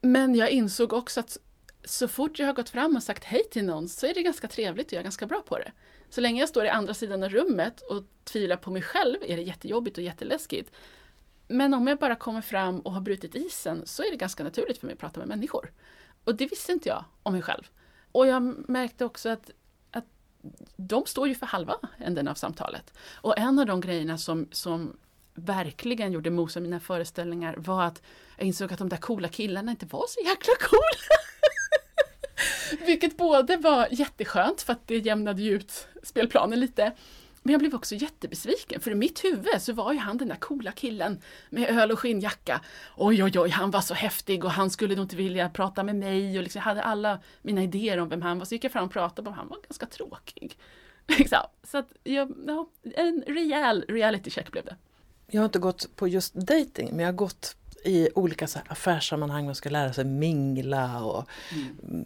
Men 0.00 0.34
jag 0.34 0.50
insåg 0.50 0.92
också 0.92 1.20
att 1.20 1.38
så 1.84 2.08
fort 2.08 2.38
jag 2.38 2.46
har 2.46 2.54
gått 2.54 2.68
fram 2.68 2.96
och 2.96 3.02
sagt 3.02 3.24
hej 3.24 3.42
till 3.50 3.64
någon 3.64 3.88
så 3.88 4.06
är 4.06 4.14
det 4.14 4.22
ganska 4.22 4.48
trevligt 4.48 4.86
och 4.86 4.92
jag 4.92 4.98
är 4.98 5.04
ganska 5.04 5.26
bra 5.26 5.42
på 5.42 5.58
det. 5.58 5.72
Så 6.10 6.20
länge 6.20 6.40
jag 6.40 6.48
står 6.48 6.64
i 6.64 6.68
andra 6.68 6.94
sidan 6.94 7.22
av 7.22 7.28
rummet 7.28 7.80
och 7.80 8.04
tvivlar 8.24 8.56
på 8.56 8.70
mig 8.70 8.82
själv 8.82 9.16
är 9.26 9.36
det 9.36 9.42
jättejobbigt 9.42 9.98
och 9.98 10.04
jätteläskigt. 10.04 10.70
Men 11.48 11.74
om 11.74 11.86
jag 11.86 11.98
bara 11.98 12.16
kommer 12.16 12.40
fram 12.40 12.80
och 12.80 12.92
har 12.92 13.00
brutit 13.00 13.34
isen 13.34 13.82
så 13.86 14.02
är 14.02 14.10
det 14.10 14.16
ganska 14.16 14.44
naturligt 14.44 14.78
för 14.78 14.86
mig 14.86 14.92
att 14.92 14.98
prata 14.98 15.20
med 15.20 15.28
människor. 15.28 15.72
Och 16.24 16.34
det 16.34 16.46
visste 16.46 16.72
inte 16.72 16.88
jag 16.88 17.04
om 17.22 17.32
mig 17.32 17.42
själv. 17.42 17.62
Och 18.12 18.26
jag 18.26 18.68
märkte 18.68 19.04
också 19.04 19.28
att 19.28 19.50
de 20.76 21.06
står 21.06 21.28
ju 21.28 21.34
för 21.34 21.46
halva 21.46 21.76
änden 21.98 22.28
av 22.28 22.34
samtalet. 22.34 22.94
Och 23.14 23.38
en 23.38 23.58
av 23.58 23.66
de 23.66 23.80
grejerna 23.80 24.18
som, 24.18 24.48
som 24.52 24.96
verkligen 25.34 26.12
gjorde 26.12 26.30
mos 26.30 26.56
av 26.56 26.62
mina 26.62 26.80
föreställningar 26.80 27.54
var 27.58 27.84
att 27.84 28.02
jag 28.36 28.46
insåg 28.46 28.72
att 28.72 28.78
de 28.78 28.88
där 28.88 28.96
coola 28.96 29.28
killarna 29.28 29.70
inte 29.70 29.86
var 29.86 30.04
så 30.08 30.20
jäkla 30.20 30.54
coola. 30.60 31.16
Vilket 32.86 33.16
både 33.16 33.56
var 33.56 33.88
jätteskönt 33.90 34.62
för 34.62 34.72
att 34.72 34.86
det 34.86 34.98
jämnade 34.98 35.42
ju 35.42 35.50
ut 35.50 35.88
spelplanen 36.02 36.60
lite 36.60 36.92
men 37.42 37.52
jag 37.52 37.60
blev 37.60 37.74
också 37.74 37.94
jättebesviken 37.94 38.80
för 38.80 38.90
i 38.90 38.94
mitt 38.94 39.24
huvud 39.24 39.46
så 39.62 39.72
var 39.72 39.92
ju 39.92 39.98
han 39.98 40.18
den 40.18 40.28
där 40.28 40.36
coola 40.36 40.72
killen 40.72 41.20
med 41.50 41.68
öl 41.68 41.90
och 41.90 41.98
skinnjacka. 41.98 42.60
Oj, 42.96 43.24
oj, 43.24 43.38
oj, 43.38 43.50
han 43.50 43.70
var 43.70 43.80
så 43.80 43.94
häftig 43.94 44.44
och 44.44 44.50
han 44.50 44.70
skulle 44.70 44.94
nog 44.94 45.04
inte 45.04 45.16
vilja 45.16 45.48
prata 45.48 45.82
med 45.82 45.96
mig 45.96 46.38
och 46.38 46.42
liksom, 46.42 46.58
jag 46.58 46.64
hade 46.64 46.82
alla 46.82 47.20
mina 47.42 47.62
idéer 47.62 47.98
om 47.98 48.08
vem 48.08 48.22
han 48.22 48.38
var. 48.38 48.44
Så 48.46 48.54
gick 48.54 48.64
jag 48.64 48.72
fram 48.72 48.84
och 48.84 48.92
pratade 48.92 49.22
med 49.22 49.32
honom, 49.32 49.48
han 49.50 49.58
var 49.58 49.62
ganska 49.68 49.86
tråkig. 49.86 50.58
Liksom. 51.18 51.38
så 51.62 51.78
att, 51.78 51.92
ja, 52.02 52.28
en 52.94 53.24
rejäl 53.26 53.84
reality 53.88 54.30
check 54.30 54.52
blev 54.52 54.64
det. 54.64 54.76
Jag 55.26 55.40
har 55.40 55.44
inte 55.44 55.58
gått 55.58 55.96
på 55.96 56.08
just 56.08 56.34
dating 56.34 56.88
men 56.90 56.98
jag 56.98 57.06
har 57.06 57.16
gått 57.16 57.56
i 57.84 58.08
olika 58.14 58.46
så 58.46 58.58
affärssammanhang, 58.68 59.46
man 59.46 59.54
ska 59.54 59.70
lära 59.70 59.92
sig 59.92 60.04
mingla 60.04 61.04
och 61.04 61.28
mm 61.52 62.04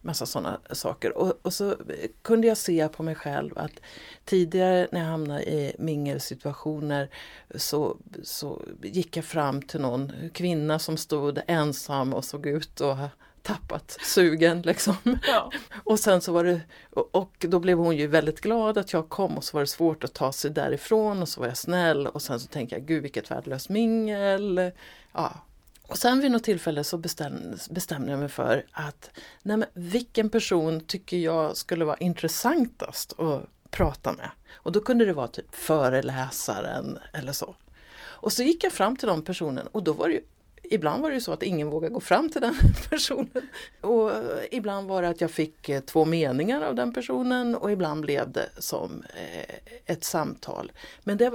massa 0.00 0.26
sådana 0.26 0.60
saker. 0.72 1.18
Och, 1.18 1.38
och, 1.42 1.52
så 1.52 1.76
kunde 2.22 2.46
jag 2.46 2.56
se 2.56 2.88
på 2.88 3.02
mig 3.02 3.14
själv 3.14 3.58
att 3.58 3.80
tidigare 4.24 4.88
när 4.92 5.00
jag 5.00 5.06
hamnade 5.06 5.42
i 5.42 5.76
mingelsituationer 5.78 7.10
så, 7.54 7.96
så 8.22 8.62
gick 8.82 9.16
jag 9.16 9.24
fram 9.24 9.62
till 9.62 9.80
någon 9.80 10.12
kvinna 10.34 10.78
som 10.78 10.96
stod 10.96 11.40
ensam 11.46 12.14
och 12.14 12.24
såg 12.24 12.46
ut 12.46 12.80
och 12.80 12.96
tappat 13.42 13.98
sugen 14.02 14.62
liksom. 14.62 14.94
Ja. 15.26 15.52
och 15.84 16.00
sen 16.00 16.20
så 16.20 16.32
var 16.32 16.44
det, 16.44 16.60
och 16.90 17.46
då 17.48 17.60
blev 17.60 17.78
hon 17.78 17.96
ju 17.96 18.06
väldigt 18.06 18.40
glad 18.40 18.78
att 18.78 18.92
jag 18.92 19.08
kom 19.08 19.36
och 19.36 19.44
så 19.44 19.56
var 19.56 19.60
det 19.60 19.66
svårt 19.66 20.04
att 20.04 20.14
ta 20.14 20.32
sig 20.32 20.50
därifrån 20.50 21.22
och 21.22 21.28
så 21.28 21.40
var 21.40 21.48
jag 21.48 21.56
snäll 21.56 22.06
och 22.06 22.22
sen 22.22 22.40
så 22.40 22.46
tänkte 22.46 22.76
jag, 22.76 22.86
gud 22.86 23.02
vilket 23.02 23.30
värdelöst 23.30 23.68
mingel. 23.68 24.70
Ja. 25.12 25.32
Och 25.88 25.98
sen 25.98 26.20
vid 26.20 26.30
något 26.30 26.44
tillfälle 26.44 26.84
så 26.84 26.98
bestämde, 26.98 27.56
bestämde 27.70 28.10
jag 28.10 28.20
mig 28.20 28.28
för 28.28 28.66
att 28.72 29.10
nej 29.42 29.56
men, 29.56 29.68
vilken 29.74 30.30
person 30.30 30.80
tycker 30.80 31.16
jag 31.16 31.56
skulle 31.56 31.84
vara 31.84 31.96
intressantast 31.96 33.20
att 33.20 33.42
prata 33.70 34.12
med? 34.12 34.30
Och 34.52 34.72
då 34.72 34.80
kunde 34.80 35.04
det 35.04 35.12
vara 35.12 35.28
typ 35.28 35.54
föreläsaren 35.54 36.98
eller 37.12 37.32
så. 37.32 37.54
Och 38.00 38.32
så 38.32 38.42
gick 38.42 38.64
jag 38.64 38.72
fram 38.72 38.96
till 38.96 39.08
de 39.08 39.22
personen 39.22 39.66
och 39.66 39.82
då 39.82 39.92
var 39.92 40.08
det 40.08 40.14
ju 40.14 40.22
Ibland 40.70 41.02
var 41.02 41.10
det 41.10 41.20
så 41.20 41.32
att 41.32 41.42
ingen 41.42 41.70
vågade 41.70 41.94
gå 41.94 42.00
fram 42.00 42.30
till 42.30 42.40
den 42.40 42.54
personen. 42.90 43.48
Och 43.80 44.12
ibland 44.50 44.88
var 44.88 45.02
det 45.02 45.08
att 45.08 45.20
jag 45.20 45.30
fick 45.30 45.68
eh, 45.68 45.80
två 45.80 46.04
meningar 46.04 46.62
av 46.62 46.74
den 46.74 46.92
personen 46.92 47.54
och 47.54 47.72
ibland 47.72 48.00
blev 48.00 48.32
det 48.32 48.48
som 48.58 49.02
eh, 49.16 49.54
ett 49.86 50.04
samtal. 50.04 50.72
Men 51.04 51.16
det, 51.16 51.32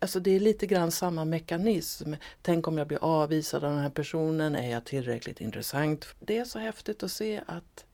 alltså 0.00 0.20
det 0.20 0.30
är 0.30 0.40
lite 0.40 0.66
grann 0.66 0.90
samma 0.90 1.24
mekanism. 1.24 2.14
Tänk 2.42 2.68
om 2.68 2.78
jag 2.78 2.86
blir 2.86 3.04
avvisad 3.04 3.64
av 3.64 3.70
den 3.70 3.80
här 3.80 3.90
personen, 3.90 4.56
är 4.56 4.70
jag 4.70 4.84
tillräckligt 4.84 5.40
intressant? 5.40 6.06
Det 6.20 6.38
är 6.38 6.44
så 6.44 6.58
häftigt 6.58 7.02
att 7.02 7.12
se 7.12 7.42
att 7.46 7.84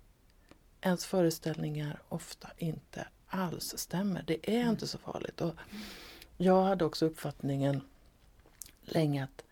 ens 0.80 1.06
föreställningar 1.06 2.02
ofta 2.08 2.48
inte 2.58 3.06
alls 3.26 3.74
stämmer. 3.76 4.22
Det 4.26 4.56
är 4.56 4.70
inte 4.70 4.86
så 4.86 4.98
farligt. 4.98 5.40
Och 5.40 5.54
jag 6.36 6.62
hade 6.62 6.84
också 6.84 7.06
uppfattningen 7.06 7.80
länge 8.82 9.24
att, 9.24 9.44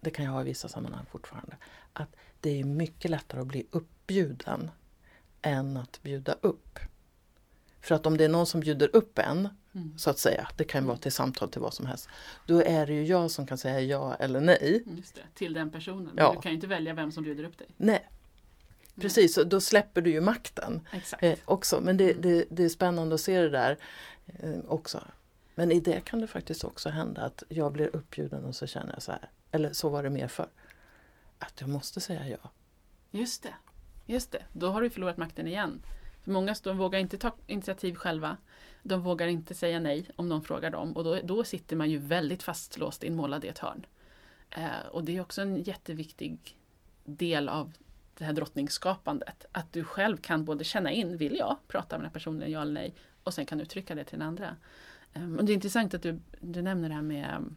det 0.00 0.10
kan 0.10 0.24
jag 0.24 0.32
ha 0.32 0.40
i 0.40 0.44
vissa 0.44 0.68
sammanhang 0.68 1.06
fortfarande, 1.10 1.56
att 1.92 2.16
det 2.40 2.60
är 2.60 2.64
mycket 2.64 3.10
lättare 3.10 3.40
att 3.40 3.46
bli 3.46 3.66
uppbjuden 3.70 4.70
än 5.42 5.76
att 5.76 6.02
bjuda 6.02 6.32
upp. 6.32 6.78
För 7.80 7.94
att 7.94 8.06
om 8.06 8.16
det 8.16 8.24
är 8.24 8.28
någon 8.28 8.46
som 8.46 8.60
bjuder 8.60 8.96
upp 8.96 9.18
en, 9.18 9.48
mm. 9.76 9.98
så 9.98 10.10
att 10.10 10.18
säga, 10.18 10.48
det 10.56 10.64
kan 10.64 10.86
vara 10.86 10.96
till 10.96 11.12
samtal 11.12 11.48
till 11.48 11.60
vad 11.60 11.74
som 11.74 11.86
helst, 11.86 12.08
då 12.46 12.62
är 12.62 12.86
det 12.86 12.92
ju 12.92 13.04
jag 13.04 13.30
som 13.30 13.46
kan 13.46 13.58
säga 13.58 13.80
ja 13.80 14.14
eller 14.14 14.40
nej. 14.40 14.82
Just 14.96 15.14
det, 15.14 15.22
till 15.34 15.52
den 15.52 15.70
personen. 15.70 16.14
Ja. 16.16 16.32
du 16.36 16.40
kan 16.40 16.52
inte 16.52 16.66
välja 16.66 16.94
vem 16.94 17.12
som 17.12 17.24
bjuder 17.24 17.44
upp 17.44 17.58
dig. 17.58 17.68
Nej. 17.76 18.08
Precis, 19.00 19.38
och 19.38 19.46
då 19.46 19.60
släpper 19.60 20.00
du 20.00 20.10
ju 20.10 20.20
makten 20.20 20.88
eh, 21.18 21.38
också. 21.44 21.80
Men 21.80 21.96
det, 21.96 22.12
det, 22.12 22.44
det, 22.50 22.64
är 22.64 22.68
spännande 22.68 23.14
att 23.14 23.20
se 23.20 23.40
det 23.40 23.50
där 23.50 23.78
eh, 24.26 24.58
också. 24.68 25.04
Men 25.54 25.72
i 25.72 25.80
det 25.80 26.00
kan 26.04 26.20
det 26.20 26.26
faktiskt 26.26 26.64
också 26.64 26.88
hända 26.88 27.22
att 27.22 27.42
jag 27.48 27.72
blir 27.72 27.96
uppbjuden 27.96 28.44
och 28.44 28.56
så 28.56 28.66
känner 28.66 28.92
jag 28.92 29.02
så 29.02 29.12
här, 29.12 29.30
eller 29.50 29.72
så 29.72 29.88
var 29.88 30.02
det 30.02 30.10
mer 30.10 30.28
för 30.28 30.48
att 31.38 31.60
jag 31.60 31.70
måste 31.70 32.00
säga 32.00 32.28
ja. 32.28 32.50
Just 33.10 33.42
det, 33.42 33.54
just 34.06 34.32
det. 34.32 34.42
Då 34.52 34.68
har 34.68 34.82
du 34.82 34.90
förlorat 34.90 35.16
makten 35.16 35.46
igen. 35.46 35.82
För 36.26 36.32
många 36.32 36.54
vågar 36.64 36.98
inte 36.98 37.18
ta 37.18 37.32
initiativ 37.46 37.94
själva. 37.94 38.36
De 38.82 39.02
vågar 39.02 39.26
inte 39.26 39.54
säga 39.54 39.80
nej 39.80 40.10
om 40.16 40.28
någon 40.28 40.42
frågar 40.42 40.70
dem 40.70 40.92
och 40.92 41.04
då, 41.04 41.20
då 41.24 41.44
sitter 41.44 41.76
man 41.76 41.90
ju 41.90 41.98
väldigt 41.98 42.42
fastlåst 42.42 43.02
inmålad 43.02 43.44
i 43.44 43.48
ett 43.48 43.58
hörn. 43.58 43.86
Eh, 44.50 44.86
och 44.90 45.04
det 45.04 45.16
är 45.16 45.20
också 45.20 45.42
en 45.42 45.62
jätteviktig 45.62 46.56
del 47.04 47.48
av 47.48 47.72
det 48.18 48.24
här 48.24 48.32
drottningsskapandet. 48.32 49.46
Att 49.52 49.72
du 49.72 49.84
själv 49.84 50.16
kan 50.16 50.44
både 50.44 50.64
känna 50.64 50.92
in, 50.92 51.16
vill 51.16 51.36
jag 51.36 51.56
prata 51.68 51.96
med 51.96 52.00
den 52.00 52.06
här 52.06 52.12
personen, 52.12 52.50
ja 52.50 52.62
eller 52.62 52.72
nej? 52.72 52.94
Och 53.22 53.34
sen 53.34 53.46
kan 53.46 53.58
du 53.58 53.64
uttrycka 53.64 53.94
det 53.94 54.04
till 54.04 54.18
den 54.18 54.28
andra. 54.28 54.56
Eh, 55.12 55.34
och 55.34 55.44
det 55.44 55.52
är 55.52 55.54
intressant 55.54 55.94
att 55.94 56.02
du, 56.02 56.20
du 56.40 56.62
nämner 56.62 56.88
det 56.88 56.94
här 56.94 57.02
med 57.02 57.54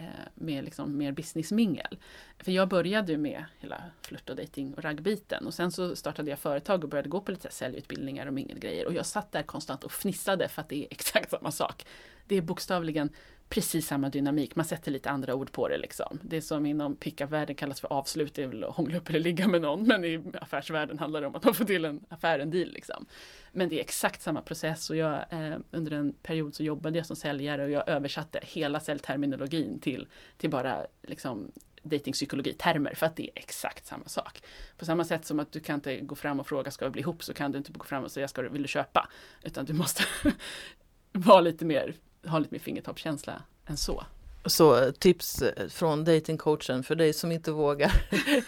Eh, 0.00 0.04
med 0.34 0.64
liksom 0.64 0.98
mer 0.98 1.12
businessmingel. 1.12 1.98
För 2.38 2.52
jag 2.52 2.68
började 2.68 3.16
med 3.16 3.44
hela 3.58 3.82
flört 4.02 4.30
och 4.30 4.36
dating 4.36 4.74
och 4.74 4.82
raggbiten 4.82 5.46
och 5.46 5.54
sen 5.54 5.72
så 5.72 5.96
startade 5.96 6.30
jag 6.30 6.38
företag 6.38 6.84
och 6.84 6.90
började 6.90 7.08
gå 7.08 7.20
på 7.20 7.30
lite 7.30 7.50
säljutbildningar 7.50 8.26
och 8.26 8.34
mingelgrejer 8.34 8.86
och 8.86 8.94
jag 8.94 9.06
satt 9.06 9.32
där 9.32 9.42
konstant 9.42 9.84
och 9.84 9.92
fnissade 9.92 10.48
för 10.48 10.62
att 10.62 10.68
det 10.68 10.84
är 10.84 10.86
exakt 10.90 11.30
samma 11.30 11.50
sak. 11.50 11.86
Det 12.26 12.36
är 12.36 12.42
bokstavligen 12.42 13.10
precis 13.48 13.86
samma 13.86 14.08
dynamik, 14.08 14.56
man 14.56 14.64
sätter 14.64 14.90
lite 14.90 15.10
andra 15.10 15.34
ord 15.34 15.52
på 15.52 15.68
det 15.68 15.78
liksom. 15.78 16.18
Det 16.22 16.42
som 16.42 16.66
inom 16.66 16.96
pickupvärlden 16.96 17.56
kallas 17.56 17.80
för 17.80 17.92
avslut, 17.92 18.34
det 18.34 18.42
är 18.42 18.46
väl 18.46 18.64
att 18.64 18.74
hångla 18.74 18.98
upp 18.98 19.08
eller 19.08 19.20
ligga 19.20 19.48
med 19.48 19.62
någon, 19.62 19.86
men 19.86 20.04
i 20.04 20.22
affärsvärlden 20.40 20.98
handlar 20.98 21.20
det 21.20 21.26
om 21.26 21.34
att 21.34 21.44
man 21.44 21.54
får 21.54 21.64
till 21.64 21.84
en 21.84 22.00
affär, 22.08 22.38
en 22.38 22.50
deal 22.50 22.68
liksom. 22.68 23.06
Men 23.52 23.68
det 23.68 23.76
är 23.76 23.80
exakt 23.80 24.22
samma 24.22 24.42
process 24.42 24.90
och 24.90 24.96
jag, 24.96 25.14
eh, 25.30 25.56
under 25.70 25.92
en 25.92 26.12
period 26.12 26.54
så 26.54 26.62
jobbade 26.62 26.98
jag 26.98 27.06
som 27.06 27.16
säljare 27.16 27.64
och 27.64 27.70
jag 27.70 27.88
översatte 27.88 28.40
hela 28.42 28.80
säljterminologin 28.80 29.80
till, 29.80 30.06
till 30.36 30.50
bara 30.50 30.86
liksom 31.02 31.52
datingpsykologitermer 31.82 32.94
för 32.94 33.06
att 33.06 33.16
det 33.16 33.22
är 33.22 33.30
exakt 33.34 33.86
samma 33.86 34.08
sak. 34.08 34.42
På 34.78 34.84
samma 34.84 35.04
sätt 35.04 35.24
som 35.24 35.40
att 35.40 35.52
du 35.52 35.60
kan 35.60 35.74
inte 35.74 36.00
gå 36.00 36.14
fram 36.14 36.40
och 36.40 36.46
fråga 36.46 36.70
ska 36.70 36.84
vi 36.84 36.90
bli 36.90 37.00
ihop 37.02 37.24
så 37.24 37.34
kan 37.34 37.52
du 37.52 37.58
inte 37.58 37.72
gå 37.72 37.84
fram 37.84 38.04
och 38.04 38.10
säga 38.10 38.28
ska 38.28 38.42
du, 38.42 38.48
vill 38.48 38.62
du 38.62 38.68
köpa? 38.68 39.08
Utan 39.42 39.64
du 39.64 39.72
måste 39.72 40.04
vara 41.12 41.40
lite 41.40 41.64
mer 41.64 41.94
ha 42.26 42.38
lite 42.38 42.54
mer 42.54 42.58
fingertoppskänsla 42.58 43.42
än 43.66 43.76
så. 43.76 44.04
Så 44.46 44.92
tips 44.92 45.42
från 45.68 46.04
datingcoachen 46.04 46.82
för 46.82 46.94
dig 46.94 47.12
som 47.12 47.32
inte 47.32 47.52
vågar. 47.52 47.92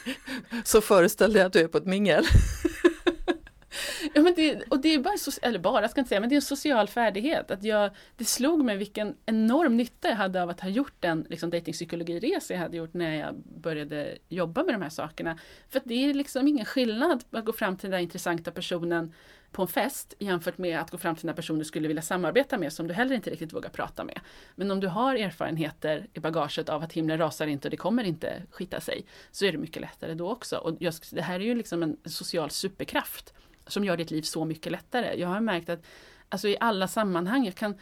så 0.64 0.80
föreställ 0.80 1.32
dig 1.32 1.42
att 1.42 1.52
du 1.52 1.60
är 1.60 1.68
på 1.68 1.78
ett 1.78 1.86
mingel. 1.86 2.24
ja, 4.14 4.22
men 4.22 4.34
det, 4.34 4.62
och 4.68 4.80
det 4.80 4.94
är 4.94 4.98
bara, 4.98 5.14
eller 5.42 5.58
bara 5.58 5.88
ska 5.88 5.98
jag 5.98 6.02
inte 6.02 6.08
säga, 6.08 6.20
men 6.20 6.28
det 6.28 6.34
är 6.34 6.36
en 6.36 6.42
social 6.42 6.88
färdighet. 6.88 7.50
Att 7.50 7.64
jag, 7.64 7.90
det 8.16 8.24
slog 8.24 8.64
mig 8.64 8.76
vilken 8.76 9.16
enorm 9.26 9.76
nytta 9.76 10.08
jag 10.08 10.16
hade 10.16 10.42
av 10.42 10.50
att 10.50 10.60
ha 10.60 10.68
gjort 10.68 10.94
den 11.00 11.26
liksom, 11.28 11.50
datingpsykologiresa 11.50 12.54
jag 12.54 12.60
hade 12.60 12.76
gjort 12.76 12.94
när 12.94 13.14
jag 13.14 13.34
började 13.36 14.18
jobba 14.28 14.62
med 14.62 14.74
de 14.74 14.82
här 14.82 14.90
sakerna. 14.90 15.38
För 15.68 15.80
det 15.84 15.94
är 15.94 16.14
liksom 16.14 16.48
ingen 16.48 16.66
skillnad 16.66 17.24
att 17.30 17.44
gå 17.44 17.52
fram 17.52 17.76
till 17.76 17.90
den 17.90 17.98
där 17.98 18.02
intressanta 18.02 18.50
personen 18.50 19.12
på 19.52 19.62
en 19.62 19.68
fest 19.68 20.14
jämfört 20.18 20.58
med 20.58 20.80
att 20.80 20.90
gå 20.90 20.98
fram 20.98 21.16
till 21.16 21.26
den 21.26 21.36
person 21.36 21.58
du 21.58 21.64
skulle 21.64 21.88
vilja 21.88 22.02
samarbeta 22.02 22.58
med 22.58 22.72
som 22.72 22.88
du 22.88 22.94
heller 22.94 23.14
inte 23.14 23.30
riktigt 23.30 23.52
vågar 23.52 23.70
prata 23.70 24.04
med. 24.04 24.20
Men 24.54 24.70
om 24.70 24.80
du 24.80 24.88
har 24.88 25.14
erfarenheter 25.14 26.06
i 26.12 26.20
bagaget 26.20 26.68
av 26.68 26.82
att 26.82 26.92
himlen 26.92 27.18
rasar 27.18 27.46
inte 27.46 27.68
och 27.68 27.70
det 27.70 27.76
kommer 27.76 28.04
inte 28.04 28.42
skita 28.50 28.80
sig 28.80 29.04
så 29.30 29.44
är 29.44 29.52
det 29.52 29.58
mycket 29.58 29.82
lättare 29.82 30.14
då 30.14 30.30
också. 30.30 30.56
Och 30.56 30.76
just, 30.80 31.14
det 31.14 31.22
här 31.22 31.40
är 31.40 31.44
ju 31.44 31.54
liksom 31.54 31.82
en 31.82 31.96
social 32.04 32.50
superkraft 32.50 33.34
som 33.66 33.84
gör 33.84 33.96
ditt 33.96 34.10
liv 34.10 34.22
så 34.22 34.44
mycket 34.44 34.72
lättare. 34.72 35.20
Jag 35.20 35.28
har 35.28 35.40
märkt 35.40 35.68
att 35.68 35.84
alltså 36.28 36.48
i 36.48 36.56
alla 36.60 36.88
sammanhang, 36.88 37.44
jag, 37.44 37.54
kan, 37.54 37.74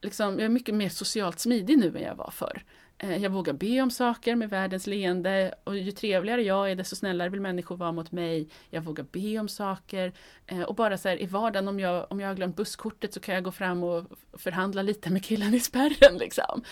liksom, 0.00 0.34
jag 0.34 0.44
är 0.44 0.48
mycket 0.48 0.74
mer 0.74 0.88
socialt 0.88 1.38
smidig 1.38 1.78
nu 1.78 1.96
än 1.96 2.02
jag 2.02 2.14
var 2.14 2.30
förr. 2.30 2.64
Eh, 2.98 3.16
jag 3.16 3.30
vågar 3.30 3.52
be 3.52 3.80
om 3.80 3.90
saker 3.90 4.36
med 4.36 4.50
världens 4.50 4.86
leende 4.86 5.54
och 5.64 5.76
ju 5.76 5.92
trevligare 5.92 6.42
jag 6.42 6.70
är 6.70 6.74
desto 6.74 6.96
snällare 6.96 7.28
vill 7.28 7.40
människor 7.40 7.76
vara 7.76 7.92
mot 7.92 8.12
mig. 8.12 8.48
Jag 8.70 8.82
vågar 8.82 9.04
be 9.12 9.38
om 9.38 9.48
saker 9.48 10.12
eh, 10.46 10.62
och 10.62 10.74
bara 10.74 10.98
så 10.98 11.08
här 11.08 11.22
i 11.22 11.26
vardagen 11.26 11.68
om 11.68 11.80
jag, 11.80 12.06
om 12.12 12.20
jag 12.20 12.28
har 12.28 12.34
glömt 12.34 12.56
busskortet 12.56 13.14
så 13.14 13.20
kan 13.20 13.34
jag 13.34 13.44
gå 13.44 13.52
fram 13.52 13.84
och 13.84 14.04
förhandla 14.32 14.82
lite 14.82 15.10
med 15.10 15.24
killen 15.24 15.54
i 15.54 15.60
spärren 15.60 16.18
liksom. 16.18 16.62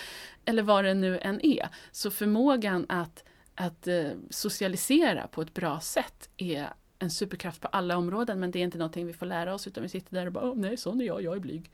Eller 0.45 0.63
vad 0.63 0.85
det 0.85 0.95
nu 0.95 1.19
än 1.19 1.47
är. 1.47 1.69
Så 1.93 2.11
förmågan 2.11 2.87
att, 2.89 3.25
att 3.55 3.87
eh, 3.87 4.11
socialisera 4.31 5.27
på 5.27 5.43
ett 5.43 5.55
bra 5.55 5.81
sätt 5.81 6.29
är 6.37 6.69
en 6.99 7.11
superkraft 7.11 7.61
på 7.61 7.69
alla 7.69 7.97
områden 7.97 8.41
men 8.41 8.51
det 8.51 8.59
är 8.59 8.65
inte 8.65 8.79
någonting 8.79 9.07
vi 9.07 9.13
får 9.13 9.27
lära 9.27 9.55
oss 9.55 9.67
utan 9.67 9.83
vi 9.83 9.89
sitter 9.89 10.15
där 10.15 10.27
och 10.27 10.33
bara 10.33 10.55
nej 10.55 10.77
sån 10.77 11.01
är 11.01 11.05
jag, 11.05 11.23
jag 11.23 11.37
är 11.37 11.41
blyg. 11.41 11.71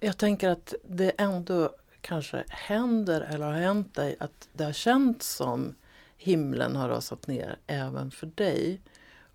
Jag 0.00 0.18
tänker 0.18 0.48
att 0.48 0.74
det 0.84 1.10
ändå 1.10 1.70
kanske 2.02 2.44
händer 2.48 3.20
eller 3.20 3.46
har 3.46 3.52
hänt 3.52 3.94
dig 3.94 4.16
att 4.20 4.48
det 4.52 4.64
har 4.64 4.72
känts 4.72 5.28
som 5.28 5.74
himlen 6.16 6.76
har 6.76 6.88
rasat 6.88 7.26
ner 7.26 7.56
även 7.66 8.10
för 8.10 8.26
dig. 8.26 8.80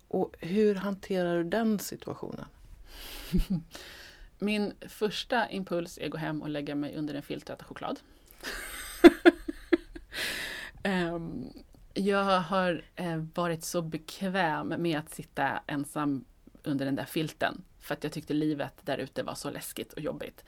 Och 0.08 0.34
hur 0.38 0.74
hanterar 0.74 1.36
du 1.36 1.44
den 1.44 1.78
situationen? 1.78 2.46
Min 4.38 4.72
första 4.88 5.50
impuls 5.50 5.98
är 5.98 6.04
att 6.04 6.10
gå 6.10 6.18
hem 6.18 6.42
och 6.42 6.48
lägga 6.48 6.74
mig 6.74 6.96
under 6.96 7.14
en 7.14 7.22
filt 7.22 7.48
och 7.48 7.54
äta 7.54 7.64
choklad. 7.64 8.00
um, 10.84 11.52
jag 11.94 12.40
har 12.40 12.82
eh, 12.96 13.24
varit 13.34 13.64
så 13.64 13.82
bekväm 13.82 14.68
med 14.68 14.98
att 14.98 15.14
sitta 15.14 15.60
ensam 15.66 16.24
under 16.62 16.84
den 16.84 16.94
där 16.94 17.04
filten. 17.04 17.62
För 17.80 17.94
att 17.94 18.04
jag 18.04 18.12
tyckte 18.12 18.34
livet 18.34 18.74
där 18.82 18.98
ute 18.98 19.22
var 19.22 19.34
så 19.34 19.50
läskigt 19.50 19.92
och 19.92 20.00
jobbigt. 20.00 20.44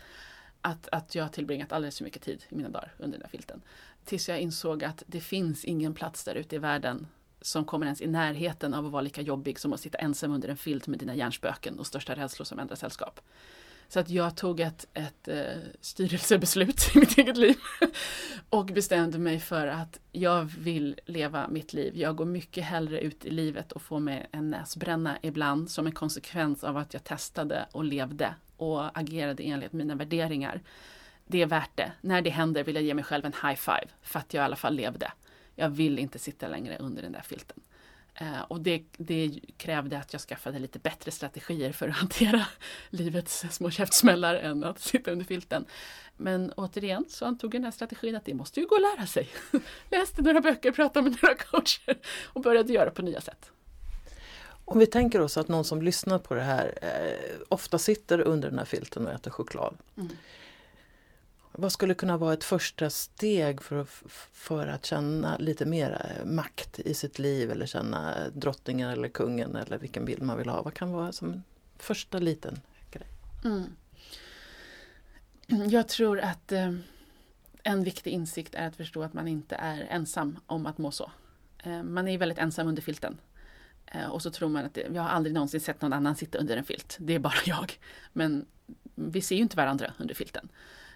Att, 0.63 0.89
att 0.93 1.15
jag 1.15 1.33
tillbringat 1.33 1.73
alldeles 1.73 1.99
för 1.99 2.05
mycket 2.05 2.23
tid 2.23 2.45
i 2.49 2.55
mina 2.55 2.69
dagar 2.69 2.93
under 2.99 3.19
den 3.19 3.21
där 3.21 3.29
filten. 3.29 3.63
Tills 4.05 4.29
jag 4.29 4.41
insåg 4.41 4.85
att 4.85 5.03
det 5.07 5.21
finns 5.21 5.65
ingen 5.65 5.95
plats 5.95 6.25
där 6.25 6.35
ute 6.35 6.57
i 6.57 6.59
världen 6.59 7.07
som 7.41 7.65
kommer 7.65 7.87
ens 7.87 8.01
i 8.01 8.07
närheten 8.07 8.75
av 8.75 8.87
att 8.87 8.93
vara 8.93 9.03
lika 9.03 9.23
jobbig 9.23 9.59
som 9.59 9.73
att 9.73 9.81
sitta 9.81 9.99
ensam 9.99 10.33
under 10.33 10.49
en 10.49 10.57
filt 10.57 10.87
med 10.87 10.99
dina 10.99 11.15
hjärnspöken 11.15 11.79
och 11.79 11.87
största 11.87 12.15
rädslor 12.15 12.45
som 12.45 12.59
ändrar 12.59 12.77
sällskap. 12.77 13.21
Så 13.89 14.01
att 14.01 14.11
jag 14.11 14.37
tog 14.37 14.61
ett, 14.61 14.87
ett 14.95 15.29
eh, 15.29 15.45
styrelsebeslut 15.81 16.91
i 16.95 16.99
mitt 16.99 17.19
eget 17.19 17.37
liv 17.37 17.57
och 18.51 18.67
bestämde 18.67 19.19
mig 19.19 19.41
för 19.41 19.67
att 19.67 20.01
jag 20.13 20.45
vill 20.59 21.01
leva 21.07 21.49
mitt 21.49 21.73
liv. 21.73 21.97
Jag 21.97 22.17
går 22.17 22.25
mycket 22.25 22.65
hellre 22.65 23.01
ut 23.01 23.25
i 23.25 23.31
livet 23.31 23.73
och 23.73 23.83
får 23.83 24.01
mig 24.01 24.29
en 24.33 24.51
näsbränna 24.51 25.19
ibland 25.23 25.71
som 25.71 25.87
en 25.87 25.93
konsekvens 25.93 26.65
av 26.65 26.77
att 26.77 26.95
jag 26.95 27.05
testade 27.05 27.67
och 27.73 27.85
levde 27.85 28.35
och 28.61 28.99
agerade 28.99 29.43
enligt 29.43 29.73
mina 29.73 29.95
värderingar. 29.95 30.61
Det 31.27 31.43
är 31.43 31.47
värt 31.47 31.77
det. 31.77 31.93
När 32.01 32.23
det 32.23 32.31
händer 32.31 32.65
vill 32.65 32.75
jag 32.75 32.85
ge 32.85 32.95
mig 32.95 33.05
själv 33.05 33.25
en 33.25 33.33
high 33.33 33.55
five 33.55 33.87
för 34.03 34.19
att 34.19 34.35
jag 34.35 34.43
i 34.43 34.45
alla 34.45 34.57
fall 34.57 34.75
levde. 34.75 35.13
Jag 35.55 35.69
vill 35.69 35.99
inte 35.99 36.19
sitta 36.19 36.49
längre 36.49 36.77
under 36.79 37.03
den 37.03 37.13
där 37.13 37.23
filten. 37.23 37.61
Eh, 38.15 38.41
och 38.49 38.61
det, 38.61 38.83
det, 38.97 39.41
krävde 39.57 39.99
att 39.99 40.13
jag 40.13 40.23
skaffade 40.23 40.59
lite 40.59 40.79
bättre 40.79 41.11
strategier 41.11 41.73
för 41.73 41.89
att 41.89 41.95
hantera 41.97 42.47
livets 42.91 43.45
små 43.51 43.71
käftsmällar 43.71 44.35
än 44.35 44.65
att 44.65 44.81
sitta 44.81 45.11
under 45.11 45.25
filten. 45.25 45.65
Men 46.17 46.53
återigen 46.53 47.05
så 47.09 47.27
antog 47.27 47.55
jag 47.55 47.61
den 47.61 47.65
här 47.65 47.71
strategin 47.71 48.17
att 48.17 48.25
det 48.25 48.35
måste 48.35 48.61
ju 48.61 48.67
gå 48.67 48.75
att 48.75 48.99
lära 48.99 49.07
sig. 49.07 49.29
Läste 49.91 50.23
några 50.23 50.41
böcker, 50.41 50.73
pratade 50.73 51.11
med 51.11 51.19
några 51.23 51.35
coacher 51.35 51.99
och 52.27 52.43
började 52.43 52.73
göra 52.73 52.91
på 52.91 53.03
nya 53.03 53.21
sätt. 53.21 53.51
Om 54.71 54.79
vi 54.79 54.87
tänker 54.87 55.21
oss 55.21 55.37
att 55.37 55.49
någon 55.49 55.65
som 55.65 55.83
lyssnar 55.83 56.19
på 56.19 56.35
det 56.35 56.43
här 56.43 56.79
eh, 56.83 57.41
ofta 57.49 57.79
sitter 57.79 58.21
under 58.21 58.51
den 58.51 58.59
här 58.59 58.67
filten 58.67 59.07
och 59.07 59.13
äter 59.13 59.31
choklad. 59.31 59.77
Mm. 59.97 60.09
Vad 61.53 61.73
skulle 61.73 61.95
kunna 61.95 62.17
vara 62.17 62.33
ett 62.33 62.45
första 62.45 62.91
steg 62.91 63.63
för 63.63 63.77
att, 63.77 63.89
för 64.33 64.67
att 64.67 64.87
känna 64.87 65.37
lite 65.39 65.67
mer 65.67 66.17
eh, 66.19 66.27
makt 66.27 66.79
i 66.79 66.95
sitt 66.95 67.19
liv 67.19 67.51
eller 67.51 67.67
känna 67.67 68.15
drottningen 68.35 68.91
eller 68.91 69.09
kungen 69.09 69.57
eller 69.57 69.79
vilken 69.79 70.05
bild 70.05 70.23
man 70.23 70.39
vill 70.39 70.49
ha? 70.49 70.63
Vad 70.63 70.75
kan 70.75 70.93
vara 70.93 71.13
som 71.13 71.43
första 71.79 72.19
liten 72.19 72.61
grej? 72.91 73.07
Mm. 73.45 73.77
Jag 75.71 75.89
tror 75.89 76.21
att 76.21 76.53
eh, 76.53 76.75
en 77.63 77.85
viktig 77.85 78.11
insikt 78.11 78.55
är 78.55 78.67
att 78.69 78.77
förstå 78.77 79.03
att 79.03 79.15
man 79.15 79.29
inte 79.29 79.55
är 79.55 79.87
ensam 79.91 80.39
om 80.47 80.67
att 80.67 80.79
må 80.79 80.91
så. 80.91 81.11
Eh, 81.59 81.83
man 81.83 82.09
är 82.09 82.19
väldigt 82.19 82.39
ensam 82.39 82.69
under 82.69 82.83
filten. 82.83 83.19
Eh, 83.91 84.07
och 84.07 84.23
så 84.23 84.31
tror 84.31 84.49
man 84.49 84.65
att 84.65 84.75
det, 84.75 84.87
jag 84.95 85.03
har 85.03 85.09
aldrig 85.09 85.35
någonsin 85.35 85.61
sett 85.61 85.83
någon 85.83 85.93
annan 85.93 86.17
sitta 86.17 86.39
under 86.39 86.57
en 86.57 86.65
filt. 86.65 86.97
Det 87.01 87.15
är 87.15 87.19
bara 87.19 87.35
jag. 87.47 87.79
Men 88.13 88.47
vi 88.95 89.21
ser 89.21 89.37
ju 89.37 89.43
inte 89.43 89.57
varandra 89.57 89.93
under 89.99 90.15
filten. 90.15 90.49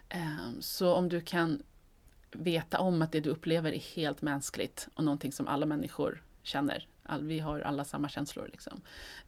Eh, 0.08 0.60
så 0.60 0.94
om 0.94 1.08
du 1.08 1.20
kan 1.20 1.62
veta 2.32 2.78
om 2.78 3.02
att 3.02 3.12
det 3.12 3.20
du 3.20 3.30
upplever 3.30 3.72
är 3.72 3.96
helt 3.96 4.22
mänskligt 4.22 4.88
och 4.94 5.04
någonting 5.04 5.32
som 5.32 5.48
alla 5.48 5.66
människor 5.66 6.22
känner. 6.42 6.88
vi 7.20 7.40
har 7.40 7.60
alla 7.60 7.84
samma 7.84 8.08
känslor. 8.08 8.48
Liksom. 8.52 8.80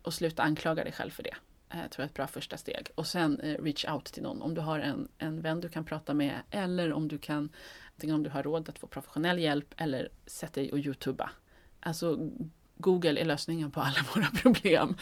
Och 0.02 0.14
sluta 0.14 0.42
anklaga 0.42 0.84
dig 0.84 0.92
själv 0.92 1.10
för 1.10 1.22
det. 1.22 1.34
Jag 1.68 1.90
tror 1.90 2.02
jag 2.02 2.04
är 2.04 2.08
ett 2.08 2.14
bra 2.14 2.26
första 2.26 2.56
steg. 2.56 2.88
Och 2.94 3.06
sen 3.06 3.36
reach 3.36 3.84
out 3.84 4.04
till 4.04 4.22
någon. 4.22 4.42
Om 4.42 4.54
du 4.54 4.60
har 4.60 4.78
en, 4.78 5.08
en 5.18 5.40
vän 5.40 5.60
du 5.60 5.68
kan 5.68 5.84
prata 5.84 6.14
med 6.14 6.34
eller 6.50 6.92
om 6.92 7.08
du 7.08 7.18
kan 7.18 7.48
om 8.02 8.22
du 8.22 8.30
har 8.30 8.42
råd 8.42 8.68
att 8.68 8.78
få 8.78 8.86
professionell 8.86 9.38
hjälp 9.38 9.74
eller 9.76 10.08
sätt 10.26 10.52
dig 10.52 10.72
och 10.72 10.78
youtuba. 10.78 11.30
Alltså 11.80 12.30
Google 12.76 13.20
är 13.20 13.24
lösningen 13.24 13.70
på 13.70 13.80
alla 13.80 14.04
våra 14.14 14.26
problem. 14.42 14.96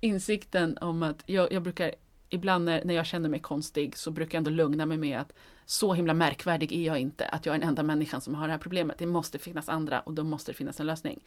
Insikten 0.00 0.78
om 0.78 1.02
att 1.02 1.22
jag, 1.26 1.52
jag 1.52 1.62
brukar 1.62 1.94
ibland 2.28 2.64
när, 2.64 2.84
när 2.84 2.94
jag 2.94 3.06
känner 3.06 3.28
mig 3.28 3.40
konstig 3.40 3.96
så 3.96 4.10
brukar 4.10 4.36
jag 4.36 4.40
ändå 4.40 4.50
lugna 4.50 4.86
mig 4.86 4.98
med 4.98 5.20
att 5.20 5.32
så 5.64 5.94
himla 5.94 6.14
märkvärdig 6.14 6.72
är 6.72 6.86
jag 6.86 6.98
inte, 6.98 7.26
att 7.26 7.46
jag 7.46 7.54
är 7.54 7.58
den 7.58 7.68
enda 7.68 7.82
människan 7.82 8.20
som 8.20 8.34
har 8.34 8.46
det 8.46 8.52
här 8.52 8.58
problemet. 8.58 8.98
Det 8.98 9.06
måste 9.06 9.38
finnas 9.38 9.68
andra 9.68 10.00
och 10.00 10.14
då 10.14 10.24
måste 10.24 10.52
det 10.52 10.56
finnas 10.56 10.80
en 10.80 10.86
lösning. 10.86 11.24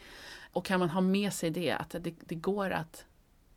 Och 0.53 0.65
kan 0.65 0.79
man 0.79 0.89
ha 0.89 1.01
med 1.01 1.33
sig 1.33 1.49
det, 1.49 1.71
att 1.71 1.89
det, 1.89 2.13
det 2.25 2.35
går, 2.35 2.69
att, 2.69 3.05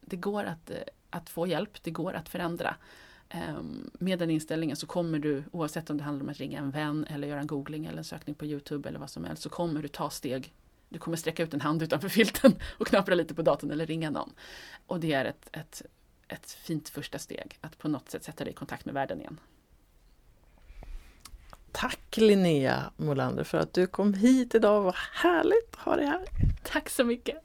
det 0.01 0.17
går 0.17 0.45
att, 0.45 0.71
eh, 0.71 0.77
att 1.11 1.31
få 1.31 1.47
hjälp, 1.47 1.83
det 1.83 1.91
går 1.91 2.13
att 2.13 2.29
förändra. 2.29 2.77
Um, 3.59 3.91
med 3.99 4.19
den 4.19 4.31
inställningen 4.31 4.77
så 4.77 4.87
kommer 4.87 5.19
du, 5.19 5.45
oavsett 5.53 5.91
om 5.91 5.99
det 5.99 6.05
handlar 6.05 6.25
om 6.25 6.29
att 6.29 6.37
ringa 6.37 6.59
en 6.59 6.71
vän 6.71 7.07
eller 7.11 7.29
göra 7.29 7.41
en 7.41 7.47
googling 7.47 7.87
eller 7.87 7.99
en 7.99 8.05
sökning 8.05 8.35
på 8.35 8.47
Youtube 8.47 8.89
eller 8.89 8.99
vad 8.99 9.11
som 9.11 9.25
helst, 9.25 9.43
så 9.43 9.49
kommer 9.49 9.83
du 9.83 9.89
ta 9.89 10.11
steg 10.11 10.53
du 10.97 11.01
kommer 11.01 11.17
sträcka 11.17 11.43
ut 11.43 11.55
en 11.55 11.61
hand 11.61 11.83
utanför 11.83 12.09
filten 12.09 12.57
och 12.79 12.87
knappra 12.87 13.15
lite 13.15 13.35
på 13.35 13.43
datorn 13.43 13.71
eller 13.71 13.87
ringa 13.87 14.11
någon. 14.11 14.35
Och 14.87 15.01
det 15.01 15.13
är 15.13 15.25
ett, 15.25 15.49
ett 15.53 15.83
ett 16.29 16.51
fint 16.51 16.89
första 16.89 17.19
steg 17.19 17.59
att 17.61 17.79
på 17.79 17.89
något 17.89 18.11
sätt 18.11 18.25
sätta 18.25 18.45
dig 18.45 18.53
i 18.53 18.57
kontakt 18.57 18.85
med 18.85 18.95
världen 18.95 19.21
igen. 19.21 19.41
Tack 21.73 22.17
Linnea 22.17 22.93
Molander 22.97 23.45
för 23.45 23.59
att 23.59 23.73
du 23.73 23.87
kom 23.87 24.15
hit 24.15 24.55
idag. 24.55 24.83
Vad 24.83 24.95
härligt 24.95 25.75
att 25.77 25.85
ha 25.85 25.97
dig 25.97 26.07
här. 26.07 26.25
Tack 26.63 26.91
så 26.91 27.05
mycket. 27.05 27.37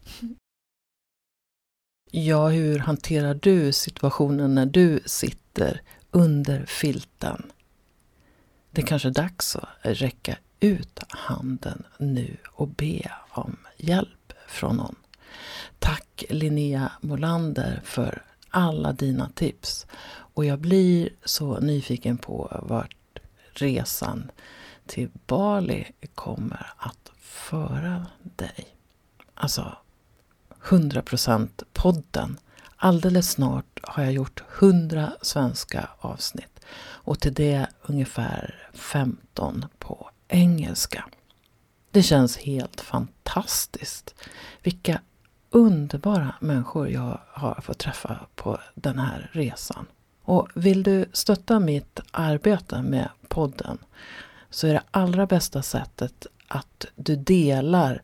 Ja, 2.11 2.47
hur 2.47 2.79
hanterar 2.79 3.33
du 3.33 3.71
situationen 3.71 4.55
när 4.55 4.65
du 4.65 4.99
sitter 5.05 5.81
under 6.11 6.65
filten? 6.65 7.51
Det 8.71 8.81
är 8.81 8.85
kanske 8.85 9.07
är 9.07 9.13
dags 9.13 9.55
att 9.55 9.69
räcka 9.81 10.37
ut 10.61 10.99
handen 11.09 11.83
nu 11.97 12.37
och 12.51 12.67
be 12.67 13.11
om 13.29 13.57
hjälp 13.77 14.33
från 14.47 14.77
någon. 14.77 14.95
Tack 15.79 16.23
Linnea 16.29 16.91
Molander 17.01 17.81
för 17.83 18.23
alla 18.49 18.93
dina 18.93 19.29
tips. 19.29 19.85
Och 20.33 20.45
jag 20.45 20.59
blir 20.59 21.09
så 21.25 21.59
nyfiken 21.59 22.17
på 22.17 22.61
vart 22.63 23.19
resan 23.53 24.31
till 24.85 25.09
Bali 25.27 25.91
kommer 26.15 26.73
att 26.77 27.11
föra 27.19 28.05
dig. 28.23 28.75
Alltså, 29.33 29.77
100% 30.63 31.63
podden. 31.73 32.37
Alldeles 32.75 33.31
snart 33.31 33.79
har 33.83 34.03
jag 34.03 34.13
gjort 34.13 34.43
100 34.59 35.13
svenska 35.21 35.89
avsnitt 35.99 36.59
och 36.79 37.19
till 37.19 37.33
det 37.33 37.67
ungefär 37.81 38.69
15 38.73 39.65
på 39.79 40.09
engelska. 40.31 41.05
Det 41.91 42.03
känns 42.03 42.37
helt 42.37 42.81
fantastiskt. 42.81 44.15
Vilka 44.63 45.01
underbara 45.49 46.35
människor 46.39 46.89
jag 46.89 47.19
har 47.27 47.61
fått 47.61 47.77
träffa 47.77 48.19
på 48.35 48.59
den 48.75 48.99
här 48.99 49.29
resan. 49.33 49.85
Och 50.23 50.47
vill 50.55 50.83
du 50.83 51.05
stötta 51.13 51.59
mitt 51.59 51.99
arbete 52.11 52.81
med 52.81 53.09
podden 53.27 53.77
så 54.49 54.67
är 54.67 54.73
det 54.73 54.83
allra 54.91 55.25
bästa 55.25 55.61
sättet 55.61 56.27
att 56.47 56.85
du 56.95 57.15
delar 57.15 58.01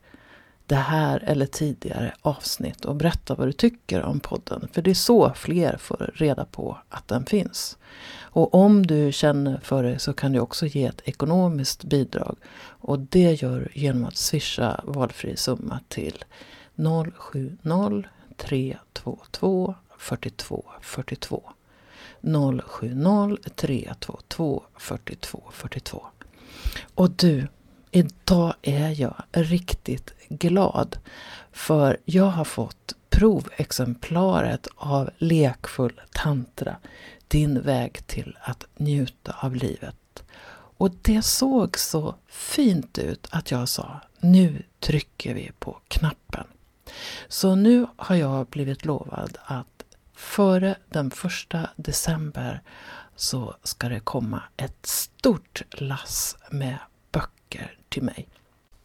det 0.67 0.75
här 0.75 1.23
eller 1.27 1.45
tidigare 1.45 2.13
avsnitt 2.21 2.85
och 2.85 2.95
berätta 2.95 3.35
vad 3.35 3.47
du 3.47 3.51
tycker 3.51 4.01
om 4.01 4.19
podden. 4.19 4.67
För 4.73 4.81
det 4.81 4.89
är 4.89 4.95
så 4.95 5.33
fler 5.35 5.77
får 5.77 6.11
reda 6.13 6.45
på 6.45 6.77
att 6.89 7.07
den 7.07 7.25
finns. 7.25 7.77
Och 8.19 8.53
om 8.55 8.87
du 8.87 9.11
känner 9.11 9.59
för 9.63 9.83
det 9.83 9.99
så 9.99 10.13
kan 10.13 10.31
du 10.31 10.39
också 10.39 10.65
ge 10.65 10.85
ett 10.85 11.01
ekonomiskt 11.05 11.83
bidrag. 11.83 12.37
Och 12.63 12.99
det 12.99 13.41
gör 13.41 13.59
du 13.59 13.79
genom 13.79 14.05
att 14.05 14.17
swisha 14.17 14.81
valfri 14.83 15.37
summa 15.37 15.79
till 15.87 16.25
070 17.17 18.03
322 18.37 19.75
42 19.97 20.65
42. 20.81 21.43
070 22.65 23.37
322 23.55 24.63
42 24.77 25.43
42. 25.51 26.05
Och 26.95 27.11
du, 27.11 27.47
idag 27.91 28.53
är 28.61 29.01
jag 29.01 29.23
riktigt 29.31 30.13
glad 30.29 30.97
för 31.51 31.97
jag 32.05 32.25
har 32.25 32.45
fått 32.45 32.93
provexemplaret 33.09 34.67
av 34.75 35.09
Lekfull 35.17 36.01
tantra, 36.11 36.75
din 37.27 37.61
väg 37.61 38.07
till 38.07 38.37
att 38.41 38.63
njuta 38.77 39.35
av 39.39 39.55
livet. 39.55 40.23
Och 40.77 40.91
det 41.01 41.21
såg 41.21 41.77
så 41.77 42.15
fint 42.27 42.97
ut 42.97 43.27
att 43.31 43.51
jag 43.51 43.69
sa, 43.69 44.01
nu 44.19 44.63
trycker 44.79 45.33
vi 45.33 45.51
på 45.59 45.79
knappen. 45.87 46.47
Så 47.27 47.55
nu 47.55 47.87
har 47.95 48.15
jag 48.15 48.47
blivit 48.47 48.85
lovad 48.85 49.37
att 49.43 49.83
före 50.13 50.75
den 50.89 51.11
första 51.11 51.69
december 51.75 52.61
så 53.15 53.55
ska 53.63 53.89
det 53.89 53.99
komma 53.99 54.43
ett 54.57 54.85
stort 54.85 55.61
lass 55.71 56.37
med 56.51 56.77
böcker 57.47 57.77
till 57.89 58.03
mig. 58.03 58.27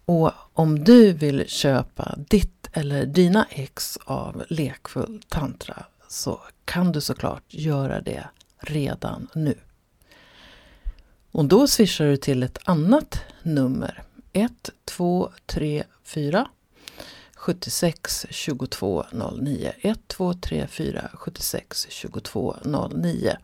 Och 0.04 0.32
om 0.52 0.84
du 0.84 1.12
vill 1.12 1.48
köpa 1.48 2.14
ditt 2.28 2.68
eller 2.72 3.06
dina 3.06 3.46
ex 3.50 3.98
av 4.04 4.44
Lekfull 4.48 5.22
tantra 5.28 5.84
så 6.08 6.40
kan 6.64 6.92
du 6.92 7.00
såklart 7.00 7.44
göra 7.48 8.00
det 8.00 8.28
redan 8.58 9.28
nu. 9.34 9.54
Och 11.32 11.44
då 11.44 11.66
swishar 11.66 12.04
du 12.04 12.16
till 12.16 12.42
ett 12.42 12.58
annat 12.64 13.18
nummer. 13.42 14.02
1234 14.32 16.48
76 17.34 18.26
22 18.30 19.04
09. 19.12 19.72
1234 19.80 21.10
76 21.14 21.86
22 21.90 22.56
09. 22.94 23.36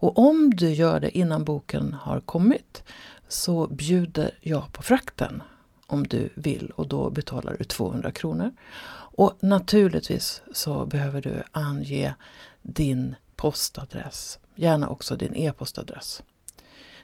Och 0.00 0.18
om 0.18 0.54
du 0.54 0.70
gör 0.70 1.00
det 1.00 1.18
innan 1.18 1.44
boken 1.44 1.96
har 2.00 2.20
kommit 2.20 2.82
så 3.28 3.66
bjuder 3.66 4.30
jag 4.40 4.72
på 4.72 4.82
frakten 4.82 5.42
om 5.86 6.06
du 6.06 6.28
vill 6.34 6.70
och 6.70 6.88
då 6.88 7.10
betalar 7.10 7.56
du 7.58 7.64
200 7.64 8.10
kronor. 8.10 8.52
Och 8.90 9.38
naturligtvis 9.40 10.42
så 10.52 10.86
behöver 10.86 11.22
du 11.22 11.42
ange 11.52 12.14
din 12.62 13.14
postadress, 13.36 14.38
gärna 14.54 14.88
också 14.88 15.16
din 15.16 15.34
e-postadress. 15.34 16.22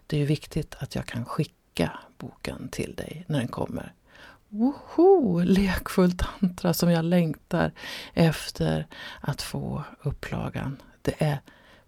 Det 0.07 0.17
är 0.17 0.21
ju 0.21 0.27
viktigt 0.27 0.75
att 0.79 0.95
jag 0.95 1.07
kan 1.07 1.25
skicka 1.25 1.99
boken 2.19 2.69
till 2.69 2.95
dig 2.95 3.25
när 3.29 3.39
den 3.39 3.49
kommer 3.49 3.93
woho, 4.55 5.41
lekfull 5.45 6.13
tantra 6.13 6.75
som 6.75 6.91
jag 6.91 7.05
längtar 7.05 7.73
efter 8.15 8.87
att 9.21 9.43
få 9.43 9.85
upplagan. 10.03 10.83
Det 11.03 11.15
är 11.19 11.39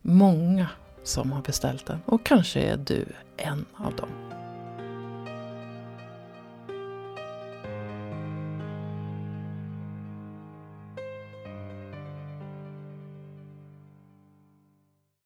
många 0.01 0.68
som 1.05 1.32
har 1.32 1.43
beställt 1.43 1.87
den 1.87 2.01
och 2.07 2.26
kanske 2.26 2.61
är 2.61 2.76
du 2.76 3.07
en 3.37 3.66
av 3.76 3.97
dem. 3.97 4.09